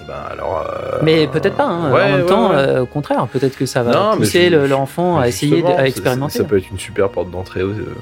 [0.09, 0.64] ben alors.
[0.66, 1.93] euh, mais peut-être pas hein.
[1.93, 2.57] ouais, en même ouais, temps ouais.
[2.57, 5.87] euh, au contraire peut-être que ça va Non, pousser l'enfant à essayer de- à ça-
[5.89, 7.95] expérimenter Ça, peut être une super porte d'entrée euh,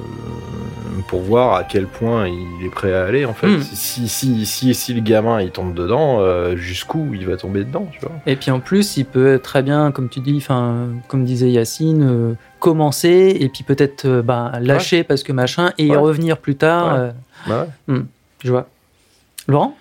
[1.09, 3.49] pour voir à quel point il est prêt à aller en fait.
[3.49, 3.63] Mm.
[3.63, 7.89] Si, si, si, si le gamin il tombe dedans, euh, jusqu'où il va tomber dedans,
[7.93, 8.13] tu vois.
[8.27, 12.03] Et puis en plus, il peut très bien, comme tu dis, enfin, comme disait Yacine,
[12.03, 16.57] euh, commencer et puis peut-être euh, bah, lâcher parce que machin et y revenir plus
[16.57, 16.93] tard.
[16.95, 16.99] Ouais.
[17.01, 17.13] euh,
[17.49, 18.01] Bah ouais.
[18.45, 18.69] je vois.
[19.49, 19.77] Laurent?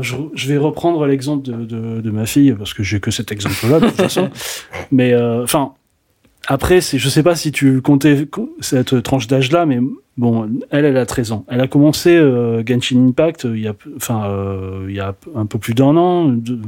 [0.00, 3.32] Je, je vais reprendre l'exemple de, de, de ma fille parce que j'ai que cet
[3.32, 4.30] exemple-là de toute façon.
[4.92, 5.72] Mais euh, enfin,
[6.48, 9.78] après, c'est, je sais pas si tu comptais co- cette tranche d'âge-là, mais
[10.16, 11.44] bon, elle, elle a 13 ans.
[11.48, 15.14] Elle a commencé euh, Genshin Impact euh, il y a, enfin, euh, il y a
[15.36, 16.58] un peu plus d'un an, deux,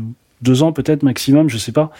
[0.43, 1.91] deux ans peut-être maximum, je sais pas.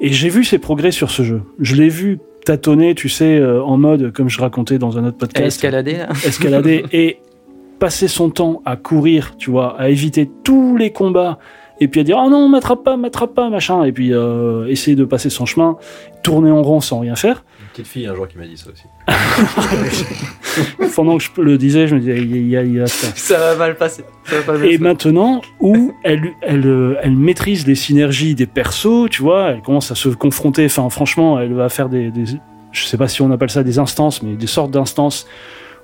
[0.00, 1.42] Et j'ai vu ses progrès sur ce jeu.
[1.60, 5.16] Je l'ai vu tâtonner, tu sais, euh, en mode comme je racontais dans un autre
[5.18, 7.18] podcast escaladé là escalader et
[7.78, 11.38] passer son temps à courir, tu vois, à éviter tous les combats
[11.80, 14.94] et puis à dire oh non m'attrape pas m'attrape pas machin et puis euh, essayer
[14.94, 15.76] de passer son chemin
[16.24, 17.44] tourner en rond sans rien faire.
[17.60, 18.84] Une petite fille un jour qui m'a dit ça aussi.
[20.96, 23.06] pendant que je le disais je me disais il y a, il y a ça.
[23.14, 24.04] Ça va mal passer.
[24.24, 28.46] Ça va pas mal et maintenant où elle, elle, euh, elle maîtrise les synergies des
[28.46, 32.24] persos, tu vois, elle commence à se confronter, enfin franchement, elle va faire des, des
[32.72, 35.26] je sais pas si on appelle ça des instances, mais des sortes d'instances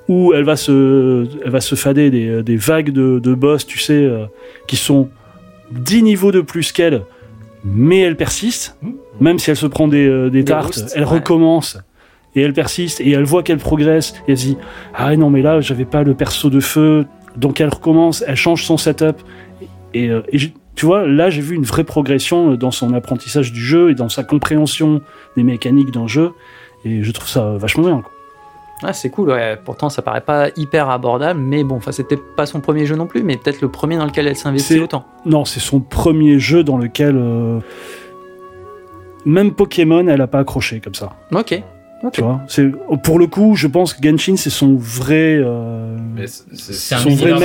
[0.09, 3.79] où elle va se, elle va se fader des, des vagues de, de boss, tu
[3.79, 4.27] sais, euh,
[4.67, 5.09] qui sont
[5.71, 7.03] 10 niveaux de plus qu'elle,
[7.65, 8.77] mais elle persiste.
[9.21, 11.09] Même si elle se prend des, euh, des Des tartes, elle ouais.
[11.09, 11.79] recommence.
[12.37, 14.57] Et elle persiste, et elle voit qu'elle progresse, et elle se dit
[14.95, 17.07] Ah non, mais là, j'avais pas le perso de feu.
[17.37, 19.17] Donc elle recommence, elle change son setup.
[19.95, 23.53] Et, euh, et j'ai- tu vois, là, j'ai vu une vraie progression dans son apprentissage
[23.53, 25.01] du jeu et dans sa compréhension
[25.37, 26.31] des mécaniques d'un jeu.
[26.85, 28.01] Et je trouve ça vachement bien.
[28.01, 28.13] quoi.
[28.83, 29.59] Ah, c'est cool, ouais.
[29.63, 33.07] Pourtant, ça paraît pas hyper abordable, mais bon, enfin, c'était pas son premier jeu non
[33.07, 35.05] plus, mais peut-être le premier dans lequel elle s'investit autant.
[35.27, 37.17] Non, c'est son premier jeu dans lequel.
[37.17, 37.61] euh,
[39.27, 41.11] même Pokémon, elle a pas accroché comme ça.
[41.35, 41.63] Ok.
[42.13, 42.71] Tu vois, c'est
[43.03, 45.39] pour le coup, je pense que Genshin c'est son vrai.
[45.39, 45.97] euh,
[46.55, 47.37] c'est- Son vrai main,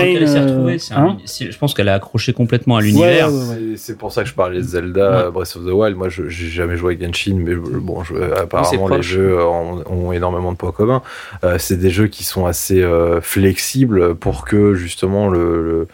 [0.41, 0.77] retrouvée.
[0.91, 3.27] euh, hein je pense qu'elle a accroché complètement à l'univers.
[3.29, 3.55] ouais, ouais, ouais.
[3.75, 5.31] C'est- C'est pour ça que je parlais de Zelda Ouais.
[5.31, 5.97] Breath of the Wild.
[5.97, 9.83] Moi, je j'ai jamais joué à Genshin, mais euh, bon, je- apparemment les jeux ont,
[9.89, 11.01] ont énormément de points communs.
[11.43, 15.87] Euh, c'est des jeux qui sont assez euh, flexibles pour que justement le, le,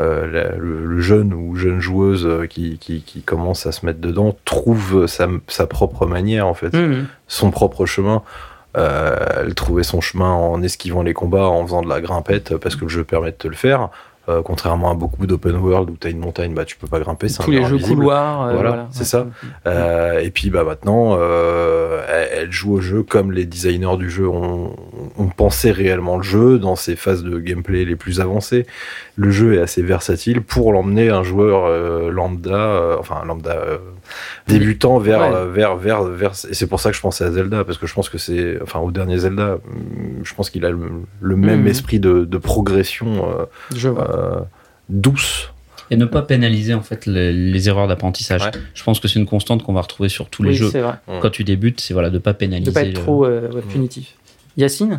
[0.00, 4.00] euh, le- le jeune ou jeune joueuse euh, qui, qui, qui commence à se mettre
[4.00, 7.06] dedans trouve sa, sa propre manière en fait, Mhm.
[7.28, 8.22] son propre chemin.
[8.76, 12.74] Euh, elle trouvait son chemin en esquivant les combats, en faisant de la grimpette parce
[12.74, 13.90] que le jeu permet de te le faire.
[14.28, 17.00] Euh, contrairement à beaucoup d'open world où tu as une montagne, bah tu peux pas
[17.00, 18.42] grimper, Tous les jeux couloirs.
[18.46, 19.04] euh, Voilà, voilà, c'est Ouais.
[19.04, 19.26] ça.
[19.66, 24.28] Euh, et puis bah maintenant, elle, elle joue au jeu comme les designers du jeu
[24.28, 24.76] ont,
[25.18, 28.64] ont pensé réellement le jeu dans ses phases de gameplay les plus avancées.
[29.16, 31.68] Le jeu est assez versatile pour l'emmener un joueur
[32.12, 33.56] lambda, enfin lambda
[34.48, 35.30] débutant vers, Ouais.
[35.34, 36.32] euh, vers vers vers.
[36.50, 38.58] Et c'est pour ça que je pensais à Zelda parce que je pense que c'est,
[38.62, 40.78] enfin au dernier Zelda, hum, je pense qu'il a le,
[41.20, 41.66] le même Mhm.
[41.68, 43.44] esprit de, de progression euh,
[43.74, 44.10] Je vois.
[44.16, 44.40] euh,
[44.88, 45.50] douce.
[45.90, 48.42] Et ne pas pénaliser en fait les, les erreurs d'apprentissage.
[48.42, 48.50] Ouais.
[48.72, 50.70] Je pense que c'est une constante qu'on va retrouver sur tous les jeux.
[50.70, 50.94] c'est vrai.
[51.20, 52.70] Quand tu débutes, c'est voilà de pas pénaliser.
[52.70, 54.14] De pas être le- trop euh, punitif.
[54.56, 54.98] Yacine?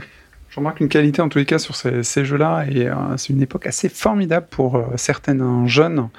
[0.49, 3.33] Je remarque une qualité en tous les cas sur ces, ces jeux-là, et euh, c'est
[3.33, 6.09] une époque assez formidable pour euh, certains jeunes,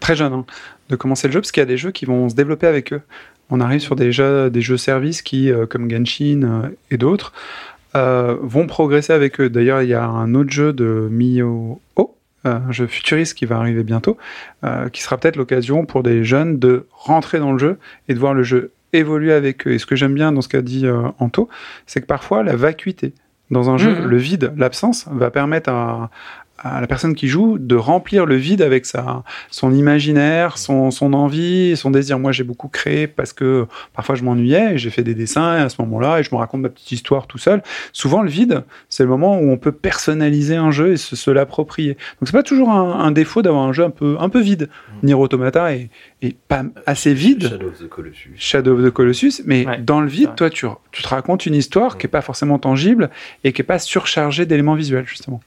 [0.00, 0.44] très jeunes, hein,
[0.88, 2.92] de commencer le jeu, parce qu'il y a des jeux qui vont se développer avec
[2.92, 3.00] eux.
[3.50, 7.32] On arrive sur des jeux, des jeux services qui, euh, comme Genshin euh, et d'autres,
[7.94, 9.48] euh, vont progresser avec eux.
[9.48, 11.80] D'ailleurs, il y a un autre jeu de Miyo,
[12.44, 14.16] un jeu futuriste qui va arriver bientôt,
[14.92, 18.34] qui sera peut-être l'occasion pour des jeunes de rentrer dans le jeu et de voir
[18.34, 19.72] le jeu évoluer avec eux.
[19.72, 20.86] Et ce que j'aime bien dans ce qu'a dit
[21.18, 21.48] Anto,
[21.86, 23.14] c'est que parfois la vacuité
[23.50, 24.06] dans un jeu, Mhm.
[24.06, 26.10] le vide, l'absence, va permettre à,
[26.58, 31.12] à la personne qui joue de remplir le vide avec sa, son imaginaire, son, son
[31.12, 32.18] envie, son désir.
[32.18, 35.68] Moi, j'ai beaucoup créé parce que parfois je m'ennuyais et j'ai fait des dessins à
[35.68, 37.62] ce moment-là et je me raconte ma petite histoire tout seul.
[37.92, 41.30] Souvent, le vide, c'est le moment où on peut personnaliser un jeu et se, se
[41.30, 41.94] l'approprier.
[41.94, 44.68] Donc, c'est pas toujours un, un défaut d'avoir un jeu un peu, un peu vide.
[45.02, 45.90] Nier Automata est,
[46.22, 47.48] est pas assez vide.
[47.48, 48.30] Shadow of the Colossus.
[48.36, 51.54] Shadow of the Colossus, mais Ouais, dans le vide, toi, tu, tu te racontes une
[51.54, 53.10] histoire qui est pas forcément tangible
[53.44, 55.40] et qui est pas surchargée d'éléments visuels, justement.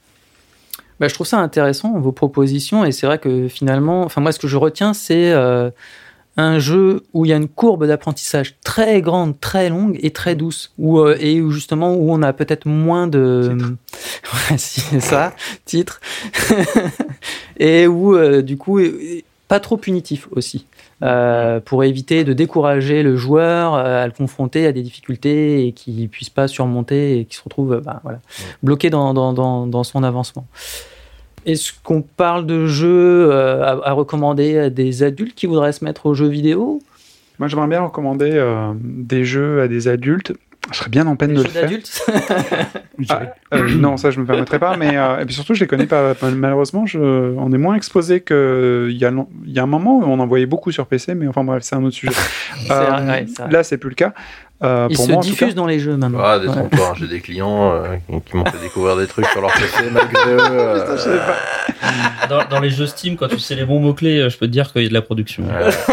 [1.00, 4.38] Bah, je trouve ça intéressant, vos propositions, et c'est vrai que finalement, enfin moi ce
[4.38, 5.70] que je retiens, c'est euh,
[6.36, 10.34] un jeu où il y a une courbe d'apprentissage très grande, très longue et très
[10.34, 13.56] douce, où, euh, et où justement où on a peut-être moins de...
[14.58, 16.02] C'est ça, titre.
[17.56, 18.78] et où euh, du coup,
[19.48, 20.66] pas trop punitif aussi.
[21.02, 25.72] Euh, pour éviter de décourager le joueur euh, à le confronter à des difficultés et
[25.72, 28.20] qu'il puisse pas surmonter et qu'il se retrouve euh, bah, voilà,
[28.62, 30.46] bloqué dans, dans, dans, dans son avancement.
[31.46, 36.06] Est-ce qu'on parle de jeux à, à recommander à des adultes qui voudraient se mettre
[36.06, 36.80] aux jeux vidéo?
[37.38, 40.34] Moi, j'aimerais bien recommander euh, des jeux à des adultes.
[40.72, 41.62] Je serais bien en peine de jeux le faire.
[41.62, 42.02] d'adultes
[43.08, 43.20] Ah,
[43.54, 44.76] euh, non, ça, je me permettrai pas.
[44.76, 46.12] Mais euh, et puis surtout, je les connais pas.
[46.22, 49.12] Malheureusement, je, on est moins exposé que il y a,
[49.46, 51.14] y un moment où on en voyait beaucoup sur PC.
[51.14, 52.12] Mais enfin bref, c'est un autre sujet.
[52.66, 54.12] C'est Euh, vrai, ouais, là, c'est plus le cas.
[54.62, 55.54] Euh, Ils pour se moi, diffusent cas.
[55.54, 56.18] dans les jeux maintenant.
[56.22, 56.46] Ah, Ouais.
[56.50, 60.32] hein, j'ai des clients euh, qui- m'ont fait découvrir des trucs sur leur PC malgré
[60.34, 60.38] eux.
[60.38, 60.96] euh,
[62.28, 64.70] Dans, dans les jeux Steam, quand tu sais les bons mots-clés, je peux te dire
[64.72, 65.44] qu'il y a de la production.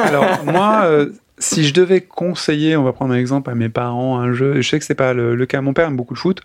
[0.04, 4.20] Alors moi, euh, si je devais conseiller, on va prendre un exemple à mes parents,
[4.20, 5.62] un jeu, je sais que c'est pas le, le cas.
[5.62, 6.42] Mon père aime beaucoup le foot.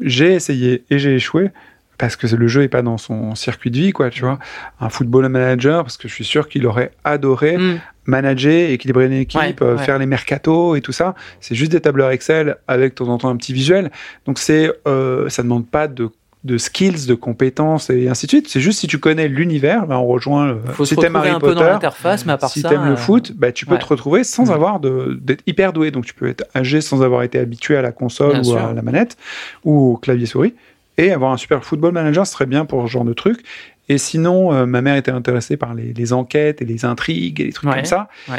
[0.00, 1.50] J'ai essayé et j'ai échoué
[1.98, 4.08] parce que le jeu est pas dans son circuit de vie, quoi.
[4.08, 4.38] Tu vois,
[4.80, 7.80] un football manager parce que je suis sûr qu'il aurait adoré Mm.
[8.06, 9.82] manager, équilibrer une équipe, Ouais, euh, ouais.
[9.84, 11.14] faire les mercatos et tout ça.
[11.40, 13.90] C'est juste des tableurs Excel avec de temps en temps un petit visuel.
[14.24, 16.08] Donc c'est, euh, ça demande pas de
[16.44, 18.48] de skills, de compétences et ainsi de suite.
[18.48, 20.46] C'est juste si tu connais l'univers, ben on rejoint.
[20.46, 22.62] le- faut si se t'aimes retrouver Harry un peu dans l'interface, mais à part si
[22.62, 23.78] t'aimes le euh, foot, bah, tu peux ouais.
[23.78, 24.50] te retrouver sans Mm.
[24.52, 25.90] avoir d'être hyper doué.
[25.90, 28.56] Donc tu peux être âgé sans avoir été habitué à la console Bien ou sûr.
[28.58, 29.18] à la manette
[29.64, 30.54] ou au clavier souris
[30.96, 33.42] et avoir un super football manager, serait bien pour ce genre de truc.
[33.90, 37.44] Et sinon, euh, ma mère était intéressée par les, les enquêtes et les intrigues et
[37.44, 38.08] les trucs Ouais, comme ça.
[38.30, 38.38] ouais.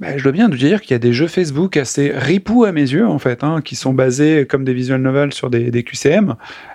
[0.00, 2.72] Bah, je dois bien te dire qu'il y a des jeux Facebook assez ripoux à
[2.72, 5.82] mes yeux, en fait, hein, qui sont basés comme des visual novels sur des, des
[5.84, 6.34] QCM.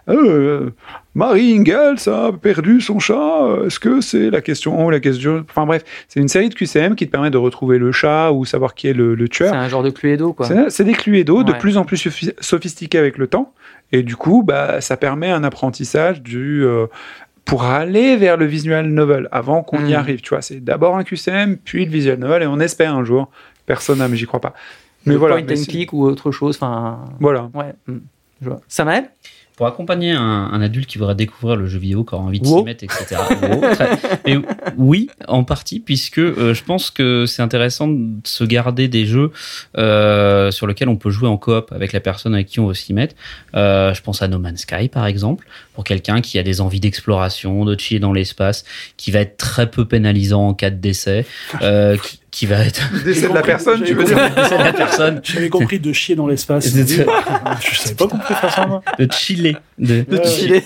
[0.09, 0.69] Euh,
[1.15, 3.47] Marie Ingalls a perdu son chat.
[3.65, 6.95] Est-ce que c'est la question ou la question Enfin bref, c'est une série de QCM
[6.95, 9.53] qui te permet de retrouver le chat ou savoir qui est le, le C'est tueur.
[9.55, 10.47] un genre de Cluedo, quoi.
[10.69, 11.57] C'est des Cluedo de Ouais.
[11.57, 13.53] plus en plus sophi- sophistiqués avec le temps.
[13.91, 16.87] Et du coup, bah, ça permet un apprentissage du, euh,
[17.45, 19.95] pour aller vers le visual novel avant qu'on y Mm.
[19.95, 20.21] arrive.
[20.21, 23.29] Tu vois, c'est d'abord un QCM, puis le visual novel, et on espère un jour.
[23.67, 24.53] Personne n'a, mais j'y crois pas.
[25.05, 25.35] Mais Le voilà.
[25.37, 26.55] Point mais and click ou autre chose.
[26.55, 27.49] Enfin, Voilà.
[27.53, 27.73] ouais.
[27.87, 27.97] hmm,
[28.41, 28.61] Je vois.
[28.67, 29.09] Samael
[29.57, 30.19] Pour accompagner un,
[30.51, 32.57] un adulte qui voudrait découvrir le jeu vidéo, qui aura envie de Wow.
[32.59, 33.15] s'y mettre, etc.
[33.41, 34.37] Wow, très- Mais
[34.77, 39.31] oui, en partie, puisque euh, je pense que c'est intéressant de se garder des jeux
[39.77, 42.73] euh, sur lesquels on peut jouer en coop avec la personne avec qui on veut
[42.73, 43.15] s'y mettre.
[43.55, 46.79] Euh, je pense à No Man's Sky, par exemple, pour quelqu'un qui a des envies
[46.79, 48.63] d'exploration, de chiller dans l'espace,
[48.97, 51.25] qui va être très peu pénalisant en cas de décès,
[51.61, 54.73] euh, qui, qui va être Décès de la personne, tu veux dire décès de la
[54.73, 56.73] personne, J'avais compris de chier dans l'espace.
[56.75, 58.81] Je savais pas pouvait faire ça, moi.
[58.97, 59.57] de chiller.
[59.77, 60.63] De, De chiller.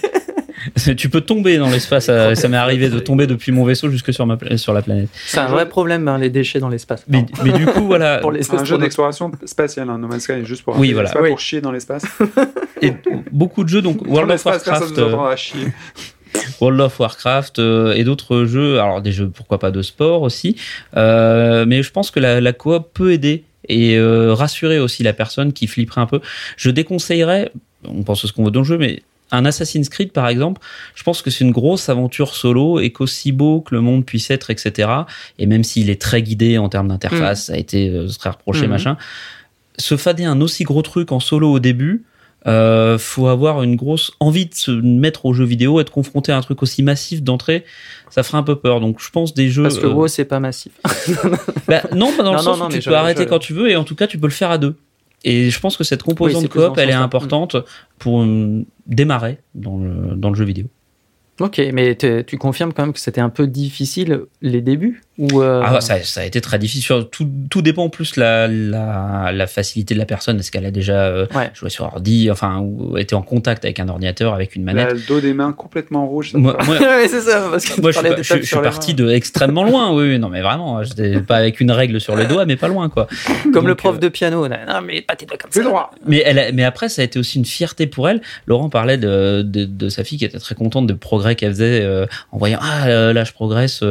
[0.98, 2.06] Tu peux tomber dans l'espace.
[2.06, 5.10] Ça, m'est arrivé de tomber depuis mon vaisseau jusque sur, ma, pla- sur la planète.
[5.26, 7.04] C'est un vrai problème, hein, les déchets dans l'espace.
[7.08, 8.18] Mais, mais du coup, voilà.
[8.22, 11.10] Pour un jeu d'exploration spatiale, hein, No Man's Sky, juste pour Oui, voilà.
[11.10, 11.30] c'est pas Oui.
[11.30, 12.04] pour chier dans l'espace.
[12.82, 12.94] Et
[13.32, 15.68] beaucoup de jeux, donc Dans World of personne Warcraft, euh, chier.
[16.62, 18.80] World of Warcraft euh, et d'autres jeux.
[18.80, 20.56] Alors des jeux, pourquoi pas de sport aussi.
[20.98, 25.14] Euh, mais je pense que la, la coop peut aider et euh, rassurer aussi la
[25.14, 26.20] personne qui flipperait un peu.
[26.58, 27.52] Je déconseillerais,
[27.86, 30.62] on pense ce qu'on veut dans le jeu, mais un Assassin's Creed par exemple,
[30.96, 34.30] je pense que c'est une grosse aventure solo et qu'aussi beau que le monde puisse
[34.32, 34.90] être, etc.
[35.38, 38.64] Et même s'il est très guidé en termes d'interface, ça a été euh, très reproché,
[38.64, 38.70] Mhm.
[38.70, 38.98] machin.
[39.78, 42.04] Se fader un aussi gros truc en solo au début,
[42.48, 46.38] euh, faut avoir une grosse envie de se mettre au jeu vidéo, être confronté à
[46.38, 47.66] un truc aussi massif d'entrée,
[48.10, 48.80] ça ferait un peu peur.
[48.80, 49.64] Donc je pense des jeux.
[49.64, 50.72] Parce que euh, WoW, c'est pas massif.
[51.68, 53.54] bah, non, pas dans Non, le non, sens non, où tu peux arrêter quand tu
[53.54, 54.76] veux et en tout cas tu peux le faire à deux.
[55.24, 57.58] Et je pense que cette composante Oui, coop, elle est importante
[57.98, 58.26] pour
[58.88, 60.68] démarrer dans le, dans le jeu vidéo.
[61.40, 65.02] Ok, mais tu confirmes quand même que c'était un peu difficile les débuts?
[65.20, 67.06] Ou euh, Ah, ça, ça a été très difficile.
[67.12, 70.40] Tout, tout dépend en plus la, la, la facilité de la personne.
[70.40, 71.52] Est-ce qu'elle a déjà euh, Ouais.
[71.54, 74.92] joué sur ordi, enfin, ou été en contact avec un ordinateur, avec une Elle manette?
[74.92, 76.32] A le dos des mains complètement rouge.
[76.32, 76.78] ça Moi, moi,
[77.08, 79.94] c'est ça, parce que moi, je suis, je, je parti de extrêmement loin.
[79.94, 82.90] Oui, non, mais vraiment, j'étais pas avec une règle sur le doigt, mais pas loin,
[82.90, 83.08] quoi.
[83.54, 84.48] Comme le prof euh, de piano.
[84.48, 84.56] Non,
[84.86, 85.60] mais pas tes doigts comme ça.
[85.60, 85.92] C'est droit.
[86.08, 88.22] Mais, elle a- mais après, ça a été aussi une fierté pour elle.
[88.48, 91.82] Laurent parlait de, de, de sa fille qui était très contente de progrès qu'elle faisait
[91.84, 93.84] euh, en voyant ah là je progresse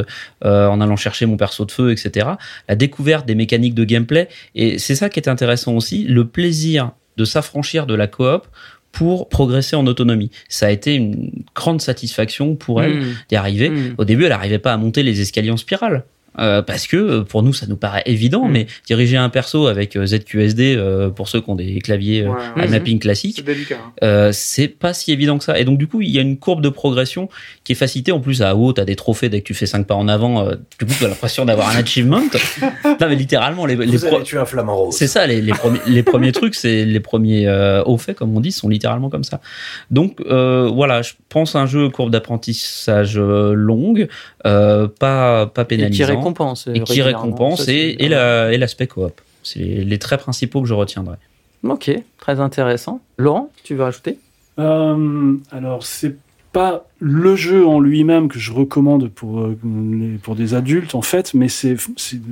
[0.45, 2.29] en allant chercher mon perso de feu, etc.
[2.69, 6.93] La découverte des mécaniques de gameplay et c'est ça qui est intéressant aussi, le plaisir
[7.17, 8.47] de s'affranchir de la coop
[8.93, 10.31] pour progresser en autonomie.
[10.49, 13.15] Ça a été une grande satisfaction pour elle Mmh.
[13.29, 13.71] d'y arriver.
[13.71, 13.95] Mmh.
[13.99, 16.05] Au début, elle n'arrivait pas à monter les escaliers en spirale.
[16.39, 18.53] Euh, parce que euh, pour nous ça nous paraît évident Mm.
[18.53, 22.29] mais diriger un perso avec euh, ZQSD euh, pour ceux qui ont des claviers euh,
[22.57, 23.79] Ouais, à mapping classique C'est hein.
[24.05, 25.59] euh, c'est pas si évident que ça.
[25.59, 27.29] Et donc, du coup, il y a une courbe de progression
[27.65, 28.13] qui est facilitée.
[28.13, 30.47] En plus, à haut, t'as des trophées dès que tu fais 5 pas en avant.
[30.47, 32.21] euh, du coup, t'as l'impression d'avoir un achievement.
[32.21, 34.95] non, mais littéralement, les, les Vous pro- avez tué un flamant rose.
[34.95, 38.37] c'est ça, les, les, premiers, les premiers trucs, c'est les premiers euh, hauts faits, comme
[38.37, 39.41] on dit, sont littéralement comme ça.
[39.91, 44.09] Donc, euh, voilà, je pense un jeu courbe d'apprentissage longue,
[44.47, 46.05] euh, pas, pas pénalisant.
[46.29, 46.69] Récompense.
[46.75, 49.21] et qui récompense Ça, et, la- l'aspect coop.
[49.43, 51.17] C'est les, les traits principaux que je retiendrai.
[51.65, 53.01] Ok, très intéressant.
[53.17, 54.19] Laurent, tu veux rajouter?
[54.59, 56.17] Euh, alors, c'est
[56.53, 61.03] pas le jeu en lui-même que je recommande pour, euh, les- pour des adultes, en
[61.03, 61.77] fait, mais c'est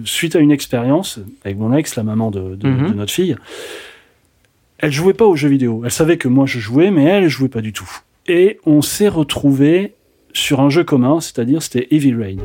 [0.05, 2.89] suite à une expérience avec mon ex, la maman de, de- Mhm.
[2.91, 3.37] de notre fille.
[4.79, 5.83] Elle jouait pas aux jeux vidéo.
[5.85, 7.89] Elle savait que moi je jouais, mais elle, elle jouait pas du tout.
[8.27, 9.95] Et on s'est retrouvé
[10.33, 12.37] sur un jeu commun, c'est-à-dire c'était Heavy Rain,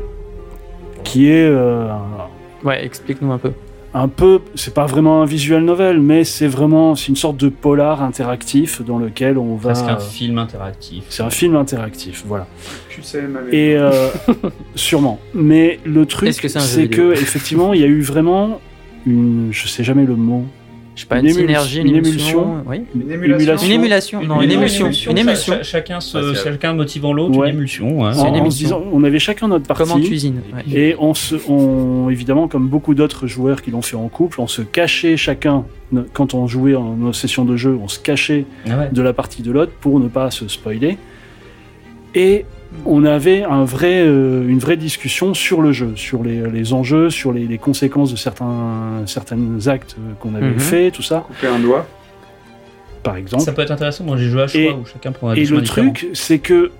[1.04, 3.52] qui est euh, un- Ouais, explique-nous un peu.
[3.94, 7.48] un peu, c'est pas vraiment un visual novel, mais c'est vraiment c'est une sorte de
[7.48, 9.72] polar interactif dans lequel on va.
[9.72, 11.04] Presque un film interactif.
[11.08, 12.46] C'est un film interactif, voilà.
[12.88, 13.90] QCM avec- Et euh,
[14.76, 15.18] sûrement.
[15.34, 18.60] Mais le truc, c'est c'est que effectivement, il y a eu vraiment
[19.06, 20.44] une, je sais jamais le mot,
[20.94, 22.42] Je sais pas, Une une, émulsion- synergie, une, émulsion.
[22.42, 22.56] émulsion.
[22.66, 22.82] Oui.
[22.94, 23.66] Une émulation.
[23.66, 24.90] Une émulation, non, une, émulsion.
[25.10, 25.54] Une émulsion.
[25.54, 27.48] Cha- chacun, se, chacun motivant l'autre, Ouais.
[27.48, 28.02] une émulsion.
[28.02, 28.12] ouais.
[28.12, 29.82] C'est en, une en disant, on avait chacun notre partie.
[29.84, 30.42] Comme en cuisine.
[30.54, 30.62] ouais.
[30.78, 34.46] Et on se, on, évidemment, comme beaucoup d'autres joueurs qui l'ont fait en couple, on
[34.46, 35.64] se cachait chacun,
[36.12, 38.88] quand on jouait en nos sessions de jeu, on se cachait Ah ouais.
[38.92, 40.98] de la partie de l'autre pour ne pas se spoiler.
[42.14, 42.44] Et
[42.86, 47.10] on avait un vrai, euh, une vraie discussion sur le jeu, sur les, les enjeux,
[47.10, 50.58] sur les, les conséquences de certains, certains actes euh, qu'on avait Mhm.
[50.58, 51.86] fait, tout ça, Couper un doigt.
[53.02, 53.42] par exemple.
[53.44, 54.04] Ça peut être intéressant.
[54.04, 55.90] Moi, j'ai joué à choix Et- où chacun prend un Et le différent.
[55.92, 56.70] truc, c'est que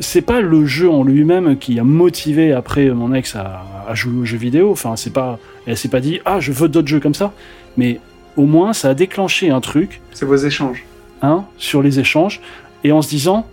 [0.00, 4.20] c'est pas le jeu en lui-même qui a motivé après mon ex à, à jouer
[4.22, 4.70] aux jeux vidéo.
[4.72, 7.32] Enfin, c'est pas, elle s'est pas dit ah je veux d'autres jeux comme ça,
[7.76, 8.00] mais
[8.36, 10.84] au moins ça a déclenché un truc C'est vos échanges.
[11.20, 12.40] hein, sur les échanges
[12.84, 13.46] et en se disant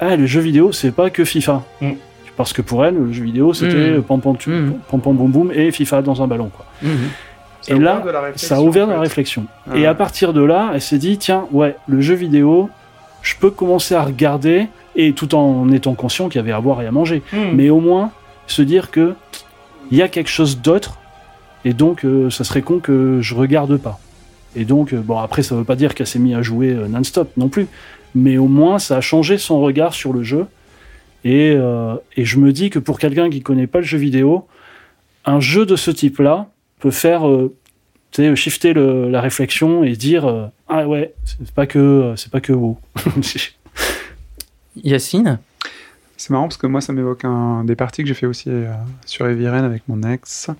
[0.00, 1.62] ah le jeu vidéo c'est pas que FIFA.
[1.80, 1.92] Mm.
[2.36, 4.02] Parce que pour elle, le jeu vidéo c'était Mm.
[4.02, 4.74] pam pam tu- Mm.
[4.90, 6.66] pam pam boum boum et FIFA dans un ballon quoi.
[7.62, 8.02] Ça Et là,
[8.36, 9.46] Ça a ouvert en la réflexion.
[9.68, 9.76] Ah.
[9.76, 12.70] Et à partir de là, elle s'est dit tiens, ouais, le jeu vidéo,
[13.22, 16.80] je peux commencer à regarder, et tout en étant conscient qu'il y avait à boire
[16.82, 17.22] et à manger.
[17.54, 18.10] Mais au moins,
[18.46, 19.14] se dire que
[19.90, 20.98] il y a quelque chose d'autre,
[21.64, 23.98] et donc euh, ça serait con que je regarde pas.
[24.56, 26.88] Et donc, euh, bon, après, ça veut pas dire qu'elle s'est mise à jouer euh,
[26.88, 27.68] non-stop non plus,
[28.14, 30.46] mais au moins, ça a changé son regard sur le jeu.
[31.24, 34.46] Et, euh, et je me dis que pour quelqu'un qui connaît pas le jeu vidéo,
[35.24, 36.48] un jeu de ce type-là
[36.80, 37.54] peut faire euh,
[38.12, 42.52] tu sais, shifter la réflexion et dire ah ouais c'est pas que c'est pas que
[44.84, 45.40] Yacine?
[46.16, 47.64] C'est marrant parce que moi, ça m'évoque un...
[47.64, 48.72] des parties que j'ai fait aussi euh,
[49.04, 50.50] sur Eviren avec mon ex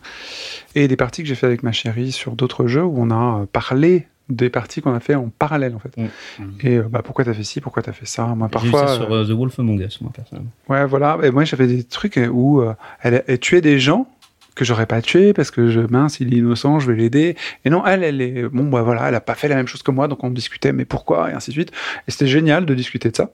[0.74, 3.40] et des parties que j'ai fait avec ma chérie sur d'autres jeux où on a
[3.42, 5.96] euh, parlé des parties qu'on a fait en parallèle en fait.
[5.96, 6.44] Mm.
[6.62, 8.26] Et euh, bah, pourquoi t'as fait ci, pourquoi t'as fait ça?
[8.26, 8.88] Moi, parfois.
[8.88, 10.50] ça sur euh, euh, The Wolf Among Us, moi, personnellement.
[10.68, 11.18] Ouais, voilà.
[11.22, 12.62] Et moi, j'avais des trucs où
[13.02, 14.08] elle, elle tuait des gens
[14.54, 17.36] que j'aurais pas tué parce que je mince, il est innocent, je vais l'aider.
[17.64, 19.82] Et non, elle, elle est bon, bah voilà, elle a pas fait la même chose
[19.82, 21.30] que moi, donc on discutait, mais pourquoi?
[21.30, 21.72] Et ainsi de suite.
[22.08, 23.30] Et c'était génial de discuter de ça.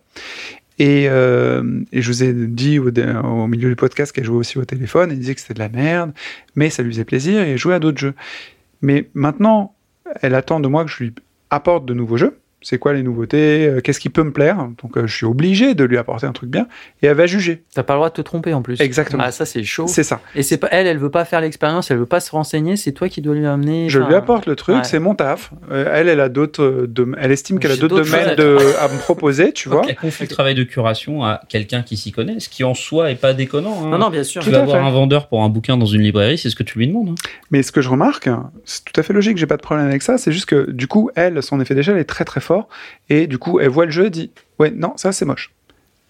[0.78, 4.58] Et, euh, et je vous ai dit au, au milieu du podcast qu'elle jouait aussi
[4.58, 6.12] au téléphone, elle disait que c'était de la merde,
[6.54, 8.14] mais ça lui faisait plaisir et elle jouait à d'autres jeux.
[8.80, 9.74] Mais maintenant,
[10.22, 11.14] elle attend de moi que je lui
[11.50, 12.38] apporte de nouveaux jeux.
[12.62, 15.74] C'est quoi les nouveautés euh, Qu'est-ce qui peut me plaire Donc euh, je suis obligé
[15.74, 16.66] de lui apporter un truc bien
[17.02, 17.62] et elle va juger.
[17.74, 18.80] T'as pas le droit de te tromper en plus.
[18.80, 19.22] Exactement.
[19.26, 19.86] Ah, ça, c'est chaud.
[19.88, 20.20] C'est ça.
[20.34, 22.92] Et c'est pas elle, elle veut pas faire l'expérience, elle veut pas se renseigner, c'est
[22.92, 23.88] toi qui dois lui amener.
[23.88, 24.84] Je enfin, lui apporte le truc, ouais.
[24.84, 25.50] c'est mon taf.
[25.70, 28.98] Euh, elle, elle a d'autres, dom- elle estime qu'elle a d'autres domaines de, à me
[28.98, 29.82] proposer, tu vois.
[29.88, 33.10] Elle confie le travail de curation à quelqu'un qui s'y connaît, ce qui en soi
[33.10, 33.84] est pas déconnant.
[33.86, 33.90] hein.
[33.90, 34.42] Non, non, bien sûr.
[34.42, 36.78] Tu vas voir un vendeur pour un bouquin dans une librairie, c'est ce que tu
[36.78, 37.10] lui demandes.
[37.10, 37.14] hein.
[37.50, 38.28] Mais ce que je remarque,
[38.64, 40.18] c'est tout à fait logique, j'ai pas de problème avec ça.
[40.18, 42.51] C'est juste que du coup, elle, son effet d'échelle est très très fort,
[43.08, 45.52] et du coup, elle voit le jeu et dit, ouais, non, ça c'est moche.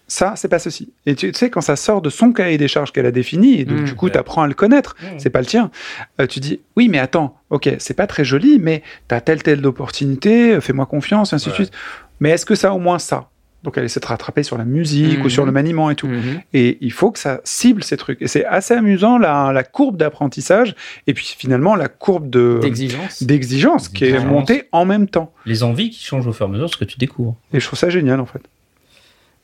[0.07, 0.91] Ça, c'est pas ceci.
[1.05, 3.59] Et tu, tu sais, quand ça sort de son cahier des charges qu'elle a défini,
[3.61, 3.83] et donc Mm.
[3.85, 5.71] du coup, tu apprends à le connaître, c'est pas le tien.
[6.19, 9.65] Euh, tu dis, oui, mais attends, ok, c'est pas très joli, mais t'as telle telle
[9.65, 11.71] opportunité, fais-moi confiance, et ainsi de suite.
[12.19, 13.29] Mais est-ce que ça a au moins ça
[13.63, 15.25] Donc elle essaie de rattraper sur la musique Mhm.
[15.25, 16.07] ou sur le maniement et tout.
[16.07, 16.41] Mhm.
[16.53, 18.21] Et il faut que ça cible ces trucs.
[18.21, 20.75] Et c'est assez amusant la, la courbe d'apprentissage
[21.07, 23.23] et puis finalement la courbe de D'exigence.
[23.23, 25.31] d'exigence qui est montée en même temps.
[25.45, 27.35] Les envies qui changent au fur et à mesure de ce que tu découvres.
[27.53, 28.41] Et je trouve ça génial en fait.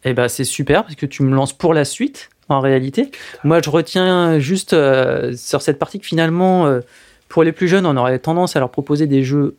[0.05, 3.11] Eh ben, c'est super parce que tu me lances pour la suite, en réalité.
[3.43, 6.79] Moi, je retiens juste euh, sur cette partie que finalement, euh,
[7.27, 9.57] pour les plus jeunes, on aurait tendance à leur proposer des jeux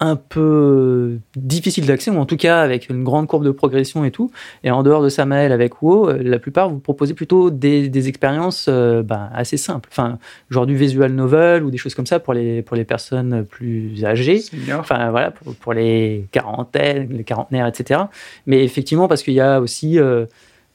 [0.00, 4.10] un peu difficiles d'accès, ou en tout cas avec une grande courbe de progression et
[4.10, 4.30] tout.
[4.64, 8.08] Et en dehors de Samael avec WoW, euh, la plupart vous proposez plutôt des, des
[8.08, 9.88] expériences euh, ben, assez simples.
[9.92, 10.18] Enfin,
[10.48, 14.04] genre du visual novel ou des choses comme ça pour les, pour les personnes plus
[14.04, 14.40] âgées
[14.78, 18.00] enfin voilà pour, pour les quarantaines, les quarantenaires, etc.
[18.46, 20.26] Mais effectivement parce qu'il y a aussi euh,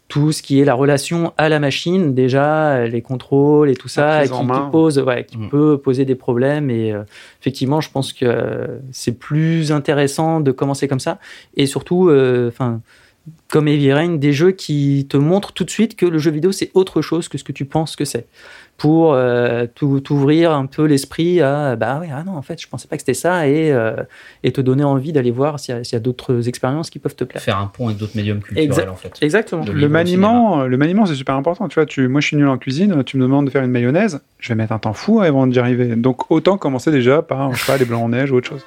[0.07, 4.21] tout ce qui est la relation à la machine, déjà les contrôles et tout ça,
[4.27, 4.31] qui,
[4.71, 5.49] pose, ouais, qui Mm.
[5.49, 6.69] peut poser des problèmes.
[6.69, 7.01] Et euh,
[7.41, 11.17] effectivement, je pense que c'est plus intéressant de commencer comme ça.
[11.57, 12.81] Et surtout, euh, enfin.
[13.49, 16.51] Comme Heavy Rain, des jeux qui te montrent tout de suite que le jeu vidéo
[16.51, 18.27] c'est autre chose que ce que tu penses que c'est,
[18.77, 22.67] pour euh, t'ou- t'ouvrir un peu l'esprit à bah oui ah non en fait je
[22.67, 23.95] pensais pas que c'était ça et euh,
[24.43, 26.99] et te donner envie d'aller voir s'il y a, s'il y a d'autres expériences qui
[26.99, 27.41] peuvent te plaire.
[27.41, 28.89] Faire un pont avec d'autres médiums culturels, Exact.
[28.89, 29.17] en fait.
[29.21, 29.63] Exactement.
[29.71, 31.67] Le maniement, euh, le maniement, c'est super important.
[31.67, 33.03] Tu vois, tu, moi, je suis nul en cuisine.
[33.05, 35.57] Tu me demandes de faire une mayonnaise, je vais mettre un temps fou avant d'y
[35.59, 35.95] arriver.
[35.95, 38.65] Donc, autant commencer déjà par, je sais pas, les blancs en neige ou autre chose.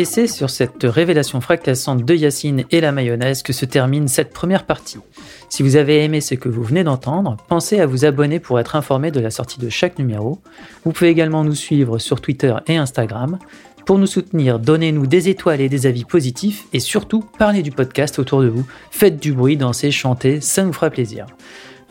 [0.00, 4.32] Et c'est sur cette révélation fracassante de Yacine et la mayonnaise que se termine cette
[4.32, 4.96] première partie.
[5.50, 8.76] Si vous avez aimé ce que vous venez d'entendre, pensez à vous abonner pour être
[8.76, 10.38] informé de la sortie de chaque numéro.
[10.86, 13.38] Vous pouvez également nous suivre sur Twitter et Instagram.
[13.84, 18.18] Pour nous soutenir, donnez-nous des étoiles et des avis positifs et surtout parlez du podcast
[18.18, 18.66] autour de vous.
[18.90, 21.26] Faites du bruit, dansez, chantez, ça nous fera plaisir.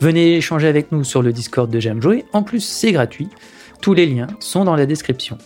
[0.00, 3.28] Venez échanger avec nous sur le Discord de J'aime jouer, en plus c'est gratuit.
[3.80, 5.38] Tous les liens sont dans la description.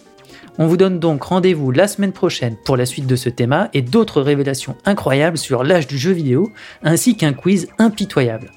[0.58, 3.82] On vous donne donc rendez-vous la semaine prochaine pour la suite de ce thème et
[3.82, 6.52] d'autres révélations incroyables sur l'âge du jeu vidéo,
[6.82, 8.50] ainsi qu'un quiz impitoyable.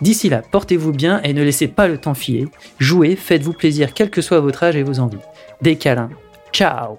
[0.00, 2.48] D'ici là, portez-vous bien et ne laissez pas le temps filer.
[2.78, 5.18] Jouez, faites-vous plaisir quel que soit votre âge et vos envies.
[5.62, 6.10] Des câlins.
[6.52, 6.98] Ciao